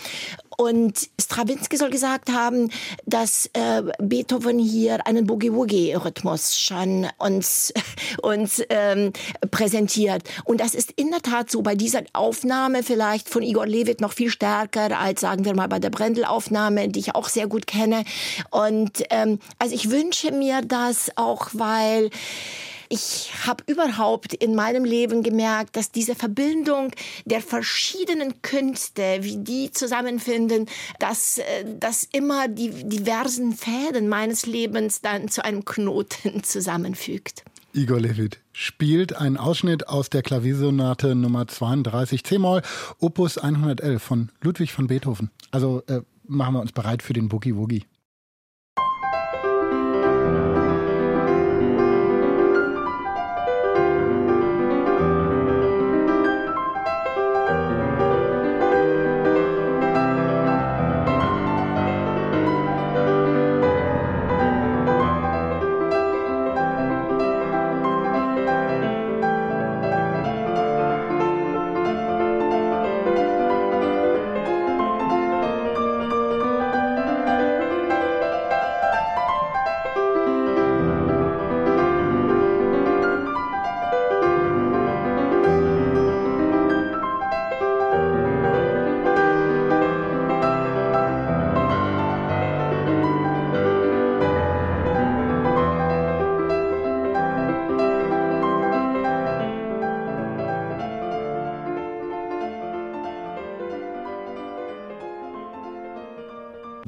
Und 0.61 1.09
Stravinsky 1.19 1.79
soll 1.79 1.89
gesagt 1.89 2.31
haben, 2.31 2.71
dass 3.07 3.49
äh, 3.55 3.83
Beethoven 3.99 4.59
hier 4.59 5.07
einen 5.07 5.27
Boogie-Woogie-Rhythmus 5.27 6.61
schon 6.61 7.07
uns, 7.17 7.73
uns 8.23 8.63
ähm, 8.69 9.15
präsentiert. 9.51 10.23
Und 10.45 10.61
das 10.61 10.75
ist 10.75 10.91
in 10.97 11.11
der 11.13 11.23
Tat 11.23 11.51
so 11.51 11.63
bei 11.63 11.75
dieser 11.75 12.03
Aufnahme 12.13 12.83
vielleicht 12.83 13.31
von 13.31 13.43
Igor 13.43 13.67
Levit 13.67 14.03
noch 14.03 14.13
viel 14.13 14.29
stärker 14.29 14.99
als, 14.99 15.23
sagen 15.23 15.47
wir 15.47 15.55
mal, 15.55 15.69
bei 15.69 15.79
der 15.79 15.89
Brendel-Aufnahme, 15.89 16.89
die 16.89 17.01
ich 17.01 17.15
auch 17.15 17.31
sehr 17.31 17.47
gut 17.47 17.67
kenne. 17.67 18.05
Und 18.51 19.03
ähm, 19.09 19.39
also 19.59 19.75
ich 19.75 19.91
wünsche 19.91 20.31
mir 20.31 20.61
das 20.61 21.11
auch, 21.17 21.49
weil 21.55 22.11
ich 22.93 23.31
habe 23.47 23.63
überhaupt 23.69 24.35
in 24.35 24.55
meinem 24.57 24.85
Leben 24.85 25.23
gemerkt, 25.23 25.77
dass 25.77 25.93
diese 25.93 26.17
Verbindung 26.17 26.91
der 27.25 27.41
verschiedenen 27.41 28.43
Künste, 28.43 29.19
wie 29.21 29.37
die 29.37 29.71
zusammenfinden, 29.71 30.67
dass, 30.99 31.39
äh, 31.39 31.65
dass 31.79 32.05
immer 32.05 32.49
die 32.49 32.71
diversen 32.71 33.53
Fäden 33.53 34.09
meines 34.09 34.45
Lebens 34.45 35.01
dann 35.01 35.29
zu 35.29 35.45
einem 35.45 35.65
Knoten 35.65 36.43
zusammenfügt. 36.43 37.45
Igor 37.73 38.01
Levit 38.01 38.41
spielt 38.53 39.17
einen 39.17 39.37
Ausschnitt 39.37 39.87
aus 39.87 40.11
der 40.11 40.23
Klaviersonate 40.23 41.15
Nummer 41.15 41.47
32 41.47 42.25
C-Moll, 42.25 42.63
Opus 42.99 43.39
111 43.39 44.03
von 44.03 44.33
Ludwig 44.43 44.77
van 44.77 44.89
Beethoven. 44.89 45.31
Also 45.53 45.85
äh, 45.87 46.01
machen 46.27 46.55
wir 46.55 46.61
uns 46.61 46.73
bereit 46.73 47.03
für 47.05 47.13
den 47.13 47.29
Boogie 47.29 47.55
Woogie. 47.55 47.85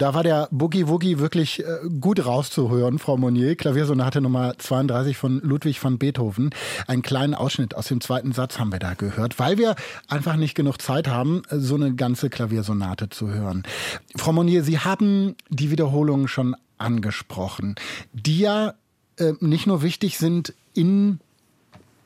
Da 0.02 0.14
war 0.14 0.24
der 0.24 0.48
Boogie 0.50 0.88
Woogie 0.88 1.20
wirklich 1.20 1.60
äh, 1.60 1.78
gut 2.00 2.26
rauszuhören, 2.26 2.98
Frau 2.98 3.16
Monnier. 3.16 3.54
Klaviersonate 3.54 4.20
Nummer 4.20 4.58
32 4.58 5.16
von 5.16 5.38
Ludwig 5.44 5.84
van 5.84 5.96
Beethoven. 5.98 6.50
Einen 6.88 7.02
kleinen 7.02 7.34
Ausschnitt 7.34 7.76
aus 7.76 7.86
dem 7.86 8.00
zweiten 8.00 8.32
Satz 8.32 8.58
haben 8.58 8.72
wir 8.72 8.80
da 8.80 8.94
gehört, 8.94 9.38
weil 9.38 9.58
wir 9.58 9.76
einfach 10.08 10.34
nicht 10.34 10.56
genug 10.56 10.82
Zeit 10.82 11.06
haben, 11.06 11.42
so 11.50 11.76
eine 11.76 11.94
ganze 11.94 12.30
Klaviersonate 12.30 13.10
zu 13.10 13.28
hören. 13.28 13.62
Frau 14.16 14.32
Monnier, 14.32 14.64
Sie 14.64 14.80
haben 14.80 15.36
die 15.50 15.70
Wiederholungen 15.70 16.26
schon 16.26 16.56
angesprochen, 16.78 17.76
die 18.12 18.40
ja 18.40 18.74
äh, 19.18 19.34
nicht 19.38 19.68
nur 19.68 19.82
wichtig 19.82 20.18
sind 20.18 20.52
in 20.74 21.20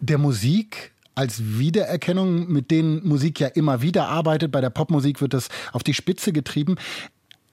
der 0.00 0.18
Musik, 0.18 0.92
als 1.16 1.42
Wiedererkennung, 1.42 2.52
mit 2.52 2.70
denen 2.70 3.08
Musik 3.08 3.40
ja 3.40 3.48
immer 3.48 3.80
wieder 3.80 4.08
arbeitet. 4.08 4.52
Bei 4.52 4.60
der 4.60 4.68
Popmusik 4.68 5.22
wird 5.22 5.32
das 5.32 5.48
auf 5.72 5.82
die 5.82 5.94
Spitze 5.94 6.30
getrieben. 6.30 6.76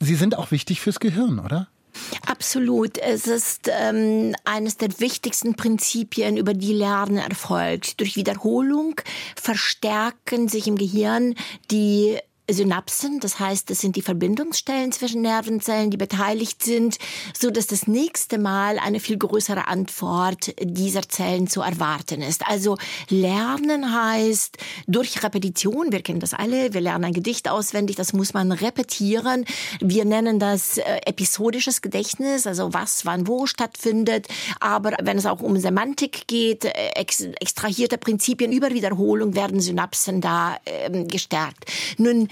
Sie 0.03 0.15
sind 0.15 0.37
auch 0.37 0.51
wichtig 0.51 0.81
fürs 0.81 0.99
Gehirn, 0.99 1.39
oder? 1.39 1.69
Absolut. 2.25 2.97
Es 2.97 3.27
ist 3.27 3.69
ähm, 3.71 4.35
eines 4.45 4.77
der 4.77 4.99
wichtigsten 4.99 5.55
Prinzipien, 5.55 6.37
über 6.37 6.53
die 6.53 6.73
Lernen 6.73 7.17
erfolgt. 7.17 7.99
Durch 7.99 8.15
Wiederholung 8.15 8.95
verstärken 9.35 10.47
sich 10.47 10.67
im 10.67 10.77
Gehirn 10.77 11.35
die 11.71 12.17
Synapsen, 12.51 13.21
das 13.21 13.39
heißt, 13.39 13.69
das 13.69 13.79
sind 13.79 13.95
die 13.95 14.01
Verbindungsstellen 14.01 14.91
zwischen 14.91 15.21
Nervenzellen, 15.21 15.91
die 15.91 15.97
beteiligt 15.97 16.61
sind, 16.61 16.97
so 17.37 17.49
dass 17.49 17.67
das 17.67 17.87
nächste 17.87 18.37
Mal 18.37 18.79
eine 18.79 18.99
viel 18.99 19.17
größere 19.17 19.67
Antwort 19.67 20.53
dieser 20.61 21.03
Zellen 21.03 21.47
zu 21.47 21.61
erwarten 21.61 22.21
ist. 22.21 22.45
Also 22.45 22.77
Lernen 23.09 23.93
heißt 23.93 24.57
durch 24.87 25.23
Repetition, 25.23 25.93
wir 25.93 26.01
kennen 26.01 26.19
das 26.19 26.33
alle, 26.33 26.73
wir 26.73 26.81
lernen 26.81 27.05
ein 27.05 27.13
Gedicht 27.13 27.49
auswendig, 27.49 27.95
das 27.95 28.11
muss 28.11 28.33
man 28.33 28.51
repetieren. 28.51 29.45
Wir 29.79 30.03
nennen 30.03 30.37
das 30.37 30.77
äh, 30.77 30.83
episodisches 31.05 31.81
Gedächtnis, 31.81 32.45
also 32.45 32.73
was 32.73 33.05
wann 33.05 33.25
wo 33.25 33.45
stattfindet, 33.45 34.27
aber 34.59 34.97
wenn 35.01 35.17
es 35.17 35.25
auch 35.25 35.41
um 35.41 35.57
Semantik 35.57 36.27
geht, 36.27 36.65
äh, 36.65 36.71
ex 36.95 37.21
extrahierte 37.21 37.97
Prinzipien 37.97 38.51
über 38.51 38.71
Wiederholung 38.71 39.33
werden 39.33 39.61
Synapsen 39.61 40.19
da 40.19 40.57
äh, 40.65 41.05
gestärkt. 41.05 41.71
Nun 41.97 42.27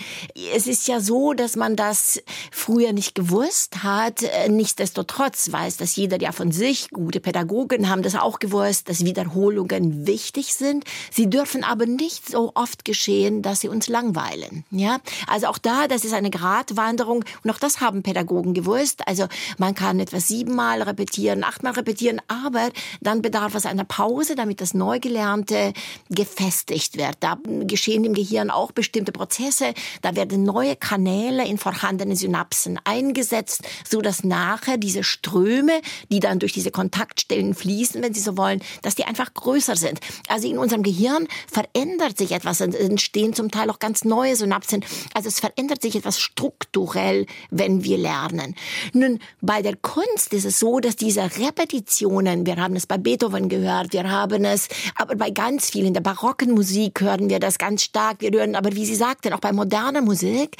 es 0.56 0.68
ist 0.68 0.88
ja 0.88 1.00
so, 1.00 1.34
dass 1.34 1.56
man 1.56 1.76
das 1.76 2.22
früher 2.52 2.94
nicht 2.94 3.16
gewusst 3.16 3.84
hat. 3.84 4.24
Äh, 4.24 4.50
nichtsdestotrotz 4.50 5.52
weiß 5.52 5.78
das 5.78 5.96
jeder 5.96 6.20
ja 6.22 6.32
von 6.32 6.52
sich. 6.52 6.90
Gute 6.90 7.20
Pädagogen 7.20 7.90
haben 7.90 8.02
das 8.02 8.16
auch 8.16 8.40
gewusst, 8.40 8.90
dass 8.90 9.06
Wiederholungen 9.06 10.08
wichtig 10.08 10.54
sind. 10.54 10.86
Sie 11.12 11.30
dürfen 11.30 11.64
aber 11.64 11.86
nicht 11.86 12.30
so 12.30 12.52
oft 12.56 12.86
geschehen, 12.86 13.42
dass 13.42 13.62
sie 13.62 13.70
uns 13.70 13.88
langweilen. 13.88 14.64
Ja, 14.72 15.00
also 15.28 15.48
auch 15.48 15.58
da, 15.58 15.88
das 15.88 16.06
ist 16.06 16.14
eine 16.14 16.30
Gratwanderung 16.30 17.24
und 17.44 17.52
auch 17.52 17.60
das 17.60 17.82
haben 17.82 18.04
Pädagogen 18.04 18.54
gewusst. 18.54 19.08
Also 19.08 19.28
man 19.58 19.76
kann 19.76 20.00
etwas 20.00 20.28
siebenmal 20.28 20.82
repetieren, 20.82 21.44
achtmal 21.44 21.74
repetieren, 21.74 22.22
aber 22.28 22.70
dann 23.02 23.22
bedarf 23.22 23.56
es 23.56 23.66
einer 23.66 23.84
Pause, 23.84 24.36
damit 24.36 24.62
das 24.62 24.74
Neugelernte 24.74 25.74
gefestigt 26.10 26.98
wird. 26.98 27.18
Da 27.20 27.38
geschehen 27.62 28.04
im 28.06 28.14
Gehirn 28.14 28.50
auch 28.50 28.72
bestimmte 28.72 29.12
Prozesse, 29.12 29.74
da 30.02 30.16
werden 30.16 30.44
neue 30.44 30.76
Kanäle 30.76 31.46
in 31.46 31.58
vorhandene 31.58 32.16
Synapsen 32.16 32.80
eingesetzt, 32.84 33.62
so 33.88 34.02
dass 34.02 34.24
nachher 34.24 34.78
diese 34.78 35.04
Ströme, 35.04 35.82
die 36.12 36.20
dann 36.20 36.40
durch 36.40 36.54
diese 36.54 36.72
Kontaktstellen 36.72 37.54
fließen, 37.54 38.02
wenn 38.02 38.14
Sie 38.14 38.22
so 38.22 38.38
wollen, 38.38 38.62
dass 38.82 38.96
die 38.96 39.06
einfach 39.06 39.34
größer 39.34 39.76
sind. 39.76 40.00
Also 40.28 40.50
in 40.50 40.58
unserem 40.58 40.84
Gehirn 40.84 41.28
verändert 41.52 42.18
sich 42.18 42.32
etwas, 42.32 42.62
entstehen 42.62 43.34
zum 43.34 43.52
Teil 43.52 43.70
auch 43.70 43.80
ganz 43.80 44.04
neue 44.04 44.36
Synapsen. 44.36 44.84
Also 45.14 45.30
es 45.30 45.40
verändert 45.40 45.82
sich 45.82 45.96
etwas 45.96 46.20
strukturell, 46.20 47.26
wenn 47.50 47.84
wir 47.84 47.98
lernen. 47.98 48.56
Nun, 48.94 49.20
bei 49.42 49.62
der 49.62 49.76
Kunst 49.76 50.34
ist 50.34 50.46
es 50.46 50.60
so, 50.60 50.80
dass 50.80 50.96
diese 50.96 51.24
Repetitionen, 51.24 52.46
wir 52.46 52.58
haben 52.58 52.76
es 52.76 52.86
bei 52.86 52.98
Beethoven 52.98 53.50
gehört, 53.50 53.94
wir 53.94 54.10
haben 54.10 54.46
es, 54.46 54.68
aber 54.96 55.16
bei 55.16 55.30
ganz 55.30 55.70
vielen, 55.70 55.94
der 55.94 56.02
barocken 56.02 56.52
Musik 56.52 57.02
hören 57.02 57.30
wir 57.30 57.40
das 57.40 57.58
ganz 57.58 57.84
stark, 57.84 58.22
wir 58.22 58.32
hören, 58.32 58.56
aber 58.56 58.76
wie 58.76 58.86
Sie 58.86 58.96
sagten, 58.96 59.34
auch 59.34 59.40
bei 59.40 59.52
modernen 59.52 59.81
moderne 59.82 60.02
Musik. 60.02 60.58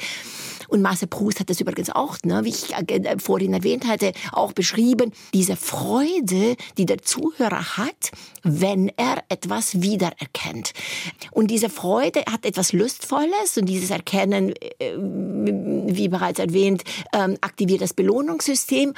Und 0.72 0.80
Marcel 0.80 1.06
Proust 1.06 1.38
hat 1.38 1.50
das 1.50 1.60
übrigens 1.60 1.90
auch, 1.90 2.16
ne, 2.24 2.40
wie 2.44 2.48
ich 2.48 2.72
äh, 2.72 3.18
vorhin 3.18 3.52
erwähnt 3.52 3.86
hatte, 3.86 4.12
auch 4.32 4.54
beschrieben. 4.54 5.12
Diese 5.34 5.54
Freude, 5.54 6.56
die 6.78 6.86
der 6.86 7.02
Zuhörer 7.02 7.76
hat, 7.76 8.10
wenn 8.42 8.90
er 8.96 9.22
etwas 9.28 9.82
wiedererkennt. 9.82 10.72
Und 11.30 11.50
diese 11.50 11.68
Freude 11.68 12.20
hat 12.20 12.46
etwas 12.46 12.72
Lustvolles 12.72 13.58
und 13.58 13.66
dieses 13.66 13.90
Erkennen, 13.90 14.54
äh, 14.78 14.96
wie 14.96 16.08
bereits 16.08 16.38
erwähnt, 16.38 16.84
ähm, 17.12 17.36
aktiviert 17.42 17.82
das 17.82 17.92
Belohnungssystem. 17.92 18.94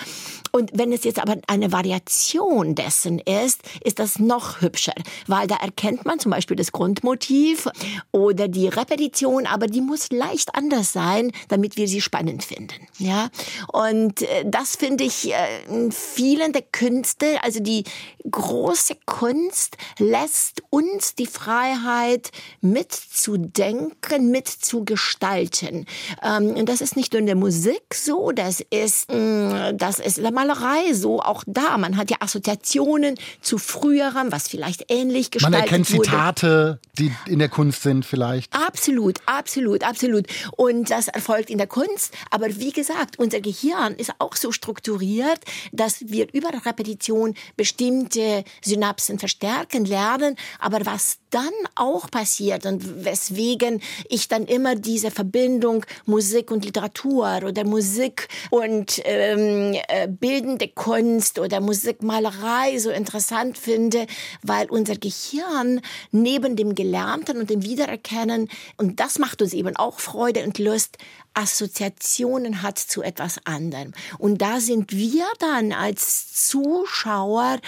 Und 0.53 0.70
wenn 0.75 0.93
es 0.93 1.03
jetzt 1.03 1.18
aber 1.18 1.39
eine 1.49 1.72
Variation 1.72 2.77
dessen 2.77 3.18
ist, 3.18 3.62
ist 3.83 3.99
das 3.99 4.20
noch 4.20 4.61
hübscher, 4.61 4.95
weil 5.27 5.49
da 5.49 5.57
erkennt 5.57 6.05
man 6.05 6.20
zum 6.20 6.31
Beispiel 6.31 6.57
das 6.57 6.70
Grundmotiv 6.70 7.68
oder 8.12 8.47
die 8.47 8.68
Repetition, 8.68 9.47
aber 9.47 9.66
die 9.66 9.81
muss 9.81 10.12
leicht 10.12 10.55
anders 10.55 10.93
sein, 10.93 11.33
damit 11.49 11.64
wir 11.77 11.89
sie 11.89 12.01
spannend 12.01 12.45
finden. 12.45 12.87
Ja, 12.99 13.29
und 13.73 14.23
äh, 14.23 14.45
das 14.47 14.77
finde 14.77 15.05
ich 15.05 15.33
äh, 15.33 15.65
in 15.69 15.93
vielen 15.93 16.53
der 16.53 16.62
Künste, 16.62 17.43
also 17.43 17.61
die 17.61 17.85
große 18.31 18.97
Kunst 19.07 19.77
lässt 19.99 20.62
uns 20.71 21.15
die 21.15 21.27
Freiheit 21.27 22.31
mitzudenken, 22.61 24.31
mitzugestalten. 24.31 25.87
Ähm, 26.23 26.51
und 26.51 26.69
das 26.69 26.81
ist 26.81 26.97
nicht 26.97 27.12
nur 27.12 27.21
in 27.21 27.27
der 27.27 27.37
Musik 27.37 27.95
so, 27.95 28.33
das 28.33 28.61
ist, 28.71 29.11
mm, 29.12 29.77
das 29.77 29.99
ist 29.99 30.19
in 30.19 30.25
der 30.25 30.33
Malerei 30.33 30.93
so, 30.93 31.21
auch 31.21 31.45
da. 31.47 31.77
Man 31.79 31.97
hat 31.97 32.11
ja 32.11 32.19
Assoziationen 32.21 33.17
zu 33.41 33.59
früherem, 33.59 34.33
was 34.33 34.49
vielleicht 34.49 34.91
ähnlich 34.91 35.31
gestaltet 35.31 35.71
wurde. 35.71 35.71
Man 35.71 35.81
erkennt 35.81 36.05
Zitate, 36.05 36.47
wurde. 36.47 36.79
die 36.99 37.31
in 37.31 37.39
der 37.39 37.49
Kunst 37.49 37.83
sind 37.83 38.05
vielleicht. 38.05 38.53
Absolut, 38.55 39.19
absolut, 39.27 39.85
absolut. 39.85 40.27
Und 40.57 40.91
das 40.91 41.09
erfolgt 41.09 41.51
in 41.55 41.59
der 41.59 41.67
Kunst. 41.67 42.13
Aber 42.31 42.57
wie 42.57 42.73
gesagt, 42.73 43.19
unser 43.19 43.41
Gehirn 43.41 43.95
ist 43.95 44.13
auch 44.19 44.35
so 44.37 44.53
strukturiert, 44.53 45.41
dass 45.73 46.09
wir 46.09 46.27
über 46.35 46.51
Repetition 46.67 47.35
bestimmte 47.57 48.45
Synapsen 48.63 49.19
verstärken 49.19 49.85
lernen. 49.85 50.37
Aber 50.59 50.85
was 50.85 51.19
dann 51.35 51.53
auch 51.74 52.09
passiert 52.11 52.64
und 52.64 53.05
weswegen 53.05 53.82
ich 54.09 54.28
dann 54.28 54.47
immer 54.47 54.76
diese 54.76 55.11
Verbindung 55.11 55.85
Musik 56.07 56.53
und 56.53 56.64
Literatur 56.64 57.41
oder 57.45 57.64
Musik 57.64 58.28
und 58.51 59.01
ähm, 59.05 59.76
äh, 59.89 60.07
bildende 60.07 60.68
Kunst 60.68 61.41
oder 61.41 61.61
Musikmalerei 61.61 62.78
so 62.78 62.91
interessant 62.91 63.59
finde, 63.59 64.07
weil 64.43 64.70
unser 64.70 64.95
Gehirn 64.95 65.80
neben 66.12 66.55
dem 66.55 66.76
Gelernten 66.76 67.39
und 67.39 67.51
dem 67.51 67.64
Wiedererkennen, 67.64 68.49
und 68.76 69.01
das 69.01 69.18
macht 69.18 69.43
uns 69.43 69.53
eben 69.53 69.76
auch 69.76 69.99
Freude 69.99 70.45
und 70.45 70.59
Lust, 70.59 70.99
Assoziationen 71.35 72.62
hat 72.62 72.78
zu 72.78 73.03
etwas 73.03 73.41
anderem. 73.45 73.93
Und 74.18 74.41
da 74.41 74.61
sind 74.61 74.93
wir 74.93 75.26
dann 75.41 75.72
als 75.72 76.32
Zuschauer 76.49 77.59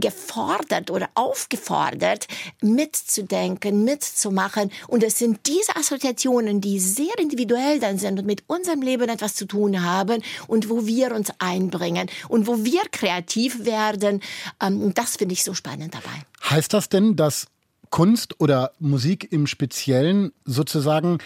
gefordert 0.00 0.90
oder 0.90 1.08
aufgefordert, 1.14 2.26
mitzudenken, 2.60 3.84
mitzumachen. 3.84 4.70
Und 4.88 5.02
es 5.02 5.18
sind 5.18 5.40
diese 5.46 5.76
Assoziationen, 5.76 6.60
die 6.60 6.78
sehr 6.78 7.18
individuell 7.18 7.80
dann 7.80 7.98
sind 7.98 8.18
und 8.18 8.26
mit 8.26 8.44
unserem 8.46 8.82
Leben 8.82 9.08
etwas 9.08 9.34
zu 9.34 9.46
tun 9.46 9.82
haben 9.82 10.22
und 10.46 10.68
wo 10.68 10.86
wir 10.86 11.14
uns 11.14 11.30
einbringen 11.38 12.08
und 12.28 12.46
wo 12.46 12.64
wir 12.64 12.82
kreativ 12.90 13.64
werden. 13.64 14.20
Ähm, 14.62 14.94
das 14.94 15.16
finde 15.16 15.34
ich 15.34 15.44
so 15.44 15.54
spannend 15.54 15.94
dabei. 15.94 16.50
Heißt 16.50 16.72
das 16.72 16.88
denn, 16.88 17.16
dass 17.16 17.46
Kunst 17.90 18.40
oder 18.40 18.72
Musik 18.78 19.32
im 19.32 19.46
Speziellen 19.46 20.32
sozusagen 20.44 21.18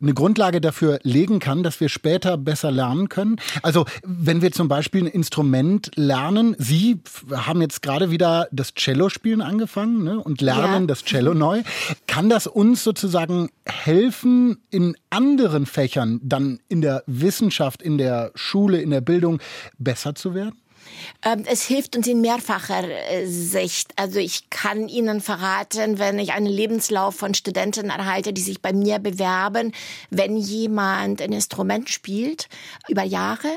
eine 0.00 0.14
Grundlage 0.14 0.60
dafür 0.60 1.00
legen 1.02 1.40
kann, 1.40 1.62
dass 1.62 1.80
wir 1.80 1.88
später 1.88 2.36
besser 2.36 2.70
lernen 2.70 3.08
können? 3.08 3.36
Also 3.62 3.84
wenn 4.04 4.42
wir 4.42 4.52
zum 4.52 4.68
Beispiel 4.68 5.04
ein 5.04 5.08
Instrument 5.08 5.90
lernen, 5.96 6.54
Sie 6.58 7.00
haben 7.32 7.60
jetzt 7.60 7.82
gerade 7.82 8.10
wieder 8.10 8.48
das 8.52 8.74
Cello-Spielen 8.74 9.42
angefangen 9.42 10.04
ne, 10.04 10.20
und 10.20 10.40
lernen 10.40 10.82
ja. 10.82 10.86
das 10.86 11.04
Cello 11.04 11.34
neu. 11.34 11.62
Kann 12.06 12.28
das 12.28 12.46
uns 12.46 12.84
sozusagen 12.84 13.50
helfen, 13.66 14.58
in 14.70 14.96
anderen 15.10 15.66
Fächern, 15.66 16.20
dann 16.22 16.60
in 16.68 16.80
der 16.80 17.02
Wissenschaft, 17.06 17.82
in 17.82 17.98
der 17.98 18.30
Schule, 18.34 18.80
in 18.80 18.90
der 18.90 19.00
Bildung 19.00 19.40
besser 19.78 20.14
zu 20.14 20.34
werden? 20.34 20.56
Ähm, 21.24 21.44
es 21.46 21.62
hilft 21.64 21.96
uns 21.96 22.06
in 22.06 22.20
mehrfacher 22.20 22.84
äh, 22.84 23.26
Sicht. 23.26 23.92
Also 23.96 24.18
ich 24.18 24.50
kann 24.50 24.88
Ihnen 24.88 25.20
verraten, 25.20 25.98
wenn 25.98 26.18
ich 26.18 26.32
einen 26.32 26.46
Lebenslauf 26.46 27.16
von 27.16 27.34
Studenten 27.34 27.90
erhalte, 27.90 28.32
die 28.32 28.40
sich 28.40 28.62
bei 28.62 28.72
mir 28.72 28.98
bewerben, 28.98 29.72
wenn 30.10 30.36
jemand 30.36 31.20
ein 31.22 31.32
Instrument 31.32 31.90
spielt 31.90 32.48
über 32.88 33.02
Jahre 33.02 33.48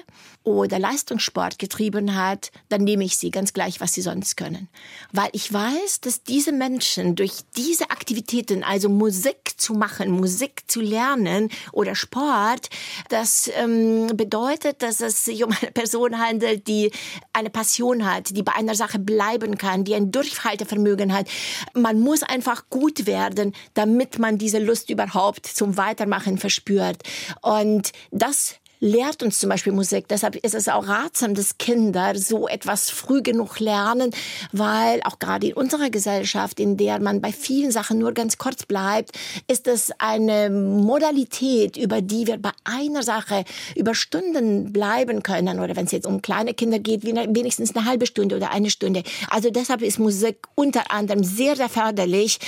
oder 0.43 0.79
Leistungssport 0.79 1.59
getrieben 1.59 2.15
hat, 2.15 2.51
dann 2.69 2.83
nehme 2.83 3.03
ich 3.03 3.17
sie 3.17 3.29
ganz 3.29 3.53
gleich, 3.53 3.79
was 3.79 3.93
sie 3.93 4.01
sonst 4.01 4.37
können. 4.37 4.69
Weil 5.11 5.29
ich 5.33 5.51
weiß, 5.51 6.01
dass 6.01 6.23
diese 6.23 6.51
Menschen 6.51 7.15
durch 7.15 7.33
diese 7.55 7.91
Aktivitäten, 7.91 8.63
also 8.63 8.89
Musik 8.89 9.53
zu 9.57 9.73
machen, 9.73 10.11
Musik 10.11 10.63
zu 10.67 10.81
lernen 10.81 11.49
oder 11.71 11.95
Sport, 11.95 12.69
das 13.09 13.51
ähm, 13.55 14.07
bedeutet, 14.15 14.81
dass 14.81 15.01
es 15.01 15.25
sich 15.25 15.43
um 15.43 15.51
eine 15.61 15.71
Person 15.71 16.17
handelt, 16.17 16.67
die 16.67 16.91
eine 17.33 17.49
Passion 17.51 18.05
hat, 18.11 18.35
die 18.35 18.43
bei 18.43 18.53
einer 18.53 18.75
Sache 18.75 18.97
bleiben 18.97 19.57
kann, 19.57 19.83
die 19.83 19.93
ein 19.93 20.11
Durchhaltevermögen 20.11 21.13
hat. 21.13 21.27
Man 21.75 21.99
muss 21.99 22.23
einfach 22.23 22.69
gut 22.69 23.05
werden, 23.05 23.53
damit 23.75 24.17
man 24.17 24.39
diese 24.39 24.59
Lust 24.59 24.89
überhaupt 24.89 25.45
zum 25.45 25.77
Weitermachen 25.77 26.39
verspürt. 26.39 27.03
Und 27.41 27.91
das 28.11 28.55
lehrt 28.82 29.21
uns 29.21 29.39
zum 29.39 29.49
Beispiel 29.49 29.71
Musik. 29.71 30.07
Deshalb 30.07 30.36
ist 30.36 30.55
es 30.55 30.67
auch 30.67 30.88
ratsam, 30.88 31.36
dass 31.36 31.57
Kinder 31.59 32.17
so 32.17 32.47
etwas 32.47 32.89
früh 32.89 33.21
genug 33.21 33.59
lernen, 33.59 34.11
weil 34.51 35.01
auch 35.03 35.19
gerade 35.19 35.47
in 35.47 35.53
unserer 35.53 35.91
Gesellschaft, 35.91 36.59
in 36.59 36.77
der 36.77 36.99
man 36.99 37.21
bei 37.21 37.32
vielen 37.32 37.71
Sachen 37.71 37.99
nur 37.99 38.11
ganz 38.11 38.39
kurz 38.39 38.65
bleibt, 38.65 39.11
ist 39.47 39.67
es 39.67 39.91
eine 39.99 40.49
Modalität, 40.49 41.77
über 41.77 42.01
die 42.01 42.25
wir 42.25 42.38
bei 42.38 42.49
einer 42.63 43.03
Sache 43.03 43.45
über 43.75 43.93
Stunden 43.93 44.73
bleiben 44.73 45.21
können. 45.21 45.59
Oder 45.59 45.75
wenn 45.75 45.86
es 45.86 45.91
jetzt 45.91 46.07
um 46.07 46.23
kleine 46.23 46.55
Kinder 46.55 46.79
geht, 46.79 47.05
wenigstens 47.05 47.75
eine 47.75 47.86
halbe 47.86 48.07
Stunde 48.07 48.36
oder 48.36 48.51
eine 48.51 48.71
Stunde. 48.71 49.03
Also 49.29 49.51
deshalb 49.51 49.84
ist 49.84 49.99
Musik 49.99 50.39
unter 50.55 50.91
anderem 50.91 51.23
sehr, 51.23 51.55
sehr 51.55 51.69
förderlich 51.69 52.39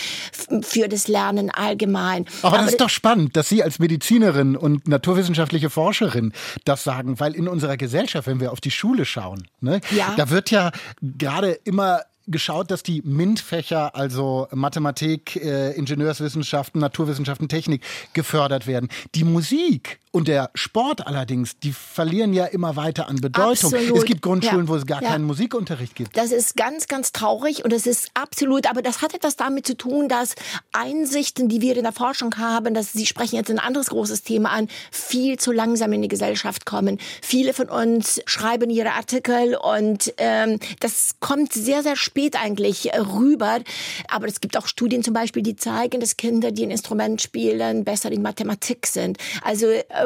für 0.62 0.88
das 0.88 1.08
Lernen 1.08 1.52
allgemein. 1.52 2.26
Aber, 2.42 2.56
Aber 2.56 2.64
das 2.64 2.72
ist 2.72 2.82
doch 2.82 2.90
spannend, 2.90 3.38
dass 3.38 3.50
Sie 3.50 3.62
als 3.62 3.78
Medizinerin 3.78 4.58
und 4.58 4.88
naturwissenschaftliche 4.88 5.70
Forscherin 5.70 6.23
Lehrerin 6.24 6.34
das 6.66 6.84
sagen, 6.84 7.20
weil 7.20 7.34
in 7.34 7.48
unserer 7.48 7.78
Gesellschaft, 7.78 8.28
wenn 8.28 8.40
wir 8.40 8.52
auf 8.52 8.62
die 8.62 8.72
Schule 8.72 9.06
schauen, 9.06 9.48
ne, 9.62 9.82
ja. 9.92 10.14
da 10.16 10.30
wird 10.30 10.52
ja 10.52 10.72
gerade 11.02 11.52
immer 11.64 12.02
geschaut, 12.26 12.72
dass 12.72 12.84
die 12.84 13.02
MINT-Fächer, 13.02 13.96
also 13.96 14.48
Mathematik, 14.52 15.36
äh, 15.36 15.72
Ingenieurswissenschaften, 15.72 16.80
Naturwissenschaften, 16.80 17.50
Technik, 17.50 17.84
gefördert 18.14 18.66
werden. 18.66 18.88
Die 19.14 19.26
Musik 19.26 20.00
und 20.14 20.28
der 20.28 20.52
Sport 20.54 21.08
allerdings, 21.08 21.58
die 21.58 21.74
verlieren 21.74 22.34
ja 22.34 22.46
immer 22.46 22.76
weiter 22.76 23.10
an 23.10 23.16
Bedeutung. 23.16 23.74
Absolut. 23.74 23.98
Es 23.98 24.06
gibt 24.06 24.22
Grundschulen, 24.22 24.68
ja. 24.68 24.68
wo 24.68 24.76
es 24.76 24.86
gar 24.86 25.02
ja. 25.02 25.10
keinen 25.10 25.26
Musikunterricht 25.26 25.96
gibt. 25.96 26.16
Das 26.16 26.32
ist 26.32 26.56
ganz, 26.56 26.88
ganz 26.88 27.14
traurig 27.14 27.66
und 27.66 27.74
es 27.74 27.88
ist 27.88 28.12
absolut, 28.14 28.70
aber 28.70 28.84
das 28.84 29.02
hat 29.02 29.16
etwas 29.16 29.38
damit 29.38 29.66
zu 29.66 29.76
tun, 29.76 30.08
dass 30.08 30.36
Einsichten, 30.72 31.50
die 31.50 31.62
wir 31.62 31.76
in 31.76 31.82
der 31.82 31.94
Forschung 31.94 32.38
haben, 32.38 32.76
dass 32.76 32.94
Sie 32.94 33.08
sprechen 33.08 33.38
jetzt 33.38 33.50
ein 33.50 33.58
anderes 33.58 33.88
großes 33.88 34.22
Thema 34.22 34.52
an, 34.52 34.68
viel 34.92 35.40
zu 35.40 35.52
langsam 35.52 35.92
in 35.94 36.04
die 36.04 36.10
Gesellschaft 36.10 36.68
kommen. 36.68 37.00
Viele 37.24 37.56
von 37.56 37.70
uns 37.70 38.22
schreiben 38.28 38.70
ihre 38.70 38.92
Artikel 38.92 39.56
und 39.56 40.14
ähm, 40.18 40.60
das 40.80 41.16
kommt 41.22 41.54
sehr, 41.54 41.82
sehr 41.82 41.96
spät 41.96 42.40
eigentlich 42.40 42.92
rüber. 42.94 43.62
Aber 44.10 44.28
es 44.28 44.42
gibt 44.42 44.58
auch 44.58 44.68
Studien 44.68 45.04
zum 45.04 45.16
Beispiel, 45.16 45.42
die 45.42 45.56
zeigen, 45.56 46.00
dass 46.02 46.18
Kinder, 46.18 46.52
die 46.52 46.68
ein 46.68 46.72
Instrument 46.72 47.20
spielen, 47.20 47.84
besser 47.84 48.12
in 48.12 48.22
Mathematik 48.22 48.86
sind. 48.86 49.18
Also 49.42 49.66
äh, 49.66 50.03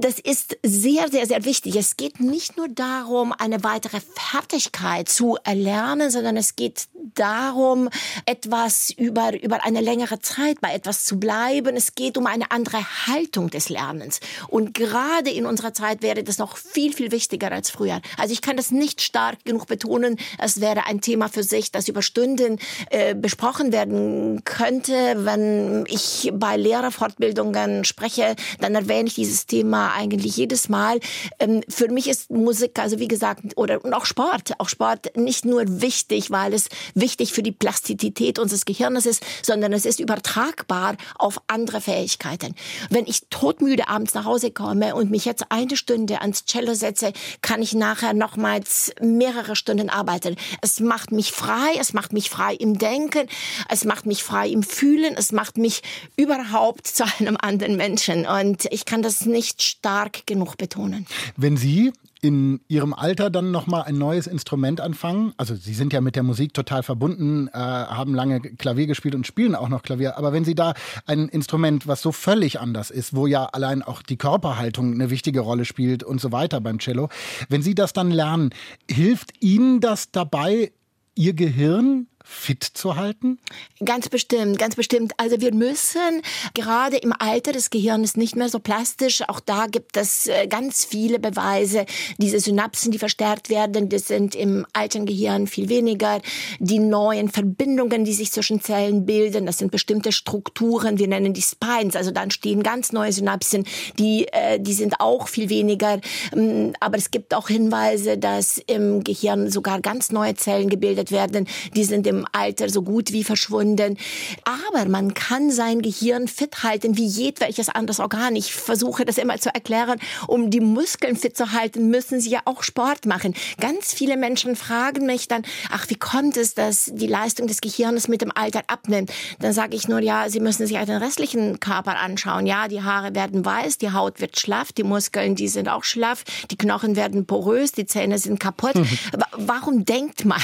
das 0.00 0.18
ist 0.18 0.58
sehr, 0.62 1.08
sehr, 1.08 1.26
sehr 1.26 1.44
wichtig. 1.44 1.76
Es 1.76 1.96
geht 1.96 2.20
nicht 2.20 2.56
nur 2.56 2.68
darum, 2.68 3.32
eine 3.32 3.64
weitere 3.64 4.00
Fertigkeit 4.00 5.08
zu 5.08 5.38
erlernen, 5.44 6.10
sondern 6.10 6.36
es 6.36 6.56
geht 6.56 6.88
darum, 7.14 7.88
etwas 8.26 8.90
über, 8.90 9.40
über 9.40 9.64
eine 9.64 9.80
längere 9.80 10.20
Zeit 10.20 10.60
bei 10.60 10.74
etwas 10.74 11.04
zu 11.04 11.18
bleiben. 11.18 11.76
Es 11.76 11.94
geht 11.94 12.18
um 12.18 12.26
eine 12.26 12.50
andere 12.50 12.78
Haltung 13.06 13.50
des 13.50 13.68
Lernens. 13.68 14.20
Und 14.48 14.74
gerade 14.74 15.30
in 15.30 15.46
unserer 15.46 15.72
Zeit 15.74 16.02
wäre 16.02 16.24
das 16.24 16.38
noch 16.38 16.56
viel, 16.56 16.92
viel 16.92 17.12
wichtiger 17.12 17.52
als 17.52 17.70
früher. 17.70 18.00
Also 18.18 18.32
ich 18.32 18.42
kann 18.42 18.56
das 18.56 18.70
nicht 18.70 19.00
stark 19.00 19.44
genug 19.44 19.66
betonen. 19.66 20.18
Es 20.38 20.60
wäre 20.60 20.86
ein 20.86 21.00
Thema 21.00 21.28
für 21.28 21.42
sich, 21.42 21.72
das 21.72 21.88
über 21.88 22.02
Stunden 22.02 22.58
äh, 22.90 23.14
besprochen 23.14 23.72
werden 23.72 24.42
könnte. 24.44 24.92
Wenn 25.24 25.84
ich 25.88 26.30
bei 26.34 26.56
Lehrerfortbildungen 26.56 27.84
spreche, 27.84 28.36
dann 28.60 28.74
erwähne 28.74 29.08
ich 29.08 29.18
dieses 29.24 29.46
Thema 29.46 29.94
eigentlich 29.94 30.36
jedes 30.36 30.68
Mal. 30.68 31.00
Ähm, 31.38 31.62
für 31.68 31.88
mich 31.88 32.08
ist 32.08 32.30
Musik, 32.30 32.78
also 32.78 32.98
wie 32.98 33.08
gesagt, 33.08 33.42
oder 33.56 33.82
und 33.82 33.94
auch 33.94 34.04
Sport, 34.04 34.52
auch 34.58 34.68
Sport 34.68 35.16
nicht 35.16 35.46
nur 35.46 35.80
wichtig, 35.80 36.30
weil 36.30 36.52
es 36.52 36.68
wichtig 36.94 37.32
für 37.32 37.42
die 37.42 37.52
Plastizität 37.52 38.38
unseres 38.38 38.66
Gehirns 38.66 39.06
ist, 39.06 39.24
sondern 39.42 39.72
es 39.72 39.86
ist 39.86 39.98
übertragbar 39.98 40.96
auf 41.18 41.40
andere 41.46 41.80
Fähigkeiten. 41.80 42.54
Wenn 42.90 43.06
ich 43.06 43.22
todmüde 43.30 43.88
abends 43.88 44.12
nach 44.12 44.26
Hause 44.26 44.50
komme 44.50 44.94
und 44.94 45.10
mich 45.10 45.24
jetzt 45.24 45.46
eine 45.48 45.76
Stunde 45.76 46.20
ans 46.20 46.44
Cello 46.44 46.74
setze, 46.74 47.12
kann 47.40 47.62
ich 47.62 47.72
nachher 47.72 48.12
nochmals 48.12 48.92
mehrere 49.00 49.56
Stunden 49.56 49.88
arbeiten. 49.88 50.36
Es 50.60 50.80
macht 50.80 51.12
mich 51.12 51.32
frei, 51.32 51.72
es 51.80 51.94
macht 51.94 52.12
mich 52.12 52.28
frei 52.28 52.54
im 52.54 52.78
Denken, 52.78 53.26
es 53.70 53.84
macht 53.84 54.04
mich 54.04 54.22
frei 54.22 54.48
im 54.48 54.62
Fühlen, 54.62 55.14
es 55.16 55.32
macht 55.32 55.56
mich 55.56 55.82
überhaupt 56.16 56.86
zu 56.94 57.04
einem 57.18 57.38
anderen 57.40 57.76
Menschen. 57.76 58.26
Und 58.26 58.66
ich 58.70 58.84
kann 58.84 59.00
das 59.02 59.13
nicht 59.22 59.62
stark 59.62 60.26
genug 60.26 60.56
betonen. 60.56 61.06
Wenn 61.36 61.56
Sie 61.56 61.92
in 62.24 62.60
ihrem 62.68 62.94
Alter 62.94 63.28
dann 63.28 63.50
nochmal 63.50 63.82
ein 63.82 63.98
neues 63.98 64.26
Instrument 64.26 64.80
anfangen. 64.80 65.34
Also 65.36 65.54
sie 65.54 65.74
sind 65.74 65.92
ja 65.92 66.00
mit 66.00 66.16
der 66.16 66.22
Musik 66.22 66.54
total 66.54 66.82
verbunden, 66.82 67.48
äh, 67.48 67.52
haben 67.52 68.14
lange 68.14 68.40
Klavier 68.40 68.86
gespielt 68.86 69.14
und 69.14 69.26
spielen 69.26 69.54
auch 69.54 69.68
noch 69.68 69.82
Klavier. 69.82 70.16
Aber 70.16 70.32
wenn 70.32 70.42
sie 70.42 70.54
da 70.54 70.72
ein 71.04 71.28
Instrument, 71.28 71.86
was 71.86 72.00
so 72.00 72.12
völlig 72.12 72.58
anders 72.58 72.90
ist, 72.90 73.14
wo 73.14 73.26
ja 73.26 73.44
allein 73.44 73.82
auch 73.82 74.00
die 74.00 74.16
Körperhaltung 74.16 74.94
eine 74.94 75.10
wichtige 75.10 75.40
Rolle 75.40 75.66
spielt 75.66 76.02
und 76.02 76.18
so 76.18 76.32
weiter 76.32 76.62
beim 76.62 76.78
Cello, 76.78 77.10
wenn 77.50 77.60
sie 77.60 77.74
das 77.74 77.92
dann 77.92 78.10
lernen, 78.10 78.50
hilft 78.90 79.42
ihnen 79.42 79.80
das 79.80 80.10
dabei, 80.10 80.72
ihr 81.14 81.34
Gehirn 81.34 82.06
fit 82.26 82.64
zu 82.64 82.96
halten? 82.96 83.38
Ganz 83.84 84.08
bestimmt, 84.08 84.58
ganz 84.58 84.74
bestimmt. 84.74 85.12
Also 85.18 85.40
wir 85.40 85.52
müssen 85.52 86.22
gerade 86.54 86.96
im 86.96 87.12
Alter 87.16 87.52
des 87.52 87.68
Gehirns 87.68 88.16
nicht 88.16 88.34
mehr 88.34 88.48
so 88.48 88.58
plastisch. 88.58 89.22
Auch 89.28 89.40
da 89.40 89.66
gibt 89.66 89.96
es 89.98 90.26
äh, 90.26 90.46
ganz 90.46 90.86
viele 90.86 91.18
Beweise. 91.18 91.84
Diese 92.16 92.40
Synapsen, 92.40 92.90
die 92.90 92.98
verstärkt 92.98 93.50
werden, 93.50 93.90
das 93.90 94.08
sind 94.08 94.34
im 94.34 94.66
alten 94.72 95.04
Gehirn 95.04 95.46
viel 95.46 95.68
weniger. 95.68 96.22
Die 96.58 96.78
neuen 96.78 97.28
Verbindungen, 97.28 98.06
die 98.06 98.14
sich 98.14 98.32
zwischen 98.32 98.62
Zellen 98.62 99.04
bilden, 99.04 99.44
das 99.44 99.58
sind 99.58 99.70
bestimmte 99.70 100.10
Strukturen. 100.10 100.98
Wir 100.98 101.08
nennen 101.08 101.34
die 101.34 101.42
Spines. 101.42 101.94
Also 101.94 102.10
dann 102.10 102.30
stehen 102.30 102.62
ganz 102.62 102.92
neue 102.92 103.12
Synapsen. 103.12 103.64
Die, 103.98 104.26
äh, 104.32 104.58
die 104.58 104.72
sind 104.72 105.00
auch 105.00 105.28
viel 105.28 105.50
weniger. 105.50 106.00
Ähm, 106.34 106.72
aber 106.80 106.96
es 106.96 107.10
gibt 107.10 107.34
auch 107.34 107.48
Hinweise, 107.48 108.16
dass 108.16 108.58
im 108.66 109.04
Gehirn 109.04 109.50
sogar 109.50 109.80
ganz 109.80 110.10
neue 110.10 110.34
Zellen 110.34 110.70
gebildet 110.70 111.10
werden. 111.12 111.46
Die 111.74 111.84
sind 111.84 112.06
im 112.06 112.13
Alter 112.32 112.68
so 112.68 112.82
gut 112.82 113.12
wie 113.12 113.24
verschwunden. 113.24 113.96
Aber 114.44 114.88
man 114.88 115.14
kann 115.14 115.50
sein 115.50 115.82
Gehirn 115.82 116.28
fit 116.28 116.62
halten 116.62 116.96
wie 116.96 117.06
jedwelches 117.06 117.68
anderes 117.68 118.00
Organ. 118.00 118.36
Ich 118.36 118.54
versuche 118.54 119.04
das 119.04 119.18
immer 119.18 119.38
zu 119.38 119.52
erklären. 119.52 119.98
Um 120.26 120.50
die 120.50 120.60
Muskeln 120.60 121.16
fit 121.16 121.36
zu 121.36 121.52
halten, 121.52 121.88
müssen 121.88 122.20
sie 122.20 122.30
ja 122.30 122.40
auch 122.44 122.62
Sport 122.62 123.06
machen. 123.06 123.34
Ganz 123.60 123.92
viele 123.92 124.16
Menschen 124.16 124.56
fragen 124.56 125.06
mich 125.06 125.28
dann, 125.28 125.42
ach, 125.70 125.88
wie 125.88 125.96
kommt 125.96 126.36
es, 126.36 126.54
dass 126.54 126.90
die 126.92 127.06
Leistung 127.06 127.46
des 127.46 127.60
Gehirns 127.60 128.08
mit 128.08 128.20
dem 128.20 128.32
Alter 128.34 128.62
abnimmt? 128.68 129.12
Dann 129.40 129.52
sage 129.52 129.76
ich 129.76 129.88
nur, 129.88 130.00
ja, 130.00 130.28
Sie 130.28 130.40
müssen 130.40 130.66
sich 130.66 130.78
den 130.78 130.96
restlichen 130.96 131.60
Körper 131.60 131.98
anschauen. 131.98 132.46
Ja, 132.46 132.68
die 132.68 132.82
Haare 132.82 133.14
werden 133.14 133.44
weiß, 133.44 133.78
die 133.78 133.92
Haut 133.92 134.20
wird 134.20 134.38
schlaff, 134.38 134.72
die 134.72 134.82
Muskeln, 134.82 135.34
die 135.34 135.48
sind 135.48 135.68
auch 135.68 135.84
schlaff, 135.84 136.24
die 136.50 136.56
Knochen 136.56 136.96
werden 136.96 137.26
porös, 137.26 137.72
die 137.72 137.86
Zähne 137.86 138.18
sind 138.18 138.40
kaputt. 138.40 138.74
Mhm. 138.74 138.98
Warum 139.32 139.84
denkt 139.84 140.24
man? 140.24 140.40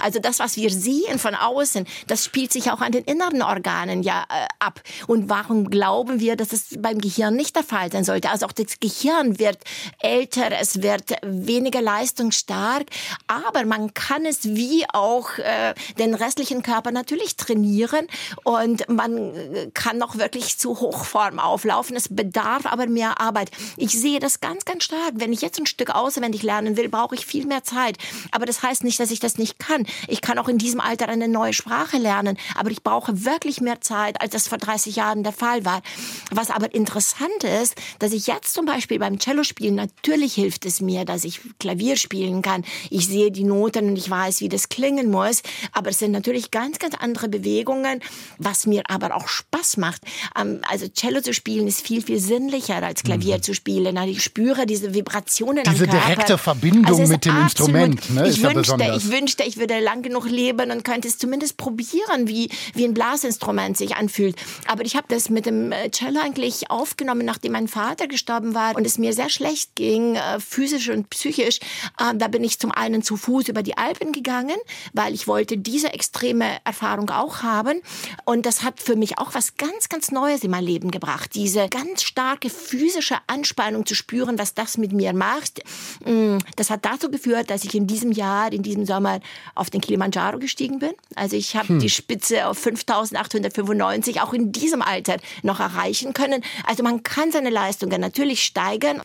Also 0.00 0.20
das, 0.20 0.38
was 0.38 0.56
wir 0.56 0.70
sehen 0.70 1.07
von 1.16 1.34
außen, 1.34 1.86
das 2.06 2.24
spielt 2.24 2.52
sich 2.52 2.70
auch 2.70 2.80
an 2.80 2.92
den 2.92 3.04
inneren 3.04 3.42
Organen 3.42 4.02
ja 4.02 4.24
äh, 4.28 4.46
ab. 4.58 4.82
Und 5.06 5.28
warum 5.28 5.70
glauben 5.70 6.20
wir, 6.20 6.36
dass 6.36 6.52
es 6.52 6.76
beim 6.78 7.00
Gehirn 7.00 7.36
nicht 7.36 7.56
der 7.56 7.64
Fall 7.64 7.90
sein 7.90 8.04
sollte? 8.04 8.30
Also 8.30 8.46
auch 8.46 8.52
das 8.52 8.80
Gehirn 8.80 9.38
wird 9.38 9.58
älter, 10.00 10.50
es 10.60 10.82
wird 10.82 11.12
weniger 11.22 11.80
leistungsstark, 11.80 12.86
aber 13.26 13.64
man 13.64 13.94
kann 13.94 14.26
es 14.26 14.44
wie 14.44 14.84
auch 14.92 15.38
äh, 15.38 15.74
den 15.98 16.14
restlichen 16.14 16.62
Körper 16.62 16.90
natürlich 16.90 17.36
trainieren 17.36 18.08
und 18.44 18.88
man 18.88 19.34
äh, 19.34 19.70
kann 19.72 19.98
noch 19.98 20.18
wirklich 20.18 20.58
zu 20.58 20.80
Hochform 20.80 21.38
auflaufen. 21.38 21.96
Es 21.96 22.08
bedarf 22.08 22.66
aber 22.66 22.86
mehr 22.86 23.20
Arbeit. 23.20 23.50
Ich 23.76 23.92
sehe 23.92 24.18
das 24.18 24.40
ganz, 24.40 24.64
ganz 24.64 24.84
stark. 24.84 25.12
Wenn 25.14 25.32
ich 25.32 25.40
jetzt 25.40 25.58
ein 25.58 25.66
Stück 25.66 25.94
auswendig 25.94 26.42
lernen 26.42 26.76
will, 26.76 26.88
brauche 26.88 27.14
ich 27.14 27.26
viel 27.26 27.46
mehr 27.46 27.62
Zeit. 27.62 27.96
Aber 28.32 28.46
das 28.46 28.62
heißt 28.62 28.84
nicht, 28.84 28.98
dass 28.98 29.10
ich 29.10 29.20
das 29.20 29.38
nicht 29.38 29.58
kann. 29.58 29.86
Ich 30.08 30.20
kann 30.20 30.38
auch 30.38 30.48
in 30.48 30.58
diesem 30.58 30.80
Alter 30.80 30.97
eine 31.06 31.28
neue 31.28 31.52
Sprache 31.52 31.98
lernen, 31.98 32.36
aber 32.56 32.70
ich 32.70 32.82
brauche 32.82 33.24
wirklich 33.24 33.60
mehr 33.60 33.80
Zeit, 33.80 34.20
als 34.20 34.32
das 34.32 34.48
vor 34.48 34.58
30 34.58 34.96
Jahren 34.96 35.22
der 35.22 35.32
Fall 35.32 35.64
war. 35.64 35.82
Was 36.30 36.50
aber 36.50 36.74
interessant 36.74 37.44
ist, 37.44 37.74
dass 37.98 38.12
ich 38.12 38.26
jetzt 38.26 38.54
zum 38.54 38.66
Beispiel 38.66 38.98
beim 38.98 39.18
Cello 39.18 39.44
spielen, 39.44 39.74
natürlich 39.76 40.34
hilft 40.34 40.66
es 40.66 40.80
mir, 40.80 41.04
dass 41.04 41.24
ich 41.24 41.40
Klavier 41.58 41.96
spielen 41.96 42.42
kann. 42.42 42.64
Ich 42.90 43.06
sehe 43.06 43.30
die 43.30 43.44
Noten 43.44 43.90
und 43.90 43.96
ich 43.96 44.08
weiß, 44.08 44.40
wie 44.40 44.48
das 44.48 44.68
klingen 44.68 45.10
muss. 45.10 45.42
Aber 45.72 45.90
es 45.90 45.98
sind 45.98 46.12
natürlich 46.12 46.50
ganz, 46.50 46.78
ganz 46.78 46.94
andere 46.94 47.28
Bewegungen, 47.28 48.00
was 48.38 48.66
mir 48.66 48.82
aber 48.88 49.14
auch 49.14 49.28
Spaß 49.28 49.76
macht. 49.76 50.02
Ähm, 50.38 50.60
also 50.68 50.88
Cello 50.88 51.20
zu 51.20 51.32
spielen 51.34 51.66
ist 51.66 51.86
viel, 51.86 52.02
viel 52.02 52.18
sinnlicher 52.18 52.82
als 52.82 53.02
Klavier 53.02 53.36
mhm. 53.36 53.42
zu 53.42 53.54
spielen. 53.54 53.96
Also 53.98 54.10
ich 54.10 54.22
spüre 54.22 54.66
diese 54.66 54.94
Vibrationen 54.94 55.64
diese 55.64 55.84
am 55.84 55.90
Körper. 55.90 55.98
Diese 55.98 56.06
direkte 56.06 56.38
Verbindung 56.38 56.86
also 56.86 57.12
mit 57.12 57.24
dem 57.24 57.36
absolut, 57.36 57.74
Instrument 57.74 58.10
ne, 58.10 58.28
ich 58.28 58.42
ist 58.42 58.42
wünschte, 58.42 58.84
ja 58.84 58.96
Ich 58.96 59.10
wünschte, 59.10 59.42
ich 59.44 59.56
würde 59.56 59.80
lang 59.80 60.02
genug 60.02 60.28
leben 60.28 60.70
und 60.70 60.84
könnte 60.88 61.06
es 61.06 61.18
zumindest 61.18 61.58
probieren, 61.58 62.28
wie, 62.28 62.48
wie 62.72 62.86
ein 62.86 62.94
Blasinstrument 62.94 63.76
sich 63.76 63.96
anfühlt. 63.96 64.36
Aber 64.66 64.86
ich 64.86 64.96
habe 64.96 65.06
das 65.08 65.28
mit 65.28 65.44
dem 65.44 65.70
äh, 65.70 65.90
Cello 65.90 66.18
eigentlich 66.18 66.70
aufgenommen, 66.70 67.26
nachdem 67.26 67.52
mein 67.52 67.68
Vater 67.68 68.08
gestorben 68.08 68.54
war 68.54 68.74
und 68.74 68.86
es 68.86 68.96
mir 68.96 69.12
sehr 69.12 69.28
schlecht 69.28 69.76
ging, 69.76 70.14
äh, 70.14 70.40
physisch 70.40 70.88
und 70.88 71.10
psychisch. 71.10 71.60
Äh, 71.98 72.14
da 72.14 72.28
bin 72.28 72.42
ich 72.42 72.58
zum 72.58 72.72
einen 72.72 73.02
zu 73.02 73.18
Fuß 73.18 73.48
über 73.48 73.62
die 73.62 73.76
Alpen 73.76 74.12
gegangen, 74.12 74.56
weil 74.94 75.12
ich 75.12 75.28
wollte 75.28 75.58
diese 75.58 75.92
extreme 75.92 76.56
Erfahrung 76.64 77.10
auch 77.10 77.42
haben. 77.42 77.82
Und 78.24 78.46
das 78.46 78.62
hat 78.62 78.80
für 78.80 78.96
mich 78.96 79.18
auch 79.18 79.34
was 79.34 79.58
ganz, 79.58 79.90
ganz 79.90 80.10
Neues 80.10 80.42
in 80.42 80.50
mein 80.50 80.64
Leben 80.64 80.90
gebracht. 80.90 81.34
Diese 81.34 81.68
ganz 81.68 82.02
starke 82.02 82.48
physische 82.48 83.16
Anspannung 83.26 83.84
zu 83.84 83.94
spüren, 83.94 84.38
was 84.38 84.54
das 84.54 84.78
mit 84.78 84.92
mir 84.92 85.12
macht. 85.12 85.60
Mm, 86.06 86.38
das 86.56 86.70
hat 86.70 86.86
dazu 86.86 87.10
geführt, 87.10 87.50
dass 87.50 87.64
ich 87.64 87.74
in 87.74 87.86
diesem 87.86 88.10
Jahr, 88.10 88.50
in 88.54 88.62
diesem 88.62 88.86
Sommer 88.86 89.20
auf 89.54 89.68
den 89.68 89.82
Kilimanjaro 89.82 90.38
gestiegen 90.38 90.77
bin. 90.78 90.92
Also 91.14 91.36
ich 91.36 91.56
habe 91.56 91.68
hm. 91.68 91.78
die 91.78 91.90
Spitze 91.90 92.46
auf 92.46 92.58
5895 92.58 94.20
auch 94.20 94.32
in 94.32 94.52
diesem 94.52 94.82
Alter 94.82 95.16
noch 95.42 95.60
erreichen 95.60 96.14
können. 96.14 96.42
Also 96.64 96.82
man 96.82 97.02
kann 97.02 97.32
seine 97.32 97.50
Leistungen 97.50 98.00
natürlich 98.00 98.44
steigern. 98.44 99.02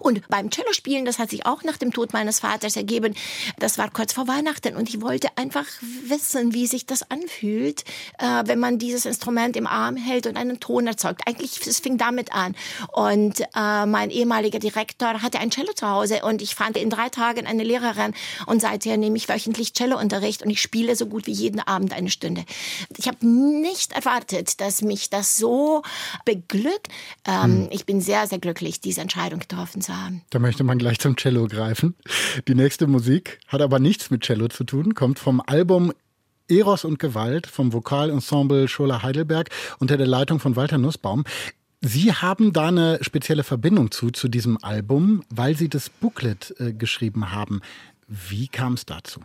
Und 0.00 0.26
beim 0.28 0.50
Cello-Spielen, 0.50 1.04
das 1.04 1.18
hat 1.18 1.30
sich 1.30 1.46
auch 1.46 1.62
nach 1.62 1.76
dem 1.76 1.92
Tod 1.92 2.12
meines 2.12 2.40
Vaters 2.40 2.76
ergeben, 2.76 3.14
das 3.58 3.78
war 3.78 3.90
kurz 3.90 4.12
vor 4.12 4.28
Weihnachten 4.28 4.76
und 4.76 4.88
ich 4.88 5.00
wollte 5.00 5.28
einfach 5.36 5.66
wissen, 6.06 6.54
wie 6.54 6.66
sich 6.66 6.86
das 6.86 7.10
anfühlt, 7.10 7.84
äh, 8.18 8.42
wenn 8.46 8.58
man 8.58 8.78
dieses 8.78 9.04
Instrument 9.04 9.56
im 9.56 9.66
Arm 9.66 9.96
hält 9.96 10.26
und 10.26 10.36
einen 10.36 10.60
Ton 10.60 10.86
erzeugt. 10.86 11.22
Eigentlich, 11.26 11.66
es 11.66 11.80
fing 11.80 11.98
damit 11.98 12.32
an. 12.32 12.54
Und 12.92 13.40
äh, 13.54 13.86
mein 13.86 14.10
ehemaliger 14.10 14.58
Direktor 14.58 15.22
hatte 15.22 15.38
ein 15.38 15.50
Cello 15.50 15.72
zu 15.72 15.88
Hause 15.88 16.22
und 16.22 16.42
ich 16.42 16.54
fand 16.54 16.76
in 16.76 16.90
drei 16.90 17.08
Tagen 17.08 17.46
eine 17.46 17.64
Lehrerin 17.64 18.14
und 18.46 18.60
seither 18.60 18.96
nehme 18.96 19.16
ich 19.16 19.28
wöchentlich 19.28 19.74
Cellounterricht 19.74 20.42
und 20.42 20.50
ich 20.50 20.60
spiele 20.60 20.96
so 20.96 21.06
gut 21.06 21.26
wie 21.26 21.32
jeden 21.32 21.60
Abend 21.60 21.92
eine 21.92 22.10
Stunde. 22.10 22.44
Ich 22.96 23.08
habe 23.08 23.26
nicht 23.26 23.92
erwartet, 23.92 24.60
dass 24.60 24.82
mich 24.82 25.10
das 25.10 25.36
so 25.36 25.82
beglückt. 26.24 26.88
Ähm, 27.26 27.42
hm. 27.42 27.68
Ich 27.70 27.86
bin 27.86 28.00
sehr, 28.00 28.26
sehr 28.26 28.38
glücklich, 28.38 28.80
diese 28.80 29.00
Entscheidung 29.00 29.40
getroffen 29.40 29.71
getroffen 29.72 29.82
zu 29.82 29.96
haben. 29.96 30.22
Da 30.30 30.38
möchte 30.38 30.64
man 30.64 30.78
gleich 30.78 30.98
zum 30.98 31.16
Cello 31.16 31.46
greifen. 31.46 31.94
Die 32.48 32.54
nächste 32.54 32.86
Musik 32.86 33.40
hat 33.48 33.60
aber 33.60 33.78
nichts 33.78 34.10
mit 34.10 34.22
Cello 34.22 34.48
zu 34.48 34.64
tun, 34.64 34.94
kommt 34.94 35.18
vom 35.18 35.42
Album 35.46 35.92
Eros 36.48 36.84
und 36.84 36.98
Gewalt 36.98 37.46
vom 37.46 37.72
Vokalensemble 37.72 38.68
Schola 38.68 39.02
Heidelberg 39.02 39.48
unter 39.78 39.96
der 39.96 40.06
Leitung 40.06 40.38
von 40.38 40.56
Walter 40.56 40.78
Nussbaum. 40.78 41.24
Sie 41.80 42.12
haben 42.12 42.52
da 42.52 42.68
eine 42.68 42.98
spezielle 43.02 43.42
Verbindung 43.42 43.90
zu, 43.90 44.10
zu 44.10 44.28
diesem 44.28 44.62
Album, 44.62 45.24
weil 45.30 45.56
Sie 45.56 45.68
das 45.68 45.88
Booklet 45.88 46.54
äh, 46.58 46.72
geschrieben 46.72 47.32
haben. 47.32 47.60
Wie 48.06 48.46
kam 48.46 48.74
es 48.74 48.86
dazu? 48.86 49.20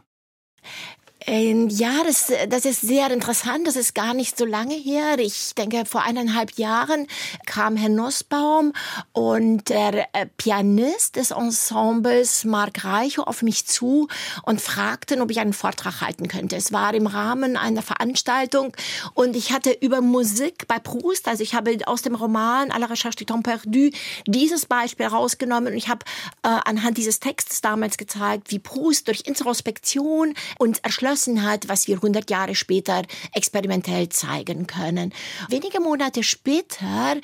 Ähm, 1.29 1.67
ja, 1.67 2.03
das, 2.05 2.31
das 2.47 2.63
ist 2.63 2.79
sehr 2.79 3.11
interessant. 3.11 3.67
Das 3.67 3.75
ist 3.75 3.93
gar 3.93 4.13
nicht 4.13 4.37
so 4.37 4.45
lange 4.45 4.75
her. 4.75 5.19
Ich 5.19 5.53
denke, 5.55 5.83
vor 5.85 6.03
eineinhalb 6.03 6.57
Jahren 6.57 7.05
kam 7.45 7.75
Herr 7.75 7.89
Nussbaum 7.89 8.71
und 9.11 9.67
der 9.67 10.07
äh, 10.13 10.25
Pianist 10.37 11.17
des 11.17 11.31
Ensembles 11.31 12.45
Marc 12.45 12.85
Reicho 12.85 13.23
auf 13.23 13.41
mich 13.41 13.67
zu 13.67 14.07
und 14.43 14.61
fragten, 14.61 15.21
ob 15.21 15.29
ich 15.29 15.41
einen 15.41 15.51
Vortrag 15.51 15.99
halten 15.99 16.29
könnte. 16.29 16.55
Es 16.55 16.71
war 16.71 16.93
im 16.93 17.07
Rahmen 17.07 17.57
einer 17.57 17.81
Veranstaltung 17.81 18.71
und 19.13 19.35
ich 19.35 19.51
hatte 19.51 19.71
über 19.81 19.99
Musik 19.99 20.65
bei 20.69 20.79
Proust, 20.79 21.27
also 21.27 21.43
ich 21.43 21.53
habe 21.53 21.77
aus 21.87 22.03
dem 22.03 22.15
Roman 22.15 22.71
À 22.71 22.79
la 22.79 22.85
recherche 22.85 23.17
du 23.17 23.25
temps 23.25 23.43
perdu 23.43 23.89
dieses 24.27 24.65
Beispiel 24.65 25.07
rausgenommen 25.07 25.73
und 25.73 25.77
ich 25.77 25.89
habe 25.89 26.05
äh, 26.43 26.57
anhand 26.63 26.97
dieses 26.97 27.19
Textes 27.19 27.59
damals 27.59 27.97
gezeigt, 27.97 28.49
wie 28.49 28.59
Proust 28.59 29.09
durch 29.09 29.23
Introspektion 29.25 30.33
und 30.57 30.81
Erschließung 30.85 31.16
beschlossen 31.17 31.43
hat, 31.43 31.67
was 31.67 31.87
wir 31.87 31.95
100 31.95 32.29
Jahre 32.29 32.55
später 32.55 33.01
experimentell 33.33 34.09
zeigen 34.09 34.67
können. 34.67 35.13
Wenige 35.49 35.79
Monate 35.81 36.23
später 36.23 37.15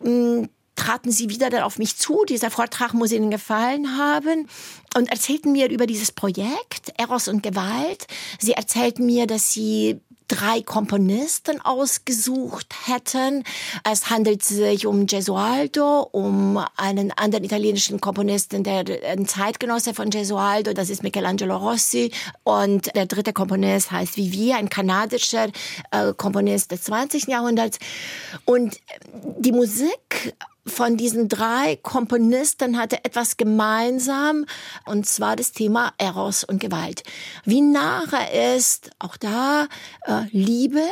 hm, 0.00 0.48
traten 0.76 1.10
sie 1.10 1.28
wieder 1.28 1.66
auf 1.66 1.78
mich 1.78 1.96
zu. 1.96 2.24
Dieser 2.28 2.50
Vortrag 2.50 2.94
muss 2.94 3.12
ihnen 3.12 3.30
gefallen 3.30 3.96
haben 3.96 4.48
und 4.96 5.10
erzählten 5.10 5.52
mir 5.52 5.68
über 5.70 5.86
dieses 5.86 6.12
Projekt 6.12 6.92
Eros 6.96 7.28
und 7.28 7.42
Gewalt. 7.42 8.06
Sie 8.38 8.52
erzählten 8.52 9.06
mir, 9.06 9.26
dass 9.26 9.52
sie 9.52 10.00
drei 10.28 10.62
Komponisten 10.62 11.60
ausgesucht 11.60 12.74
hätten. 12.86 13.44
Es 13.90 14.10
handelt 14.10 14.42
sich 14.42 14.86
um 14.86 15.06
Gesualdo, 15.06 16.08
um 16.12 16.64
einen 16.76 17.12
anderen 17.12 17.44
italienischen 17.44 18.00
Komponisten, 18.00 18.64
der 18.64 18.84
ein 19.06 19.26
Zeitgenosse 19.26 19.94
von 19.94 20.10
Gesualdo, 20.10 20.72
das 20.72 20.90
ist 20.90 21.02
Michelangelo 21.02 21.56
Rossi. 21.56 22.12
Und 22.42 22.94
der 22.94 23.06
dritte 23.06 23.32
Komponist 23.32 23.90
heißt 23.90 24.16
Vivier, 24.16 24.56
ein 24.56 24.68
kanadischer 24.68 25.48
äh, 25.90 26.12
Komponist 26.16 26.70
des 26.70 26.84
20. 26.84 27.26
Jahrhunderts. 27.28 27.78
Und 28.44 28.80
die 29.38 29.52
Musik 29.52 30.34
von 30.66 30.96
diesen 30.96 31.28
drei 31.28 31.76
Komponisten 31.82 32.78
hatte 32.78 33.04
etwas 33.04 33.36
gemeinsam, 33.36 34.46
und 34.86 35.06
zwar 35.06 35.36
das 35.36 35.52
Thema 35.52 35.92
Eros 35.98 36.44
und 36.44 36.60
Gewalt. 36.60 37.02
Wie 37.44 37.60
nah 37.60 38.04
er 38.10 38.56
ist, 38.56 38.90
auch 38.98 39.16
da, 39.16 39.66
äh, 40.06 40.22
Liebe, 40.30 40.82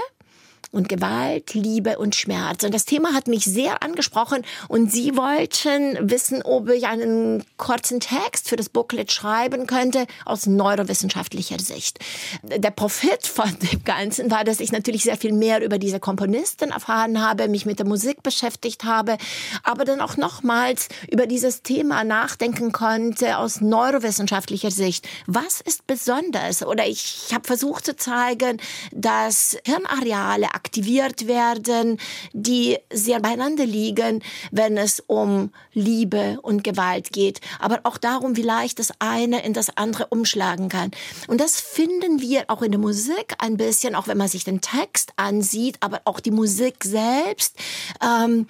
und 0.72 0.88
Gewalt, 0.88 1.54
Liebe 1.54 1.98
und 1.98 2.16
Schmerz. 2.16 2.64
Und 2.64 2.74
das 2.74 2.86
Thema 2.86 3.12
hat 3.14 3.28
mich 3.28 3.44
sehr 3.44 3.82
angesprochen 3.82 4.42
und 4.68 4.90
Sie 4.90 5.16
wollten 5.16 6.10
wissen, 6.10 6.42
ob 6.42 6.70
ich 6.70 6.86
einen 6.86 7.44
kurzen 7.58 8.00
Text 8.00 8.48
für 8.48 8.56
das 8.56 8.70
Booklet 8.70 9.12
schreiben 9.12 9.66
könnte 9.66 10.06
aus 10.24 10.46
neurowissenschaftlicher 10.46 11.60
Sicht. 11.60 11.98
Der 12.42 12.70
Profit 12.70 13.26
von 13.26 13.50
dem 13.70 13.84
Ganzen 13.84 14.30
war, 14.30 14.44
dass 14.44 14.60
ich 14.60 14.72
natürlich 14.72 15.02
sehr 15.04 15.18
viel 15.18 15.32
mehr 15.32 15.62
über 15.62 15.78
diese 15.78 16.00
Komponisten 16.00 16.70
erfahren 16.70 17.20
habe, 17.20 17.48
mich 17.48 17.66
mit 17.66 17.78
der 17.78 17.86
Musik 17.86 18.22
beschäftigt 18.22 18.84
habe, 18.84 19.18
aber 19.62 19.84
dann 19.84 20.00
auch 20.00 20.16
nochmals 20.16 20.88
über 21.10 21.26
dieses 21.26 21.62
Thema 21.62 22.02
nachdenken 22.02 22.72
konnte 22.72 23.36
aus 23.36 23.60
neurowissenschaftlicher 23.60 24.70
Sicht. 24.70 25.06
Was 25.26 25.60
ist 25.60 25.86
besonders? 25.86 26.64
Oder 26.64 26.86
ich 26.86 27.28
habe 27.32 27.46
versucht 27.46 27.84
zu 27.84 27.94
zeigen, 27.94 28.58
dass 28.92 29.58
Hirnareale 29.66 30.54
aktiviert 30.64 31.26
werden, 31.26 31.98
die 32.32 32.78
sehr 32.92 33.20
beieinander 33.20 33.66
liegen, 33.66 34.22
wenn 34.50 34.76
es 34.76 35.00
um 35.00 35.50
Liebe 35.72 36.38
und 36.42 36.62
Gewalt 36.62 37.12
geht, 37.12 37.40
aber 37.58 37.80
auch 37.82 37.98
darum, 37.98 38.36
wie 38.36 38.42
leicht 38.42 38.78
das 38.78 38.92
eine 39.00 39.44
in 39.44 39.54
das 39.54 39.76
andere 39.76 40.06
umschlagen 40.06 40.68
kann. 40.68 40.92
Und 41.26 41.40
das 41.40 41.60
finden 41.60 42.20
wir 42.20 42.44
auch 42.48 42.62
in 42.62 42.70
der 42.70 42.80
Musik 42.80 43.34
ein 43.38 43.56
bisschen, 43.56 43.94
auch 43.94 44.06
wenn 44.06 44.18
man 44.18 44.28
sich 44.28 44.44
den 44.44 44.60
Text 44.60 45.12
ansieht, 45.16 45.76
aber 45.80 46.02
auch 46.04 46.20
die 46.20 46.30
Musik 46.30 46.84
selbst. 46.84 47.56
Ähm, 48.00 48.46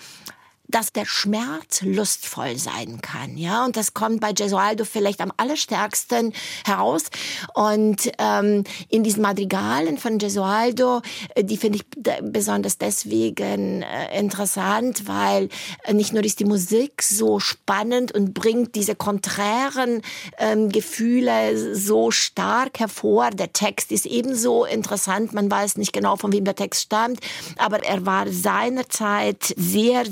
dass 0.74 0.92
der 0.92 1.06
Schmerz 1.06 1.82
lustvoll 1.82 2.56
sein 2.56 3.00
kann, 3.00 3.36
ja, 3.36 3.64
und 3.64 3.76
das 3.76 3.94
kommt 3.94 4.20
bei 4.20 4.32
Gesualdo 4.32 4.84
vielleicht 4.84 5.20
am 5.20 5.32
allerstärksten 5.36 6.32
heraus. 6.64 7.04
Und 7.54 8.10
ähm, 8.18 8.64
in 8.88 9.04
diesen 9.04 9.22
Madrigalen 9.22 9.98
von 9.98 10.18
Gesualdo, 10.18 11.02
äh, 11.34 11.44
die 11.44 11.56
finde 11.56 11.78
ich 11.78 11.84
besonders 12.22 12.78
deswegen 12.78 13.82
äh, 13.82 14.18
interessant, 14.18 15.06
weil 15.06 15.48
äh, 15.84 15.92
nicht 15.92 16.12
nur 16.12 16.24
ist 16.24 16.40
die 16.40 16.44
Musik 16.44 17.02
so 17.02 17.38
spannend 17.40 18.12
und 18.12 18.34
bringt 18.34 18.74
diese 18.74 18.94
konträren 18.94 20.02
ähm, 20.38 20.70
Gefühle 20.70 21.74
so 21.74 22.10
stark 22.10 22.80
hervor. 22.80 23.30
Der 23.30 23.52
Text 23.52 23.92
ist 23.92 24.06
ebenso 24.06 24.64
interessant. 24.64 25.32
Man 25.32 25.50
weiß 25.50 25.76
nicht 25.76 25.92
genau, 25.92 26.16
von 26.16 26.32
wem 26.32 26.44
der 26.44 26.56
Text 26.56 26.82
stammt, 26.82 27.20
aber 27.56 27.84
er 27.84 28.06
war 28.06 28.30
seinerzeit 28.30 29.54
sehr 29.56 30.04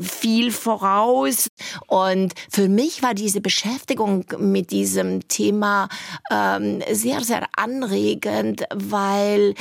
viel 0.00 0.50
voraus. 0.50 1.48
Und 1.86 2.34
für 2.50 2.68
mich 2.68 3.02
war 3.02 3.14
diese 3.14 3.40
Beschäftigung 3.40 4.24
mit 4.38 4.70
diesem 4.70 5.26
Thema 5.28 5.88
ähm, 6.30 6.82
sehr, 6.90 7.22
sehr 7.22 7.46
anregend, 7.56 8.64
weil, 8.74 9.54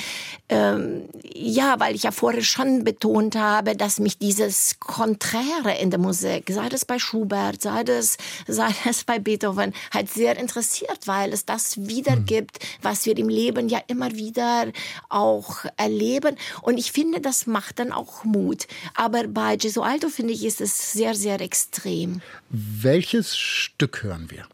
ähm, 0.49 1.09
ja, 1.33 1.79
weil 1.79 1.95
ich 1.95 2.03
ja 2.03 2.11
vorher 2.11 2.43
schon 2.43 2.83
betont 2.83 3.35
habe, 3.35 3.75
dass 3.75 3.99
mich 3.99 4.17
dieses 4.17 4.79
Konträre 4.79 5.77
in 5.79 5.89
der 5.89 5.99
Musik, 5.99 6.49
sei 6.49 6.69
das 6.69 6.85
bei 6.85 6.99
Schubert, 6.99 7.61
sei 7.61 7.83
das, 7.83 8.17
sei 8.47 8.69
das 8.83 9.03
bei 9.03 9.19
Beethoven, 9.19 9.73
halt 9.93 10.09
sehr 10.09 10.37
interessiert, 10.37 11.07
weil 11.07 11.33
es 11.33 11.45
das 11.45 11.87
wiedergibt, 11.87 12.59
was 12.81 13.05
wir 13.05 13.17
im 13.17 13.29
Leben 13.29 13.69
ja 13.69 13.79
immer 13.87 14.11
wieder 14.13 14.67
auch 15.09 15.65
erleben. 15.77 16.35
Und 16.61 16.77
ich 16.77 16.91
finde, 16.91 17.21
das 17.21 17.47
macht 17.47 17.79
dann 17.79 17.91
auch 17.91 18.23
Mut. 18.23 18.67
Aber 18.95 19.27
bei 19.27 19.55
Gesualdo 19.57 20.09
finde 20.23 20.35
ich, 20.35 20.45
ist 20.45 20.61
es 20.61 20.93
sehr, 20.93 21.15
sehr 21.15 21.41
extrem. 21.41 22.21
Welches 22.49 23.37
Stück 23.37 24.03
hören 24.03 24.31
wir? 24.31 24.47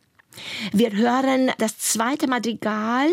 Wir 0.73 0.91
hören 0.91 1.51
das 1.57 1.77
zweite 1.77 2.27
Madrigal 2.27 3.07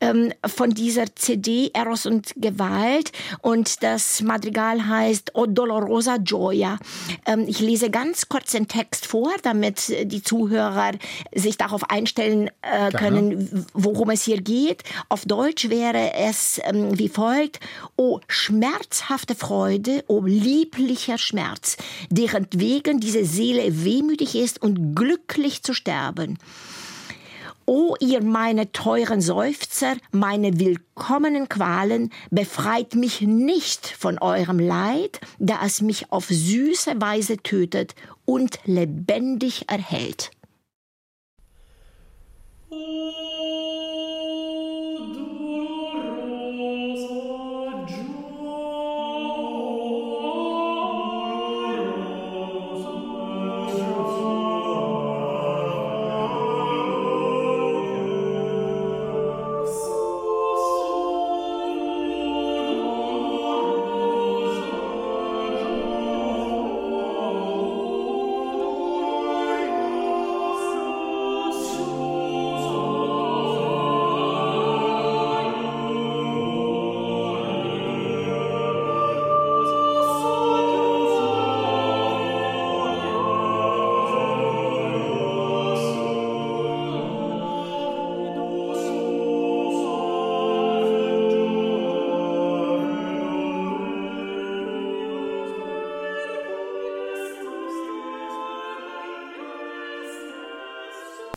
ähm, 0.00 0.32
von 0.44 0.70
dieser 0.70 1.14
CD 1.14 1.70
Eros 1.72 2.06
und 2.06 2.32
Gewalt 2.36 3.12
und 3.42 3.82
das 3.82 4.22
Madrigal 4.22 4.86
heißt 4.86 5.32
O 5.34 5.46
Dolorosa 5.46 6.16
Gioia. 6.18 6.78
Ähm, 7.26 7.44
ich 7.46 7.60
lese 7.60 7.90
ganz 7.90 8.28
kurz 8.28 8.52
den 8.52 8.68
Text 8.68 9.06
vor, 9.06 9.32
damit 9.42 9.94
die 10.10 10.22
Zuhörer 10.22 10.92
sich 11.34 11.56
darauf 11.56 11.90
einstellen 11.90 12.50
äh, 12.62 12.90
können, 12.90 13.66
worum 13.72 14.10
es 14.10 14.22
hier 14.24 14.40
geht. 14.40 14.82
Auf 15.08 15.24
Deutsch 15.24 15.68
wäre 15.68 16.12
es 16.14 16.60
ähm, 16.64 16.98
wie 16.98 17.08
folgt. 17.08 17.60
O 17.96 18.20
schmerzhafte 18.28 19.34
Freude, 19.34 20.04
o 20.08 20.22
lieblicher 20.22 21.18
Schmerz, 21.18 21.76
deren 22.10 22.46
wegen 22.52 23.00
diese 23.00 23.24
Seele 23.24 23.84
wehmütig 23.84 24.34
ist 24.34 24.60
und 24.62 24.94
glücklich 24.94 25.62
zu 25.62 25.74
sterben. 25.74 26.38
O 27.68 27.96
ihr 27.98 28.22
meine 28.22 28.70
teuren 28.70 29.20
Seufzer, 29.20 29.96
meine 30.12 30.60
willkommenen 30.60 31.48
Qualen, 31.48 32.12
befreit 32.30 32.94
mich 32.94 33.22
nicht 33.22 33.88
von 33.88 34.18
eurem 34.20 34.60
Leid, 34.60 35.20
da 35.40 35.58
es 35.66 35.82
mich 35.82 36.12
auf 36.12 36.26
süße 36.28 37.00
Weise 37.00 37.38
tötet 37.38 37.96
und 38.24 38.60
lebendig 38.66 39.68
erhält. 39.68 40.30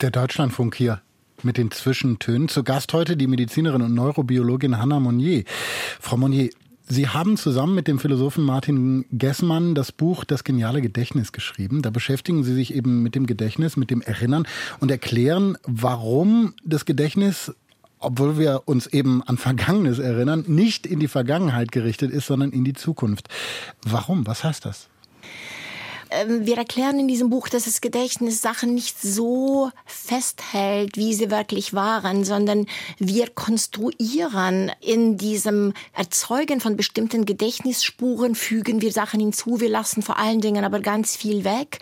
Der 0.00 0.10
Deutschlandfunk 0.10 0.76
hier 0.76 1.02
mit 1.42 1.58
den 1.58 1.70
Zwischentönen. 1.70 2.48
Zu 2.48 2.64
Gast 2.64 2.94
heute 2.94 3.18
die 3.18 3.26
Medizinerin 3.26 3.82
und 3.82 3.94
Neurobiologin 3.94 4.78
Hanna 4.78 4.98
Monnier. 4.98 5.44
Frau 6.00 6.16
Monnier, 6.16 6.48
Sie 6.88 7.08
haben 7.08 7.36
zusammen 7.36 7.74
mit 7.74 7.86
dem 7.86 7.98
Philosophen 7.98 8.42
Martin 8.42 9.04
Gessmann 9.12 9.74
das 9.74 9.92
Buch 9.92 10.24
Das 10.24 10.42
geniale 10.42 10.80
Gedächtnis 10.80 11.32
geschrieben. 11.32 11.82
Da 11.82 11.90
beschäftigen 11.90 12.44
Sie 12.44 12.54
sich 12.54 12.74
eben 12.74 13.02
mit 13.02 13.14
dem 13.14 13.26
Gedächtnis, 13.26 13.76
mit 13.76 13.90
dem 13.90 14.00
Erinnern 14.00 14.46
und 14.78 14.90
erklären, 14.90 15.58
warum 15.66 16.54
das 16.64 16.86
Gedächtnis 16.86 17.52
obwohl 18.02 18.38
wir 18.38 18.62
uns 18.64 18.86
eben 18.86 19.22
an 19.24 19.36
Vergangenes 19.36 19.98
erinnern, 19.98 20.44
nicht 20.46 20.86
in 20.86 21.00
die 21.00 21.08
Vergangenheit 21.08 21.70
gerichtet 21.70 22.10
ist, 22.10 22.26
sondern 22.26 22.50
in 22.50 22.64
die 22.64 22.72
Zukunft. 22.72 23.28
Warum? 23.82 24.26
Was 24.26 24.42
heißt 24.42 24.64
das? 24.64 24.89
Ähm, 26.20 26.46
wir 26.46 26.58
erklären 26.58 26.98
in 26.98 27.08
diesem 27.08 27.30
Buch, 27.30 27.48
dass 27.48 27.64
das 27.64 27.80
Gedächtnis 27.80 28.42
Sachen 28.42 28.74
nicht 28.74 29.00
so 29.00 29.70
festhält, 29.86 30.96
wie 30.96 31.14
sie 31.14 31.30
wirklich 31.30 31.74
waren, 31.74 32.24
sondern 32.24 32.66
wir 32.98 33.28
konstruieren 33.28 34.70
in 34.80 35.16
diesem 35.16 35.72
Erzeugen 35.92 36.60
von 36.60 36.76
bestimmten 36.76 37.24
Gedächtnisspuren, 37.24 38.34
fügen 38.34 38.80
wir 38.80 38.92
Sachen 38.92 39.20
hinzu, 39.20 39.60
wir 39.60 39.68
lassen 39.68 40.02
vor 40.02 40.18
allen 40.18 40.40
Dingen 40.40 40.64
aber 40.64 40.80
ganz 40.80 41.16
viel 41.16 41.44
weg, 41.44 41.78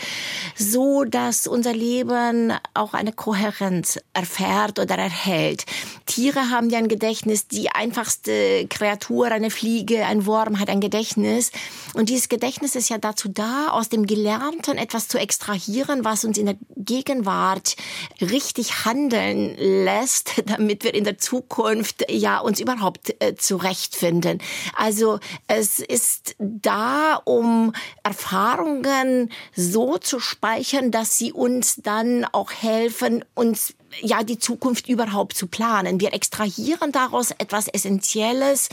so 0.56 1.04
dass 1.04 1.46
unser 1.46 1.72
Leben 1.72 2.52
auch 2.74 2.94
eine 2.94 3.12
Kohärenz 3.12 3.98
erfährt 4.12 4.78
oder 4.78 4.96
erhält. 4.96 5.64
Tiere 6.06 6.50
haben 6.50 6.70
ja 6.70 6.78
ein 6.78 6.88
Gedächtnis, 6.88 7.48
die 7.48 7.70
einfachste 7.70 8.66
Kreatur, 8.68 9.26
eine 9.26 9.50
Fliege, 9.50 10.06
ein 10.06 10.26
Wurm 10.26 10.58
hat 10.58 10.70
ein 10.70 10.80
Gedächtnis 10.80 11.50
und 11.94 12.08
dieses 12.08 12.28
Gedächtnis 12.28 12.74
ist 12.74 12.88
ja 12.88 12.98
dazu 12.98 13.28
da, 13.28 13.68
aus 13.68 13.88
dem 13.88 14.06
Gelernten 14.28 14.76
etwas 14.76 15.08
zu 15.08 15.16
extrahieren, 15.16 16.04
was 16.04 16.22
uns 16.22 16.36
in 16.36 16.44
der 16.44 16.56
Gegenwart 16.76 17.76
richtig 18.20 18.84
handeln 18.84 19.56
lässt, 19.56 20.42
damit 20.46 20.84
wir 20.84 20.92
in 20.92 21.04
der 21.04 21.16
Zukunft 21.16 22.04
ja 22.10 22.38
uns 22.38 22.60
überhaupt 22.60 23.14
äh, 23.22 23.36
zurechtfinden. 23.36 24.42
Also 24.76 25.18
es 25.46 25.78
ist 25.78 26.36
da, 26.38 27.22
um 27.24 27.72
Erfahrungen 28.02 29.30
so 29.56 29.96
zu 29.96 30.20
speichern, 30.20 30.90
dass 30.90 31.16
sie 31.16 31.32
uns 31.32 31.76
dann 31.76 32.26
auch 32.26 32.52
helfen, 32.52 33.24
uns 33.34 33.72
ja 34.02 34.22
die 34.22 34.38
Zukunft 34.38 34.90
überhaupt 34.90 35.38
zu 35.38 35.46
planen. 35.46 36.00
Wir 36.00 36.12
extrahieren 36.12 36.92
daraus 36.92 37.30
etwas 37.30 37.68
Essentielles, 37.68 38.68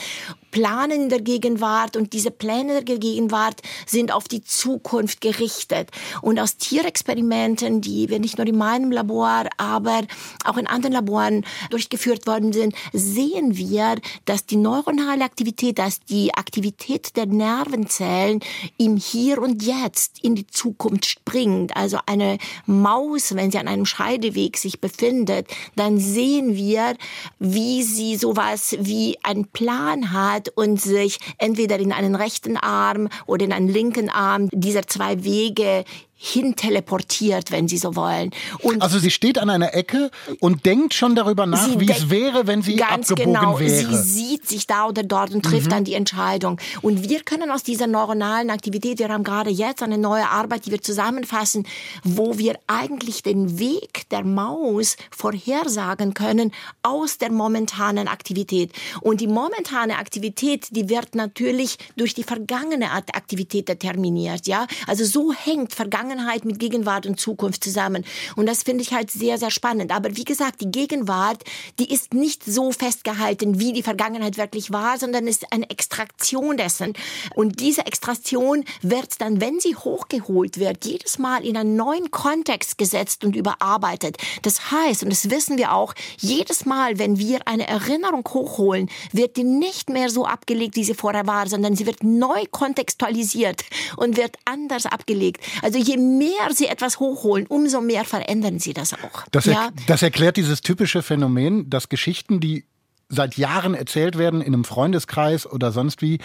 planen 0.52 1.04
in 1.04 1.10
der 1.10 1.22
Gegenwart 1.22 1.98
und 1.98 2.14
diese 2.14 2.32
Pläne 2.32 2.84
der 2.84 2.98
Gegenwart 2.98 3.62
sind 3.86 4.12
auf 4.12 4.28
die 4.28 4.44
Zukunft 4.44 5.22
gerichtet. 5.22 5.90
Und 6.22 6.40
aus 6.40 6.58
Tierexperimenten, 6.58 7.82
die 7.82 8.10
wir 8.10 8.20
nicht 8.20 8.38
nur 8.38 8.48
in 8.48 8.58
meinem 8.58 8.92
Labor, 8.92 9.46
aber 9.58 10.02
auch 10.46 10.58
in 10.58 10.68
anderen 10.68 10.94
Laboren 10.94 11.46
durchgeführt 11.70 12.28
worden 12.28 12.54
sind, 12.54 12.76
sehen 12.94 13.58
wir, 13.58 13.96
dass 14.26 14.46
die 14.46 14.56
neuronale 14.56 15.24
Aktivität, 15.24 15.80
dass 15.80 16.00
die 16.00 16.34
Aktivität 16.34 17.16
der 17.18 17.26
Nervenzellen 17.26 18.40
im 18.78 18.98
Hier 18.98 19.42
und 19.42 19.64
Jetzt 19.64 20.24
in 20.24 20.36
die 20.36 20.48
Zukunft 20.48 21.06
springt. 21.06 21.76
Also 21.76 22.00
eine 22.06 22.38
Maus, 22.66 23.36
wenn 23.36 23.52
sie 23.52 23.58
an 23.58 23.68
einem 23.68 23.86
Scheideweg 23.86 24.58
sich 24.58 24.80
befindet, 24.80 25.48
dann 25.76 26.00
sehen 26.00 26.56
wir, 26.56 26.96
wie 27.40 27.84
sie 27.84 28.16
sowas 28.16 28.76
wie 28.80 29.18
einen 29.24 29.48
Plan 29.48 30.12
hat 30.12 30.45
und 30.50 30.82
sich 30.82 31.20
entweder 31.38 31.80
in 31.80 31.92
einen 31.92 32.16
rechten 32.16 32.58
Arm 32.58 33.10
oder 33.26 33.46
in 33.46 33.54
einen 33.54 33.68
linken 33.68 34.10
Arm 34.10 34.50
dieser 34.52 34.88
zwei 34.88 35.24
Wege 35.24 35.86
hin 36.18 36.56
teleportiert, 36.56 37.52
wenn 37.52 37.68
Sie 37.68 37.78
so 37.78 37.96
wollen. 37.98 38.32
Und 38.62 38.82
also 38.82 39.00
sie 39.00 39.12
steht 39.12 39.38
an 39.38 39.50
einer 39.50 39.74
Ecke 39.74 40.12
und 40.40 40.66
denkt 40.66 40.94
schon 40.94 41.14
darüber 41.14 41.46
nach, 41.46 41.78
wie 41.78 41.92
es 41.92 42.10
wäre, 42.10 42.48
wenn 42.48 42.62
sie 42.62 42.78
ganz 42.78 43.12
abgebogen 43.12 43.34
genau. 43.34 43.60
wäre. 43.60 43.70
Sie 43.70 43.98
sieht 43.98 44.48
sich 44.48 44.66
da 44.66 44.88
oder 44.88 45.04
dort 45.04 45.34
und 45.34 45.44
trifft 45.44 45.68
mhm. 45.68 45.72
dann 45.72 45.84
die 45.84 45.94
Entscheidung. 45.94 46.60
Und 46.82 47.08
wir 47.08 47.20
können 47.22 47.52
aus 47.52 47.64
dieser 47.64 47.88
neuronalen 47.88 48.50
Aktivität, 48.50 49.00
wir 49.00 49.10
haben 49.10 49.26
gerade 49.26 49.50
jetzt 49.50 49.84
eine 49.84 49.98
neue 49.98 50.30
Arbeit, 50.30 50.66
die 50.66 50.72
wir 50.72 50.82
zusammenfassen, 50.82 51.68
wo 52.04 52.38
wir 52.38 52.58
eigentlich 52.68 53.22
den 53.22 53.60
Weg 53.60 54.08
der 54.10 54.24
Maus 54.24 54.96
vorhersagen 55.12 56.14
können 56.14 56.54
aus 56.82 57.18
der 57.18 57.32
momentanen 57.32 58.08
Aktivität. 58.08 58.72
Und 59.02 59.20
die 59.20 59.28
momentane 59.28 59.98
Aktivität, 59.98 60.68
die 60.72 60.88
wird 60.88 61.14
natürlich 61.14 61.78
durch 61.98 62.14
die 62.14 62.24
vergangene 62.24 62.92
Aktivität 62.92 63.68
determiniert. 63.68 64.48
Ja, 64.48 64.66
also 64.88 65.04
so 65.04 65.34
hängt 65.34 65.74
Vergangenheit 65.74 66.05
Vergangenheit 66.06 66.46
mit 66.46 66.60
Gegenwart 66.60 67.08
und 67.08 67.20
Zukunft 67.20 67.64
zusammen. 67.64 68.06
Und 68.36 68.46
das 68.46 68.62
finde 68.62 68.84
ich 68.84 68.94
halt 68.94 69.10
sehr, 69.10 69.40
sehr 69.40 69.50
spannend. 69.50 69.92
Aber 69.92 70.16
wie 70.16 70.24
gesagt, 70.24 70.62
die 70.62 70.70
Gegenwart, 70.70 71.44
die 71.80 71.92
ist 71.92 72.14
nicht 72.14 72.44
so 72.46 72.72
festgehalten, 72.72 73.60
wie 73.60 73.74
die 73.74 73.82
Vergangenheit 73.82 74.38
wirklich 74.38 74.72
war, 74.72 75.00
sondern 75.00 75.26
ist 75.26 75.52
eine 75.52 75.68
Extraktion 75.72 76.58
dessen. 76.58 76.94
Und 77.34 77.60
diese 77.60 77.88
Extraktion 77.88 78.66
wird 78.84 79.20
dann, 79.20 79.42
wenn 79.42 79.60
sie 79.60 79.76
hochgeholt 79.76 80.60
wird, 80.60 80.86
jedes 80.86 81.18
Mal 81.18 81.44
in 81.44 81.58
einen 81.58 81.76
neuen 81.76 82.12
Kontext 82.12 82.78
gesetzt 82.78 83.24
und 83.24 83.36
überarbeitet. 83.36 84.18
Das 84.44 84.70
heißt, 84.70 85.02
und 85.02 85.10
das 85.10 85.32
wissen 85.32 85.58
wir 85.58 85.74
auch, 85.74 85.96
jedes 86.20 86.66
Mal, 86.66 87.00
wenn 87.00 87.18
wir 87.18 87.48
eine 87.48 87.68
Erinnerung 87.68 88.24
hochholen, 88.28 88.92
wird 89.12 89.38
die 89.38 89.44
nicht 89.44 89.90
mehr 89.90 90.12
so 90.12 90.26
abgelegt, 90.26 90.76
wie 90.76 90.84
sie 90.84 90.94
vorher 90.94 91.26
war, 91.26 91.48
sondern 91.48 91.76
sie 91.76 91.88
wird 91.88 92.04
neu 92.04 92.44
kontextualisiert 92.52 93.64
und 93.98 94.18
wird 94.18 94.38
anders 94.46 94.86
abgelegt. 94.86 95.42
Also 95.64 95.80
je 95.80 95.95
je 95.96 96.02
mehr 96.02 96.54
sie 96.54 96.68
etwas 96.68 97.00
hochholen, 97.00 97.48
umso 97.48 97.82
mehr 97.82 98.06
verändern 98.06 98.60
sie 98.60 98.74
das 98.74 98.94
auch. 98.94 99.24
Das, 99.32 99.48
er, 99.48 99.54
ja? 99.54 99.70
das 99.88 100.02
erklärt 100.02 100.38
dieses 100.38 100.62
typische 100.62 101.02
Phänomen, 101.02 101.70
dass 101.70 101.90
Geschichten, 101.90 102.40
die 102.40 102.66
seit 103.10 103.38
Jahren 103.38 103.76
erzählt 103.76 104.18
werden 104.18 104.42
in 104.42 104.54
einem 104.54 104.64
Freundeskreis 104.64 105.46
oder 105.50 105.72
sonst 105.72 106.02
wie, 106.02 106.20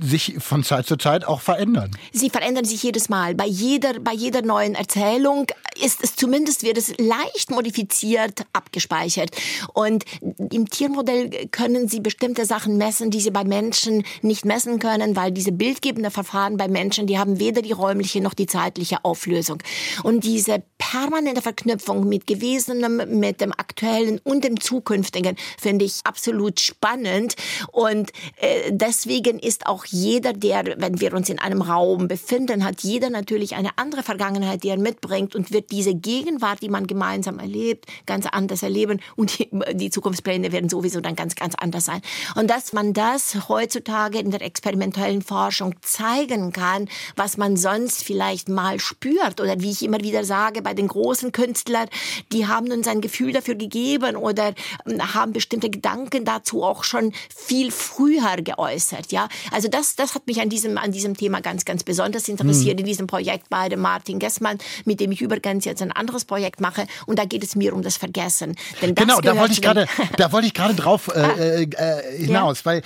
sich 0.00 0.36
von 0.38 0.64
Zeit 0.64 0.86
zu 0.86 0.96
Zeit 0.96 1.24
auch 1.24 1.40
verändern. 1.40 1.90
Sie 2.12 2.30
verändern 2.30 2.64
sich 2.64 2.82
jedes 2.82 3.08
Mal. 3.08 3.34
Bei 3.34 3.46
jeder, 3.46 4.00
bei 4.00 4.12
jeder 4.12 4.42
neuen 4.42 4.74
Erzählung 4.74 5.46
ist 5.82 6.02
es 6.02 6.16
zumindest, 6.16 6.62
wird 6.62 6.78
es 6.78 6.94
leicht 6.98 7.50
modifiziert 7.50 8.46
abgespeichert. 8.52 9.30
Und 9.72 10.04
im 10.20 10.70
Tiermodell 10.70 11.48
können 11.48 11.88
Sie 11.88 12.00
bestimmte 12.00 12.46
Sachen 12.46 12.76
messen, 12.76 13.10
die 13.10 13.20
Sie 13.20 13.30
bei 13.30 13.44
Menschen 13.44 14.04
nicht 14.22 14.44
messen 14.44 14.78
können, 14.78 15.16
weil 15.16 15.32
diese 15.32 15.52
bildgebenden 15.52 16.12
Verfahren 16.12 16.56
bei 16.56 16.68
Menschen, 16.68 17.06
die 17.06 17.18
haben 17.18 17.38
weder 17.38 17.62
die 17.62 17.72
räumliche 17.72 18.20
noch 18.20 18.34
die 18.34 18.46
zeitliche 18.46 19.04
Auflösung. 19.04 19.62
Und 20.02 20.24
diese 20.24 20.62
permanente 20.78 21.42
Verknüpfung 21.42 22.08
mit 22.08 22.26
Gewesenem, 22.26 23.18
mit 23.18 23.40
dem 23.40 23.52
Aktuellen 23.52 24.20
und 24.22 24.44
dem 24.44 24.60
Zukünftigen 24.60 25.36
finde 25.58 25.84
ich 25.84 26.00
absolut 26.04 26.60
spannend. 26.60 27.34
Und 27.72 28.12
äh, 28.36 28.70
deswegen 28.70 29.38
ist 29.38 29.66
auch 29.66 29.83
jeder, 29.86 30.32
der, 30.32 30.74
wenn 30.78 31.00
wir 31.00 31.14
uns 31.14 31.28
in 31.28 31.38
einem 31.38 31.62
Raum 31.62 32.08
befinden, 32.08 32.64
hat 32.64 32.82
jeder 32.82 33.10
natürlich 33.10 33.54
eine 33.54 33.70
andere 33.76 34.02
Vergangenheit, 34.02 34.62
die 34.62 34.68
er 34.68 34.78
mitbringt 34.78 35.34
und 35.34 35.52
wird 35.52 35.70
diese 35.70 35.94
Gegenwart, 35.94 36.62
die 36.62 36.68
man 36.68 36.86
gemeinsam 36.86 37.38
erlebt, 37.38 37.86
ganz 38.06 38.26
anders 38.26 38.62
erleben 38.62 39.00
und 39.16 39.38
die, 39.38 39.48
die 39.74 39.90
Zukunftspläne 39.90 40.52
werden 40.52 40.68
sowieso 40.68 41.00
dann 41.00 41.16
ganz, 41.16 41.34
ganz 41.34 41.54
anders 41.56 41.84
sein. 41.84 42.00
Und 42.34 42.48
dass 42.48 42.72
man 42.72 42.92
das 42.92 43.48
heutzutage 43.48 44.18
in 44.18 44.30
der 44.30 44.42
experimentellen 44.42 45.22
Forschung 45.22 45.74
zeigen 45.82 46.52
kann, 46.52 46.88
was 47.16 47.36
man 47.36 47.56
sonst 47.56 48.04
vielleicht 48.04 48.48
mal 48.48 48.80
spürt 48.80 49.40
oder 49.40 49.60
wie 49.60 49.70
ich 49.70 49.82
immer 49.82 50.00
wieder 50.00 50.24
sage, 50.24 50.62
bei 50.62 50.74
den 50.74 50.88
großen 50.88 51.32
Künstlern, 51.32 51.88
die 52.32 52.46
haben 52.46 52.70
uns 52.70 52.88
ein 52.88 53.00
Gefühl 53.00 53.32
dafür 53.32 53.54
gegeben 53.54 54.16
oder 54.16 54.54
ähm, 54.86 55.14
haben 55.14 55.32
bestimmte 55.32 55.70
Gedanken 55.70 56.24
dazu 56.24 56.62
auch 56.62 56.84
schon 56.84 57.12
viel 57.34 57.70
früher 57.70 58.36
geäußert, 58.36 59.12
ja. 59.12 59.28
Also 59.50 59.68
das, 59.74 59.96
das 59.96 60.14
hat 60.14 60.26
mich 60.28 60.40
an 60.40 60.48
diesem, 60.48 60.78
an 60.78 60.92
diesem 60.92 61.16
Thema 61.16 61.40
ganz, 61.40 61.64
ganz 61.64 61.82
besonders 61.82 62.28
interessiert, 62.28 62.74
mhm. 62.74 62.80
in 62.80 62.86
diesem 62.86 63.06
Projekt 63.08 63.50
bei 63.50 63.68
dem 63.68 63.80
Martin 63.80 64.20
Gessmann, 64.20 64.58
mit 64.84 65.00
dem 65.00 65.10
ich 65.10 65.20
übrigens 65.20 65.64
jetzt 65.64 65.82
ein 65.82 65.90
anderes 65.90 66.24
Projekt 66.24 66.60
mache. 66.60 66.86
Und 67.06 67.18
da 67.18 67.24
geht 67.24 67.42
es 67.42 67.56
mir 67.56 67.74
um 67.74 67.82
das 67.82 67.96
Vergessen. 67.96 68.54
Denn 68.80 68.94
das 68.94 69.04
genau, 69.04 69.20
da 69.20 69.36
wollte 69.36 69.52
ich 69.52 69.62
gerade, 69.62 69.88
da 70.16 70.30
wollte 70.30 70.46
ich 70.46 70.54
gerade 70.54 70.74
drauf 70.74 71.08
äh, 71.14 71.18
ah. 71.18 71.36
äh, 71.36 71.62
äh, 71.62 72.18
hinaus, 72.18 72.60
ja. 72.60 72.66
weil 72.66 72.82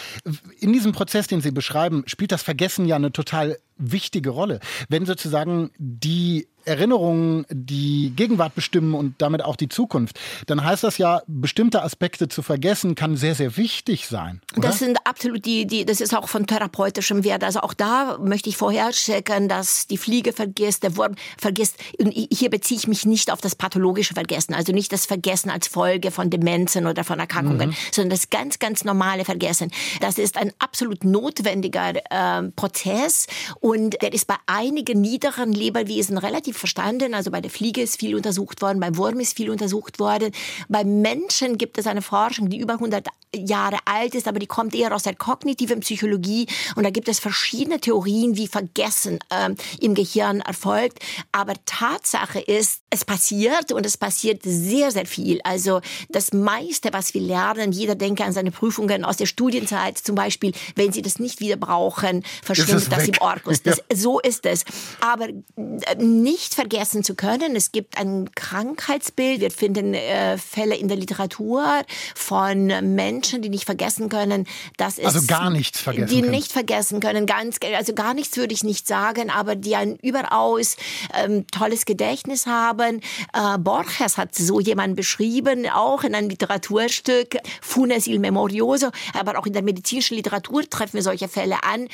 in 0.61 0.73
diesem 0.73 0.93
Prozess, 0.93 1.27
den 1.27 1.43
Sie 1.43 1.51
beschreiben, 1.51 2.05
spielt 2.07 2.33
das 2.33 2.43
Vergessen 2.43 2.87
ja 2.87 2.97
eine 2.97 3.13
total 3.13 3.59
wichtige 3.77 4.31
Rolle. 4.31 4.61
Wenn 4.89 5.05
sozusagen 5.05 5.71
die 5.77 6.49
Erinnerungen 6.69 7.47
die 7.51 8.13
Gegenwart 8.15 8.55
bestimmen 8.55 8.95
und 8.95 9.15
damit 9.19 9.43
auch 9.43 9.57
die 9.57 9.69
Zukunft, 9.69 10.19
dann 10.47 10.65
heißt 10.65 10.85
das 10.85 10.99
ja, 10.99 11.23
bestimmte 11.27 11.83
Aspekte 11.83 12.29
zu 12.29 12.43
vergessen, 12.43 12.95
kann 12.95 13.17
sehr, 13.17 13.35
sehr 13.35 13.57
wichtig 13.57 14.07
sein. 14.07 14.41
Oder? 14.57 14.69
Das 14.69 14.79
sind 14.79 14.99
absolut 15.05 15.45
die, 15.45 15.67
die, 15.67 15.85
das 15.85 16.01
ist 16.01 16.15
auch 16.15 16.29
von 16.29 16.47
therapeutischem 16.47 17.25
Wert. 17.25 17.43
Also 17.45 17.61
auch 17.61 17.75
da 17.75 18.19
möchte 18.19 18.49
ich 18.49 18.57
vorher 18.57 18.91
checken, 18.91 19.49
dass 19.49 19.87
die 19.87 19.97
Fliege 19.97 20.33
vergisst, 20.33 20.83
der 20.83 20.97
Wurm 20.97 21.15
vergisst. 21.39 21.77
Und 21.99 22.13
hier 22.13 22.51
beziehe 22.51 22.79
ich 22.79 22.87
mich 22.87 23.07
nicht 23.07 23.33
auf 23.33 23.41
das 23.41 23.55
pathologische 23.55 24.15
Vergessen, 24.15 24.55
also 24.55 24.73
nicht 24.73 24.93
das 24.93 25.07
Vergessen 25.07 25.51
als 25.51 25.69
Folge 25.69 26.11
von 26.11 26.31
Demenzen 26.31 26.87
oder 26.87 27.05
von 27.05 27.19
Erkrankungen, 27.19 27.71
mhm. 27.71 27.77
sondern 27.93 28.11
das 28.11 28.31
ganz, 28.31 28.59
ganz 28.59 28.85
normale 28.85 29.25
Vergessen. 29.25 29.71
Das 30.01 30.19
ist 30.19 30.37
ein 30.37 30.53
absolut 30.59 31.05
notwendiger 31.05 31.95
äh, 31.95 32.43
Prozess 32.55 33.27
und 33.61 34.01
der 34.03 34.13
ist 34.13 34.27
bei 34.27 34.37
einigen 34.47 35.01
niederen 35.01 35.53
Lebewesen 35.53 36.19
relativ 36.19 36.58
verstanden. 36.59 37.15
Also 37.15 37.31
bei 37.31 37.41
der 37.41 37.51
Fliege 37.51 37.83
ist 37.83 37.99
viel 37.99 38.15
untersucht 38.15 38.63
worden, 38.63 38.81
beim 38.81 38.97
Wurm 38.97 39.21
ist 39.21 39.37
viel 39.37 39.51
untersucht 39.51 39.99
worden. 39.99 40.33
Beim 40.69 41.01
Menschen 41.01 41.59
gibt 41.59 41.79
es 41.79 41.87
eine 41.87 42.03
Forschung, 42.03 42.51
die 42.51 42.59
über 42.59 42.75
100 42.75 43.07
Jahre 43.35 43.79
alt 43.85 44.15
ist, 44.15 44.27
aber 44.27 44.39
die 44.39 44.47
kommt 44.47 44.75
eher 44.75 44.95
aus 44.95 45.03
der 45.03 45.15
kognitiven 45.15 45.81
Psychologie. 45.81 46.47
Und 46.77 46.85
da 46.85 46.91
gibt 46.91 47.09
es 47.09 47.19
verschiedene 47.19 47.81
Theorien, 47.81 48.37
wie 48.37 48.49
Vergessen 48.49 49.19
ähm, 49.31 49.57
im 49.81 49.95
Gehirn 49.95 50.41
erfolgt. 50.41 51.01
Aber 51.33 51.55
Tatsache 51.67 52.41
ist, 52.41 52.83
es 52.91 53.05
passiert 53.05 53.73
und 53.73 53.85
es 53.85 53.97
passiert 53.97 54.43
sehr, 54.45 54.91
sehr 54.91 55.07
viel. 55.07 55.41
Also 55.45 55.81
das 56.09 56.33
meiste, 56.33 56.93
was 56.93 57.13
wir 57.15 57.21
lernen, 57.21 57.73
jeder 57.73 57.95
denke 57.95 58.25
an 58.25 58.33
seine 58.33 58.51
Prüfungen 58.51 59.05
aus 59.05 59.19
der 59.19 59.27
Studienzeit 59.27 59.99
zum 59.99 60.15
Beispiel, 60.15 60.53
wenn 60.75 60.93
sie 60.93 61.03
das 61.03 61.19
nicht 61.19 61.41
wieder 61.41 61.57
brauchen, 61.57 62.25
verschwindet 62.43 62.91
das 62.91 63.09
im 63.09 63.15
Orkus. 63.21 63.63
Das, 63.63 63.77
ja. 63.91 63.97
So 63.97 64.21
ist 64.21 64.47
es. 64.47 64.65
Aber 65.01 65.29
äh, 65.29 65.95
nicht 65.99 66.48
nicht 66.49 66.55
vergessen 66.55 67.05
zu 67.05 67.15
können. 67.15 67.57
Es 67.57 67.73
gibt 67.73 67.99
ein 67.99 68.31
Krankheitsbild. 68.35 69.41
Wir 69.41 69.51
finden 69.51 69.93
äh, 69.93 70.39
Fälle 70.39 70.77
in 70.77 70.89
der 70.89 70.97
Literatur 70.97 71.83
von 72.15 72.67
Menschen, 72.95 73.43
die 73.43 73.51
nicht 73.51 73.67
vergessen 73.67 74.09
können. 74.09 74.47
Das 74.79 74.97
ist, 74.97 75.05
also 75.05 75.27
gar 75.27 75.51
nichts 75.51 75.81
vergessen 75.81 76.09
Die 76.09 76.21
können. 76.21 76.31
nicht 76.31 76.51
vergessen 76.51 77.01
können. 77.01 77.27
Ganz, 77.27 77.59
also 77.77 77.93
gar 77.93 78.15
nichts 78.15 78.37
würde 78.39 78.55
ich 78.55 78.65
nicht 78.65 78.89
sagen, 78.89 79.29
aber 79.29 79.57
die 79.57 79.77
ein 79.77 79.97
überaus 79.97 80.77
ähm, 81.15 81.47
tolles 81.49 81.85
Gedächtnis 81.85 82.47
haben. 82.47 83.01
Äh, 83.35 83.59
Borges 83.59 84.17
hat 84.17 84.35
so 84.35 84.59
jemanden 84.59 84.97
beschrieben, 84.97 85.69
auch 85.69 86.03
in 86.03 86.15
einem 86.15 86.31
Literaturstück, 86.31 87.37
Funes 87.61 88.07
il 88.07 88.21
Memorioso, 88.21 88.89
aber 89.13 89.39
auch 89.39 89.45
in 89.45 89.53
der 89.53 89.63
medizinischen 89.63 90.15
Literatur 90.15 90.63
treffen 90.69 90.95
wir 90.95 91.03
solche 91.03 91.29
Fälle 91.29 91.63
an. 91.63 91.89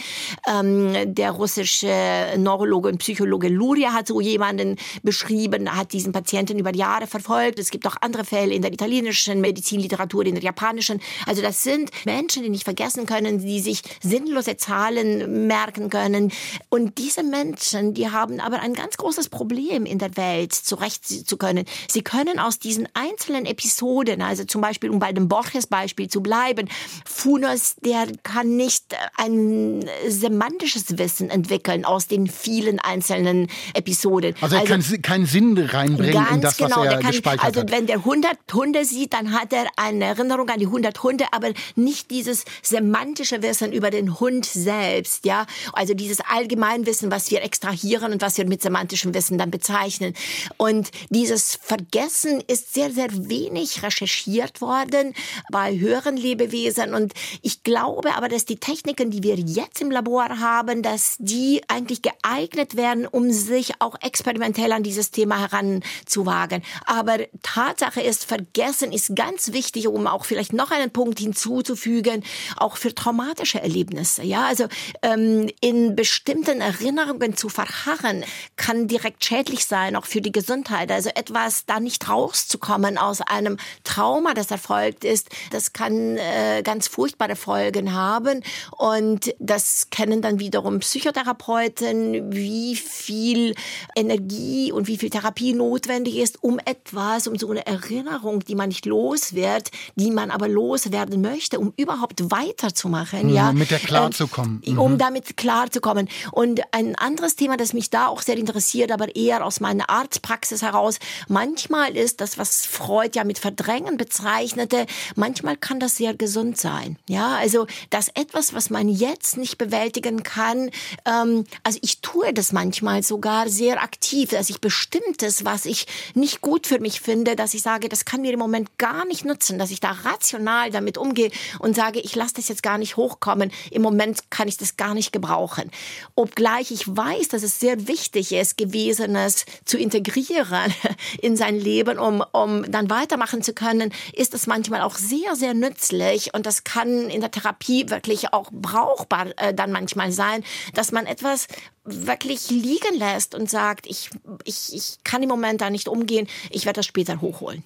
Ähm, 0.49 1.13
der 1.13 1.33
russische 1.33 2.35
Neurologe 2.37 2.89
und 2.89 2.99
Psychologe 2.99 3.49
Luria 3.49 3.93
hat 3.93 4.07
so 4.07 4.21
jemanden 4.21 4.34
jemanden 4.35 4.77
beschrieben, 5.03 5.75
hat 5.75 5.93
diesen 5.93 6.13
Patienten 6.13 6.59
über 6.59 6.75
Jahre 6.75 7.07
verfolgt. 7.07 7.59
Es 7.59 7.71
gibt 7.71 7.87
auch 7.87 7.97
andere 8.01 8.25
Fälle 8.25 8.55
in 8.55 8.63
der 8.63 8.73
italienischen 8.73 9.41
Medizinliteratur, 9.41 10.27
in 10.27 10.35
der 10.35 10.45
japanischen. 10.45 11.01
Also 11.27 11.41
das 11.41 11.63
sind 11.63 11.91
Menschen, 12.05 12.43
die 12.43 12.51
nicht 12.51 12.65
vergessen 12.65 13.07
können, 13.07 13.39
die 13.39 13.61
sich 13.61 13.83
sinnlose 14.03 14.57
Zahlen 14.57 15.47
merken 15.47 15.89
können. 15.89 16.33
Und 16.69 16.99
diese 16.99 17.23
Menschen, 17.23 17.95
die 17.95 18.11
haben 18.11 18.41
aber 18.41 18.61
ein 18.61 18.75
ganz 18.75 18.97
großes 18.97 19.29
Problem 19.29 19.87
in 19.87 19.99
der 19.99 20.17
Welt 20.17 20.53
zurecht 20.53 21.07
zu 21.07 21.37
können. 21.37 21.65
Sie 21.89 22.03
können 22.03 22.39
aus 22.39 22.59
diesen 22.59 22.89
einzelnen 22.95 23.47
Episoden, 23.47 24.21
also 24.21 24.45
zum 24.45 24.61
Beispiel, 24.61 24.91
um 24.91 24.99
bei 24.99 25.13
dem 25.13 25.29
Borges-Beispiel 25.29 26.09
zu 26.09 26.21
bleiben, 26.23 26.69
Funos, 27.07 27.77
der 27.85 28.09
kann 28.23 28.57
nicht 28.57 28.97
ein 29.17 29.85
semantisches 30.09 30.99
Wissen 30.99 31.31
entwickeln 31.31 31.85
aus 31.85 32.09
den 32.09 32.27
vielen 32.27 32.81
einzelnen 32.81 33.49
Episoden. 33.75 34.24
Also 34.41 34.57
er 34.57 34.63
also, 34.63 34.93
kann 34.93 35.03
keinen 35.03 35.27
Sinn 35.27 35.59
reinbringen 35.59 36.27
in 36.33 36.41
das, 36.41 36.57
genau, 36.57 36.79
was 36.79 36.87
er 36.87 36.99
kann, 36.99 37.11
gespeichert 37.11 37.45
also 37.45 37.61
hat. 37.61 37.67
Also 37.67 37.77
wenn 37.77 37.87
der 37.87 37.97
100 37.97 38.39
Hunde 38.53 38.85
sieht, 38.85 39.13
dann 39.13 39.33
hat 39.33 39.53
er 39.53 39.67
eine 39.77 40.05
Erinnerung 40.05 40.49
an 40.49 40.59
die 40.59 40.67
100 40.67 41.03
Hunde, 41.03 41.27
aber 41.33 41.53
nicht 41.77 42.11
dieses 42.11 42.45
semantische 42.63 43.43
Wissen 43.43 43.73
über 43.73 43.91
den 43.91 44.21
Hund 44.21 44.47
selbst, 44.47 45.25
ja. 45.25 45.47
Also 45.73 45.95
dieses 45.95 46.19
Allgemeinwissen, 46.21 47.11
was 47.11 47.31
wir 47.31 47.43
extrahieren 47.43 48.13
und 48.13 48.23
was 48.23 48.39
wir 48.39 48.47
mit 48.47 48.63
semantischem 48.63 49.15
Wissen 49.15 49.39
dann 49.39 49.51
bezeichnen. 49.51 50.15
Und 50.57 50.91
dieses 51.11 51.59
Vergessen 51.61 52.43
ist 52.47 52.75
sehr, 52.75 52.91
sehr 52.91 53.09
wenig 53.29 53.83
recherchiert 53.83 54.61
worden 54.61 55.15
bei 55.51 55.79
höheren 55.79 56.17
Lebewesen. 56.17 56.95
Und 56.95 57.13
ich 57.43 57.63
glaube 57.63 58.15
aber, 58.15 58.29
dass 58.29 58.45
die 58.45 58.57
Techniken, 58.57 59.11
die 59.11 59.23
wir 59.23 59.37
jetzt 59.37 59.81
im 59.81 59.91
Labor 59.91 60.41
haben, 60.41 60.83
dass 60.83 61.17
die 61.19 61.63
eigentlich 61.69 62.03
geeignet 62.03 62.77
werden, 62.77 63.07
um 63.07 63.31
sich 63.31 63.81
auch 63.81 63.95
experimentell 64.15 64.71
an 64.71 64.85
dieses 64.85 65.11
Thema 65.11 65.41
heranzuwagen. 65.41 66.63
Aber 66.87 67.19
Tatsache 67.43 68.01
ist, 68.01 68.25
Vergessen 68.25 68.93
ist 68.93 69.17
ganz 69.17 69.53
wichtig, 69.53 69.89
um 69.89 70.07
auch 70.07 70.25
vielleicht 70.25 70.53
noch 70.53 70.71
einen 70.71 70.93
Punkt 70.93 71.19
hinzuzufügen, 71.19 72.23
auch 72.57 72.77
für 72.77 72.95
traumatische 72.95 73.61
Erlebnisse. 73.61 74.23
Ja, 74.23 74.47
also 74.47 74.69
ähm, 75.03 75.51
in 75.61 75.97
bestimmten 75.97 76.61
Erinnerungen 76.61 77.37
zu 77.37 77.49
verharren, 77.49 78.25
kann 78.55 78.87
direkt 78.87 79.25
schädlich 79.25 79.67
sein, 79.67 79.97
auch 79.97 80.07
für 80.07 80.21
die 80.21 80.31
Gesundheit. 80.31 80.93
Also 80.93 81.11
etwas 81.13 81.67
da 81.67 81.81
nicht 81.81 82.09
rauszukommen 82.09 82.99
aus 82.99 83.21
einem 83.21 83.57
Trauma, 83.83 84.33
das 84.35 84.53
erfolgt 84.53 85.05
ist, 85.05 85.29
das 85.51 85.73
kann 85.73 86.19
äh, 86.19 86.63
ganz 86.63 86.87
furchtbare 86.87 87.35
Folgen 87.35 87.93
haben. 87.93 88.45
Und 88.79 89.35
das 89.41 89.89
kennen 89.91 90.23
dann 90.23 90.39
wiederum 90.39 90.79
Psychotherapeuten, 90.79 92.33
wie 92.33 92.77
viel 92.77 93.57
Energie 94.05 94.73
und 94.73 94.87
wie 94.87 94.97
viel 94.97 95.11
Therapie 95.11 95.55
notwendig 95.55 96.17
ist, 96.17 96.43
um 96.43 96.59
etwas, 96.59 97.27
um 97.27 97.37
so 97.39 97.51
eine 97.51 97.67
Erinnerung, 97.67 98.41
die 98.41 98.55
man 98.55 98.69
nicht 98.69 98.87
los 98.87 99.35
wird, 99.35 99.71
die 99.97 100.11
man 100.11 100.31
aber 100.31 100.49
loswerden 100.49 101.21
möchte, 101.21 101.59
um 101.59 101.73
überhaupt 101.77 102.31
weiterzumachen. 102.31 103.29
Mhm, 103.29 103.35
ja, 103.35 103.53
mit 103.53 103.71
der 103.71 103.79
klarzukommen. 103.79 104.63
Ähm, 104.65 104.79
um 104.79 104.99
damit 104.99 105.37
klarzukommen. 105.37 106.09
Und 106.33 106.63
ein 106.73 106.97
anderes 106.97 107.37
Thema, 107.37 107.57
das 107.57 107.73
mich 107.73 107.91
da 107.91 108.07
auch 108.07 108.23
sehr 108.23 108.37
interessiert, 108.37 108.93
aber 108.93 109.15
eher 109.17 109.45
aus 109.45 109.61
meiner 109.61 109.89
Arztpraxis 109.89 110.63
heraus, 110.63 110.99
manchmal 111.29 111.97
ist 111.97 112.21
das, 112.21 112.39
was 112.39 112.67
Freud 112.67 113.13
ja 113.15 113.25
mit 113.25 113.39
Verdrängen 113.39 113.97
bezeichnete, 113.97 114.87
manchmal 115.17 115.57
kann 115.57 115.81
das 115.81 115.97
sehr 115.97 116.15
gesund 116.15 116.59
sein. 116.59 116.99
Ja, 117.09 117.37
also 117.37 117.67
das 117.91 118.09
etwas, 118.15 118.55
was 118.55 118.71
man 118.71 118.89
jetzt 118.89 119.37
nicht 119.37 119.59
bewältigen 119.59 120.23
kann, 120.23 120.71
ähm, 121.05 121.45
also 121.63 121.79
ich 121.83 122.01
tue 122.01 122.33
das 122.33 122.53
manchmal 122.53 123.03
sogar 123.03 123.49
sehr 123.49 123.83
aktiv, 123.83 123.94
dass 124.31 124.51
ich 124.51 124.61
bestimmtes, 124.61 125.45
was 125.45 125.65
ich 125.65 125.87
nicht 126.15 126.41
gut 126.41 126.67
für 126.67 126.79
mich 126.79 127.01
finde, 127.01 127.37
dass 127.37 127.55
ich 127.55 127.63
sage, 127.63 127.89
das 127.89 128.05
kann 128.05 128.21
mir 128.21 128.33
im 128.33 128.39
Moment 128.39 128.79
gar 128.79 129.05
nicht 129.07 129.25
nutzen, 129.25 129.59
dass 129.59 129.71
ich 129.71 129.81
da 129.81 129.91
rational 129.91 130.71
damit 130.71 130.99
umgehe 130.99 131.31
und 131.59 131.75
sage, 131.75 132.01
ich 132.01 132.15
lasse 132.15 132.35
das 132.35 132.49
jetzt 132.49 132.63
gar 132.63 132.79
nicht 132.79 132.97
hochkommen. 132.97 133.51
Im 133.71 133.83
Moment 133.83 134.31
kann 134.31 134.47
ich 134.49 134.57
das 134.57 134.77
gar 134.77 134.95
nicht 134.95 135.13
gebrauchen. 135.13 135.71
Obgleich 136.15 136.71
ich 136.71 136.87
weiß, 136.87 137.29
dass 137.29 137.43
es 137.43 137.59
sehr 137.61 137.89
wichtig 137.89 138.33
ist, 138.33 138.57
Gewesenes 138.57 139.47
zu 139.65 139.79
integrieren 139.79 140.73
in 141.21 141.37
sein 141.37 141.59
Leben, 141.59 141.99
um, 141.99 142.23
um 142.33 142.71
dann 142.71 142.91
weitermachen 142.91 143.43
zu 143.43 143.53
können, 143.53 143.93
ist 144.13 144.35
es 144.35 144.47
manchmal 144.47 144.83
auch 144.83 144.97
sehr, 144.97 145.35
sehr 145.35 145.55
nützlich 145.55 146.35
und 146.35 146.47
das 146.47 146.65
kann 146.65 147.11
in 147.11 147.21
der 147.21 147.31
Therapie 147.31 147.91
wirklich 147.91 148.33
auch 148.33 148.51
brauchbar 148.53 149.27
äh, 149.37 149.55
dann 149.55 149.73
manchmal 149.73 150.13
sein, 150.13 150.45
dass 150.75 150.93
man 150.93 151.07
etwas 151.07 151.49
wirklich 151.85 152.51
liegen 152.51 152.99
lässt 152.99 153.35
und 153.35 153.51
sagt, 153.51 153.87
ich, 153.87 154.11
ich, 154.45 154.75
ich 154.75 154.99
kann 155.05 155.23
im 155.23 155.29
Moment 155.29 155.61
da 155.61 155.71
nicht 155.71 155.89
umgehen, 155.89 156.27
ich 156.51 156.65
werde 156.65 156.79
das 156.79 156.87
später 156.87 157.21
hochholen. 157.21 157.63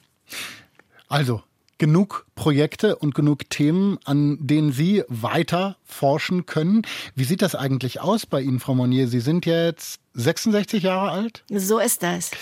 Also, 1.09 1.43
genug 1.79 2.27
Projekte 2.35 2.97
und 2.97 3.15
genug 3.15 3.49
Themen, 3.51 3.99
an 4.05 4.37
denen 4.41 4.73
Sie 4.73 5.05
weiter 5.09 5.77
forschen 5.85 6.47
können. 6.47 6.83
Wie 7.15 7.25
sieht 7.25 7.41
das 7.41 7.55
eigentlich 7.55 8.01
aus 8.01 8.27
bei 8.27 8.43
Ihnen, 8.43 8.61
Frau 8.61 8.75
Monnier? 8.75 9.09
Sie 9.09 9.21
sind 9.21 9.47
jetzt 9.47 10.01
66 10.15 10.83
Jahre 10.83 11.11
alt? 11.11 11.45
So 11.49 11.79
ist 11.79 12.03
das. 12.03 12.33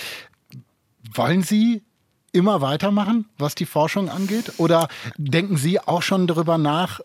Wollen 1.14 1.42
Sie 1.42 1.82
immer 2.32 2.60
weitermachen, 2.60 3.26
was 3.38 3.54
die 3.54 3.66
Forschung 3.66 4.08
angeht? 4.08 4.54
Oder 4.58 4.88
denken 5.16 5.56
Sie 5.56 5.80
auch 5.80 6.02
schon 6.02 6.26
darüber 6.26 6.58
nach, 6.58 7.00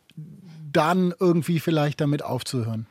dann 0.72 1.14
irgendwie 1.20 1.60
vielleicht 1.60 2.02
damit 2.02 2.24
aufzuhören? 2.24 2.86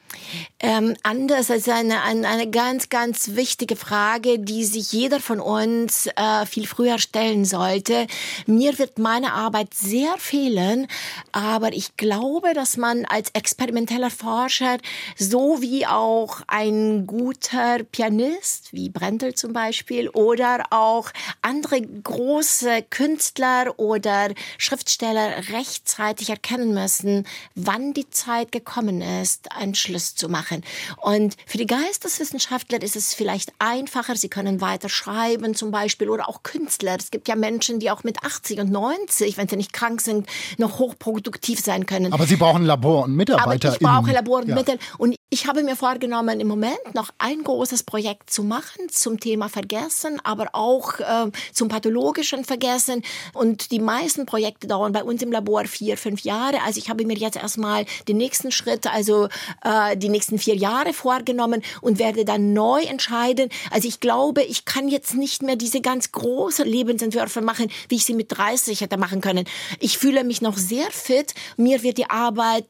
Ähm, 0.58 0.96
anders 1.02 1.50
als 1.50 1.68
eine, 1.68 2.02
eine, 2.02 2.28
eine 2.28 2.50
ganz, 2.50 2.88
ganz 2.88 3.36
wichtige 3.36 3.76
Frage, 3.76 4.38
die 4.38 4.64
sich 4.64 4.92
jeder 4.92 5.20
von 5.20 5.40
uns 5.40 6.06
äh, 6.16 6.46
viel 6.46 6.66
früher 6.66 6.98
stellen 6.98 7.44
sollte. 7.44 8.06
Mir 8.46 8.78
wird 8.78 8.98
meine 8.98 9.32
Arbeit 9.32 9.72
sehr 9.72 10.16
fehlen, 10.18 10.86
aber 11.32 11.72
ich 11.72 11.96
glaube, 11.96 12.54
dass 12.54 12.76
man 12.76 13.04
als 13.04 13.30
experimenteller 13.30 14.10
Forscher 14.10 14.78
so 15.16 15.62
wie 15.62 15.86
auch 15.86 16.42
ein 16.46 17.06
guter 17.06 17.78
Pianist, 17.84 18.72
wie 18.72 18.90
Brendel 18.90 19.34
zum 19.34 19.52
Beispiel, 19.52 20.08
oder 20.10 20.64
auch 20.70 21.10
andere 21.40 21.80
große 21.80 22.82
Künstler 22.90 23.78
oder 23.78 24.28
Schriftsteller 24.58 25.48
rechtzeitig 25.52 26.30
erkennen 26.30 26.74
müssen, 26.74 27.26
wann 27.70 27.92
die 27.92 28.10
Zeit 28.10 28.50
gekommen 28.50 29.00
ist, 29.00 29.52
einen 29.52 29.76
Schluss 29.76 30.16
zu 30.16 30.28
machen. 30.28 30.64
Und 30.96 31.36
für 31.46 31.56
die 31.56 31.66
Geisteswissenschaftler 31.66 32.82
ist 32.82 32.96
es 32.96 33.14
vielleicht 33.14 33.52
einfacher, 33.60 34.16
sie 34.16 34.28
können 34.28 34.60
weiter 34.60 34.88
schreiben 34.88 35.54
zum 35.54 35.70
Beispiel 35.70 36.08
oder 36.08 36.28
auch 36.28 36.42
Künstler. 36.42 36.96
Es 36.98 37.12
gibt 37.12 37.28
ja 37.28 37.36
Menschen, 37.36 37.78
die 37.78 37.90
auch 37.92 38.02
mit 38.02 38.24
80 38.24 38.58
und 38.58 38.72
90, 38.72 39.36
wenn 39.36 39.48
sie 39.48 39.56
nicht 39.56 39.72
krank 39.72 40.00
sind, 40.00 40.26
noch 40.58 40.80
hochproduktiv 40.80 41.60
sein 41.60 41.86
können. 41.86 42.12
Aber 42.12 42.26
sie 42.26 42.36
brauchen 42.36 42.64
Labor 42.64 43.04
und 43.04 43.14
Mitarbeiter. 43.14 43.68
Aber 43.68 43.76
ich 43.76 43.80
brauche 43.80 44.12
Labor 44.12 44.40
und 44.40 44.48
ja. 44.48 44.54
Mittel. 44.56 44.78
Und 44.98 45.14
ich 45.32 45.46
habe 45.46 45.62
mir 45.62 45.76
vorgenommen, 45.76 46.40
im 46.40 46.48
Moment 46.48 46.94
noch 46.94 47.10
ein 47.18 47.44
großes 47.44 47.84
Projekt 47.84 48.30
zu 48.30 48.42
machen 48.42 48.88
zum 48.90 49.20
Thema 49.20 49.48
Vergessen, 49.48 50.18
aber 50.24 50.48
auch 50.54 50.98
äh, 50.98 51.30
zum 51.52 51.68
pathologischen 51.68 52.44
Vergessen. 52.44 53.02
Und 53.32 53.70
die 53.70 53.78
meisten 53.78 54.26
Projekte 54.26 54.66
dauern 54.66 54.90
bei 54.92 55.04
uns 55.04 55.22
im 55.22 55.30
Labor 55.30 55.66
vier, 55.66 55.96
fünf 55.96 56.22
Jahre. 56.22 56.62
Also 56.66 56.78
ich 56.78 56.90
habe 56.90 57.04
mir 57.04 57.16
jetzt 57.16 57.36
erst 57.36 57.59
erstmal 57.60 57.84
den 58.08 58.16
nächsten 58.16 58.52
Schritt, 58.52 58.86
also 58.86 59.28
äh, 59.64 59.96
die 59.96 60.08
nächsten 60.08 60.38
vier 60.38 60.56
Jahre 60.56 60.92
vorgenommen 60.92 61.62
und 61.82 61.98
werde 61.98 62.24
dann 62.24 62.52
neu 62.52 62.80
entscheiden. 62.82 63.50
Also 63.70 63.86
ich 63.86 64.00
glaube, 64.00 64.42
ich 64.42 64.64
kann 64.64 64.88
jetzt 64.88 65.14
nicht 65.14 65.42
mehr 65.42 65.56
diese 65.56 65.80
ganz 65.80 66.12
großen 66.12 66.66
Lebensentwürfe 66.66 67.42
machen, 67.42 67.70
wie 67.88 67.96
ich 67.96 68.04
sie 68.04 68.14
mit 68.14 68.36
30 68.36 68.80
hätte 68.80 68.96
machen 68.96 69.20
können. 69.20 69.44
Ich 69.78 69.98
fühle 69.98 70.24
mich 70.24 70.40
noch 70.40 70.56
sehr 70.56 70.90
fit. 70.90 71.34
Mir 71.56 71.82
wird 71.82 71.98
die 71.98 72.08
Arbeit 72.08 72.66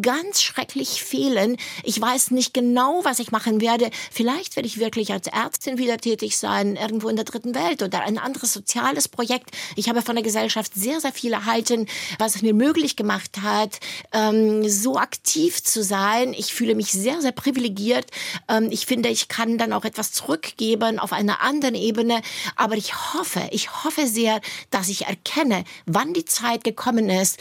ganz 0.00 0.40
schrecklich 0.40 1.02
fehlen. 1.02 1.56
Ich 1.84 2.00
weiß 2.00 2.30
nicht 2.30 2.54
genau, 2.54 3.00
was 3.04 3.18
ich 3.18 3.32
machen 3.32 3.60
werde. 3.60 3.90
Vielleicht 4.10 4.56
werde 4.56 4.66
ich 4.66 4.78
wirklich 4.78 5.12
als 5.12 5.26
Ärztin 5.26 5.78
wieder 5.78 5.98
tätig 5.98 6.38
sein, 6.38 6.76
irgendwo 6.76 7.08
in 7.08 7.16
der 7.16 7.24
dritten 7.24 7.54
Welt 7.54 7.82
oder 7.82 8.02
ein 8.02 8.18
anderes 8.18 8.52
soziales 8.52 9.08
Projekt. 9.08 9.50
Ich 9.76 9.88
habe 9.88 10.02
von 10.02 10.14
der 10.14 10.24
Gesellschaft 10.24 10.72
sehr, 10.74 11.00
sehr 11.00 11.12
viel 11.12 11.32
erhalten, 11.32 11.86
was 12.18 12.36
es 12.36 12.42
mir 12.42 12.54
möglich 12.54 12.96
gemacht 12.96 13.42
hat, 13.42 13.80
ähm, 14.28 14.68
so 14.68 14.96
aktiv 14.98 15.62
zu 15.62 15.82
sein. 15.82 16.32
Ich 16.32 16.54
fühle 16.54 16.74
mich 16.74 16.92
sehr, 16.92 17.20
sehr 17.20 17.32
privilegiert. 17.32 18.06
Ähm, 18.48 18.68
ich 18.70 18.86
finde, 18.86 19.08
ich 19.08 19.28
kann 19.28 19.58
dann 19.58 19.72
auch 19.72 19.84
etwas 19.84 20.12
zurückgeben 20.12 20.98
auf 20.98 21.12
einer 21.12 21.40
anderen 21.40 21.74
Ebene. 21.74 22.20
Aber 22.56 22.76
ich 22.76 23.14
hoffe, 23.14 23.48
ich 23.50 23.84
hoffe 23.84 24.06
sehr, 24.06 24.40
dass 24.70 24.88
ich 24.88 25.06
erkenne, 25.06 25.64
wann 25.86 26.14
die 26.14 26.24
Zeit 26.24 26.64
gekommen 26.64 27.10
ist, 27.10 27.38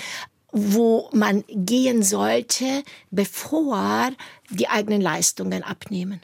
wo 0.51 1.09
man 1.13 1.43
gehen 1.47 2.03
sollte, 2.03 2.83
bevor 3.09 4.11
die 4.49 4.67
eigenen 4.67 5.01
Leistungen 5.01 5.63
abnehmen. 5.63 6.21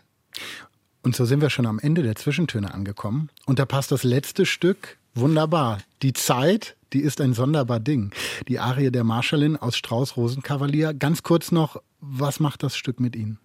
Und 1.02 1.16
so 1.16 1.26
sind 1.26 1.42
wir 1.42 1.50
schon 1.50 1.66
am 1.66 1.80
Ende 1.80 2.04
der 2.04 2.16
Zwischentöne 2.16 2.74
angekommen. 2.74 3.30
Und 3.46 3.60
da 3.60 3.66
passt 3.66 3.92
das 3.92 4.04
letzte 4.04 4.46
Stück 4.46 4.98
wunderbar. 5.16 5.80
Die 6.02 6.14
Zeit 6.14 6.76
die 6.94 7.02
ist 7.02 7.22
ein 7.22 7.34
sonderbar 7.34 7.80
Ding. 7.80 8.12
Die 8.48 8.60
Arie 8.60 8.92
der 8.92 9.04
Marschallin 9.04 9.58
aus 9.58 9.78
Strauß 9.78 10.18
Rosenkavalier. 10.18 10.94
Ganz 10.94 11.24
kurz 11.24 11.52
noch, 11.52 11.82
was 12.00 12.40
macht 12.40 12.64
das 12.64 12.78
Stück 12.78 13.00
mit 13.00 13.16
Ihnen? 13.16 13.40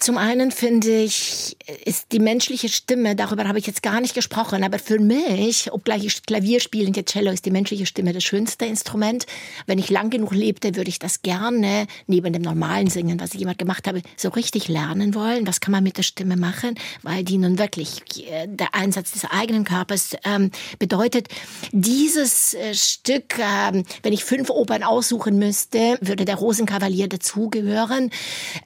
Zum 0.00 0.16
einen 0.16 0.52
finde 0.52 1.02
ich, 1.02 1.56
ist 1.84 2.12
die 2.12 2.20
menschliche 2.20 2.68
Stimme, 2.68 3.16
darüber 3.16 3.48
habe 3.48 3.58
ich 3.58 3.66
jetzt 3.66 3.82
gar 3.82 4.00
nicht 4.00 4.14
gesprochen, 4.14 4.62
aber 4.62 4.78
für 4.78 5.00
mich, 5.00 5.72
obgleich 5.72 6.04
ich 6.04 6.22
Klavier 6.22 6.60
spiele, 6.60 6.92
der 6.92 7.04
Cello 7.04 7.32
ist 7.32 7.44
die 7.44 7.50
menschliche 7.50 7.84
Stimme 7.84 8.12
das 8.12 8.22
schönste 8.22 8.64
Instrument. 8.64 9.26
Wenn 9.66 9.80
ich 9.80 9.90
lang 9.90 10.08
genug 10.10 10.32
lebte, 10.32 10.76
würde 10.76 10.88
ich 10.88 11.00
das 11.00 11.22
gerne 11.22 11.88
neben 12.06 12.32
dem 12.32 12.42
normalen 12.42 12.86
Singen, 12.86 13.18
was 13.18 13.34
ich 13.34 13.42
immer 13.42 13.56
gemacht 13.56 13.88
habe, 13.88 14.02
so 14.16 14.28
richtig 14.28 14.68
lernen 14.68 15.16
wollen. 15.16 15.48
Was 15.48 15.60
kann 15.60 15.72
man 15.72 15.82
mit 15.82 15.96
der 15.96 16.04
Stimme 16.04 16.36
machen? 16.36 16.76
Weil 17.02 17.24
die 17.24 17.38
nun 17.38 17.58
wirklich 17.58 18.02
äh, 18.30 18.46
der 18.46 18.76
Einsatz 18.76 19.10
des 19.10 19.24
eigenen 19.24 19.64
Körpers 19.64 20.16
ähm, 20.24 20.52
bedeutet. 20.78 21.26
Dieses 21.72 22.54
äh, 22.54 22.72
Stück, 22.72 23.36
äh, 23.38 23.82
wenn 24.04 24.12
ich 24.12 24.24
fünf 24.24 24.48
Opern 24.48 24.84
aussuchen 24.84 25.38
müsste, 25.38 25.98
würde 26.00 26.24
der 26.24 26.36
Rosenkavalier 26.36 27.08
dazugehören. 27.08 28.10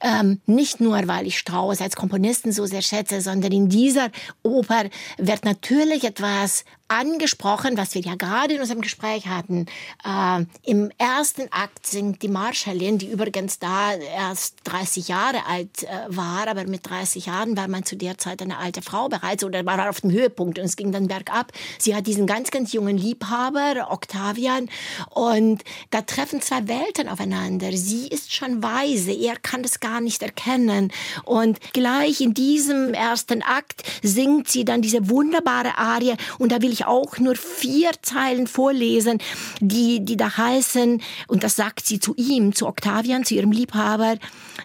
Ähm, 0.01 0.39
nicht 0.45 0.79
nur, 0.79 1.07
weil 1.07 1.22
weil 1.23 1.29
ich 1.29 1.39
Strauss 1.39 1.79
als 1.79 1.95
Komponisten 1.95 2.51
so 2.51 2.65
sehr 2.65 2.81
schätze, 2.81 3.21
sondern 3.21 3.53
in 3.53 3.69
dieser 3.69 4.09
Oper 4.43 4.89
wird 5.17 5.45
natürlich 5.45 6.03
etwas 6.03 6.65
angesprochen, 6.93 7.75
was 7.75 7.95
wir 7.95 8.01
ja 8.01 8.15
gerade 8.15 8.53
in 8.53 8.61
unserem 8.61 8.81
Gespräch 8.81 9.27
hatten. 9.27 9.65
Äh, 10.05 10.45
Im 10.63 10.91
ersten 10.97 11.51
Akt 11.51 11.87
singt 11.87 12.21
die 12.21 12.27
Marschallin, 12.27 12.99
die 12.99 13.09
übrigens 13.09 13.57
da 13.57 13.93
erst 13.93 14.57
30 14.65 15.07
Jahre 15.07 15.45
alt 15.47 15.83
äh, 15.83 15.87
war, 16.07 16.47
aber 16.47 16.65
mit 16.65 16.87
30 16.87 17.25
Jahren 17.25 17.57
war 17.57 17.67
man 17.67 17.83
zu 17.83 17.95
der 17.95 18.19
Zeit 18.19 18.41
eine 18.41 18.57
alte 18.57 18.83
Frau 18.83 19.09
bereits 19.09 19.43
oder 19.43 19.65
war 19.65 19.89
auf 19.89 20.01
dem 20.01 20.11
Höhepunkt 20.11 20.59
und 20.59 20.65
es 20.65 20.75
ging 20.75 20.91
dann 20.91 21.07
bergab. 21.07 21.51
Sie 21.79 21.95
hat 21.95 22.05
diesen 22.05 22.27
ganz, 22.27 22.51
ganz 22.51 22.73
jungen 22.73 22.97
Liebhaber, 22.97 23.87
Octavian, 23.89 24.69
und 25.09 25.63
da 25.89 26.01
treffen 26.01 26.41
zwei 26.41 26.67
Welten 26.67 27.09
aufeinander. 27.09 27.71
Sie 27.73 28.07
ist 28.07 28.33
schon 28.33 28.61
weise, 28.61 29.11
er 29.11 29.35
kann 29.37 29.63
das 29.63 29.79
gar 29.79 29.99
nicht 29.99 30.21
erkennen. 30.21 30.91
Und 31.23 31.59
gleich 31.73 32.21
in 32.21 32.35
diesem 32.35 32.93
ersten 32.93 33.41
Akt 33.41 33.83
singt 34.03 34.47
sie 34.47 34.63
dann 34.63 34.81
diese 34.83 35.09
wunderbare 35.09 35.77
Arie 35.77 36.15
und 36.37 36.51
da 36.51 36.61
will 36.61 36.71
ich 36.71 36.82
auch 36.87 37.17
nur 37.17 37.35
vier 37.35 37.91
Zeilen 38.01 38.47
vorlesen, 38.47 39.19
die, 39.59 40.03
die 40.03 40.17
da 40.17 40.37
heißen, 40.37 41.01
und 41.27 41.43
das 41.43 41.55
sagt 41.55 41.85
sie 41.85 41.99
zu 41.99 42.13
ihm, 42.15 42.53
zu 42.53 42.67
Octavian, 42.67 43.25
zu 43.25 43.35
ihrem 43.35 43.51
Liebhaber, 43.51 44.17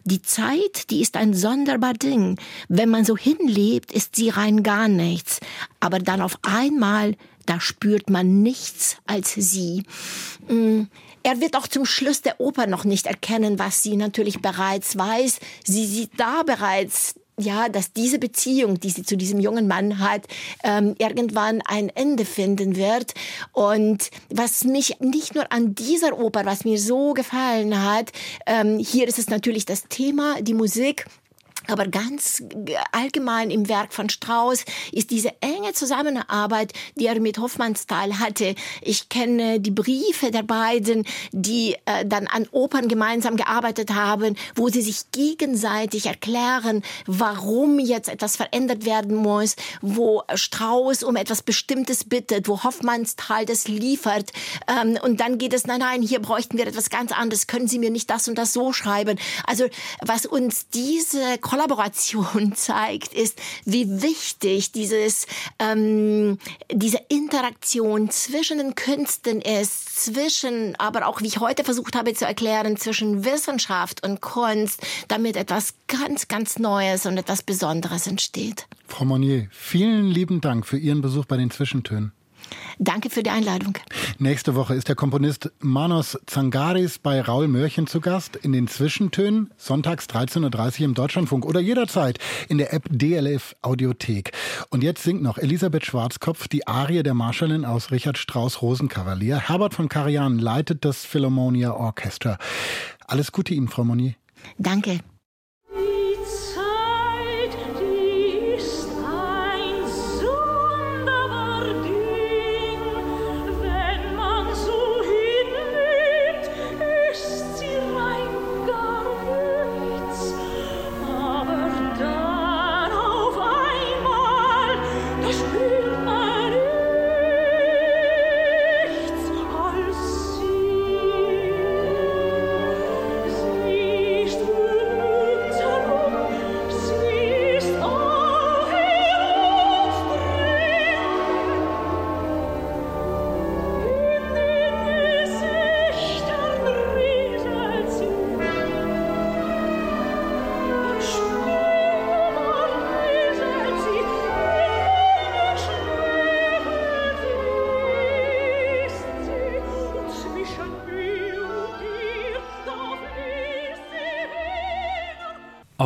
die 0.04 0.22
Zeit, 0.22 0.90
die 0.90 1.00
ist 1.00 1.16
ein 1.16 1.34
sonderbar 1.34 1.94
Ding. 1.94 2.38
Wenn 2.68 2.88
man 2.88 3.04
so 3.04 3.16
hinlebt, 3.16 3.92
ist 3.92 4.16
sie 4.16 4.30
rein 4.30 4.62
gar 4.62 4.88
nichts. 4.88 5.40
Aber 5.80 5.98
dann 5.98 6.20
auf 6.20 6.38
einmal, 6.42 7.16
da 7.46 7.60
spürt 7.60 8.10
man 8.10 8.42
nichts 8.42 8.96
als 9.06 9.34
sie. 9.34 9.84
Mm, 10.48 10.84
er 11.22 11.40
wird 11.40 11.56
auch 11.56 11.66
zum 11.66 11.84
Schluss 11.84 12.22
der 12.22 12.40
Oper 12.40 12.66
noch 12.66 12.84
nicht 12.84 13.06
erkennen, 13.06 13.58
was 13.58 13.82
sie 13.82 13.96
natürlich 13.96 14.40
bereits 14.40 14.96
weiß. 14.96 15.40
Sie 15.64 15.86
sieht 15.86 16.12
da 16.16 16.42
bereits 16.42 17.14
ja, 17.38 17.68
dass 17.68 17.92
diese 17.92 18.18
Beziehung, 18.18 18.80
die 18.80 18.90
sie 18.90 19.02
zu 19.04 19.16
diesem 19.16 19.40
jungen 19.40 19.68
Mann 19.68 19.98
hat, 19.98 20.26
ähm, 20.64 20.94
irgendwann 20.98 21.62
ein 21.64 21.88
Ende 21.88 22.24
finden 22.24 22.76
wird. 22.76 23.14
Und 23.52 24.10
was 24.28 24.64
mich 24.64 25.00
nicht 25.00 25.34
nur 25.34 25.50
an 25.52 25.74
dieser 25.74 26.18
Oper, 26.18 26.44
was 26.44 26.64
mir 26.64 26.78
so 26.78 27.14
gefallen 27.14 27.82
hat, 27.82 28.10
ähm, 28.46 28.78
hier 28.78 29.08
ist 29.08 29.18
es 29.18 29.28
natürlich 29.28 29.64
das 29.64 29.84
Thema, 29.88 30.40
die 30.42 30.54
Musik. 30.54 31.06
Aber 31.68 31.86
ganz 31.86 32.42
allgemein 32.92 33.50
im 33.50 33.68
Werk 33.68 33.92
von 33.92 34.08
Strauss 34.08 34.64
ist 34.90 35.10
diese 35.10 35.32
enge 35.42 35.74
Zusammenarbeit, 35.74 36.72
die 36.96 37.06
er 37.06 37.20
mit 37.20 37.38
Hofmannsthal 37.38 38.18
hatte. 38.18 38.54
Ich 38.80 39.10
kenne 39.10 39.60
die 39.60 39.70
Briefe 39.70 40.30
der 40.30 40.42
beiden, 40.42 41.04
die 41.32 41.76
äh, 41.84 42.06
dann 42.06 42.26
an 42.26 42.46
Opern 42.52 42.88
gemeinsam 42.88 43.36
gearbeitet 43.36 43.94
haben, 43.94 44.34
wo 44.54 44.68
sie 44.68 44.80
sich 44.80 45.12
gegenseitig 45.12 46.06
erklären, 46.06 46.82
warum 47.06 47.78
jetzt 47.78 48.08
etwas 48.08 48.36
verändert 48.36 48.86
werden 48.86 49.14
muss, 49.14 49.56
wo 49.82 50.22
Strauss 50.34 51.02
um 51.02 51.16
etwas 51.16 51.42
Bestimmtes 51.42 52.04
bittet, 52.04 52.48
wo 52.48 52.64
Hofmannsthal 52.64 53.44
das 53.44 53.68
liefert. 53.68 54.30
Ähm, 54.68 54.98
und 55.02 55.20
dann 55.20 55.36
geht 55.36 55.52
es, 55.52 55.66
nein, 55.66 55.80
nein, 55.80 56.00
hier 56.00 56.20
bräuchten 56.20 56.56
wir 56.56 56.66
etwas 56.66 56.88
ganz 56.88 57.12
anderes. 57.12 57.46
Können 57.46 57.68
Sie 57.68 57.78
mir 57.78 57.90
nicht 57.90 58.08
das 58.08 58.26
und 58.26 58.38
das 58.38 58.54
so 58.54 58.72
schreiben? 58.72 59.18
Also 59.46 59.66
was 60.00 60.24
uns 60.24 60.68
diese 60.68 61.36
Kollaboration 61.58 62.52
zeigt, 62.54 63.12
ist, 63.12 63.40
wie 63.64 64.00
wichtig 64.00 64.70
dieses, 64.70 65.26
ähm, 65.58 66.38
diese 66.72 67.00
Interaktion 67.08 68.10
zwischen 68.10 68.58
den 68.58 68.76
Künsten 68.76 69.40
ist, 69.40 70.04
zwischen, 70.04 70.76
aber 70.76 71.08
auch, 71.08 71.20
wie 71.20 71.26
ich 71.26 71.40
heute 71.40 71.64
versucht 71.64 71.96
habe 71.96 72.14
zu 72.14 72.26
erklären, 72.26 72.76
zwischen 72.76 73.24
Wissenschaft 73.24 74.06
und 74.06 74.20
Kunst, 74.20 74.86
damit 75.08 75.36
etwas 75.36 75.74
ganz, 75.88 76.28
ganz 76.28 76.60
Neues 76.60 77.06
und 77.06 77.18
etwas 77.18 77.42
Besonderes 77.42 78.06
entsteht. 78.06 78.66
Frau 78.86 79.04
Monnier, 79.04 79.48
vielen 79.50 80.06
lieben 80.06 80.40
Dank 80.40 80.64
für 80.64 80.78
Ihren 80.78 81.02
Besuch 81.02 81.24
bei 81.24 81.36
den 81.36 81.50
Zwischentönen. 81.50 82.12
Danke 82.78 83.10
für 83.10 83.22
die 83.22 83.30
Einladung. 83.30 83.74
Nächste 84.18 84.54
Woche 84.54 84.74
ist 84.74 84.88
der 84.88 84.94
Komponist 84.94 85.50
Manos 85.60 86.18
Zangaris 86.26 86.98
bei 86.98 87.20
Raul 87.20 87.48
Mörchen 87.48 87.86
zu 87.86 88.00
Gast 88.00 88.36
in 88.36 88.52
den 88.52 88.68
Zwischentönen, 88.68 89.52
sonntags 89.56 90.06
13.30 90.06 90.80
Uhr 90.80 90.84
im 90.86 90.94
Deutschlandfunk 90.94 91.44
oder 91.44 91.60
jederzeit 91.60 92.18
in 92.48 92.58
der 92.58 92.72
App 92.72 92.84
DLF 92.90 93.56
Audiothek. 93.62 94.32
Und 94.70 94.82
jetzt 94.82 95.02
singt 95.02 95.22
noch 95.22 95.38
Elisabeth 95.38 95.86
Schwarzkopf 95.86 96.48
die 96.48 96.66
Arie 96.66 97.02
der 97.02 97.14
Marschallin 97.14 97.64
aus 97.64 97.90
Richard 97.90 98.18
Strauss 98.18 98.62
Rosenkavalier. 98.62 99.48
Herbert 99.48 99.74
von 99.74 99.88
Karajan 99.88 100.38
leitet 100.38 100.84
das 100.84 101.04
Philharmonia 101.04 101.72
Orchestra. 101.72 102.38
Alles 103.06 103.32
Gute 103.32 103.54
Ihnen, 103.54 103.68
Frau 103.68 103.84
Monier. 103.84 104.14
Danke. 104.58 105.00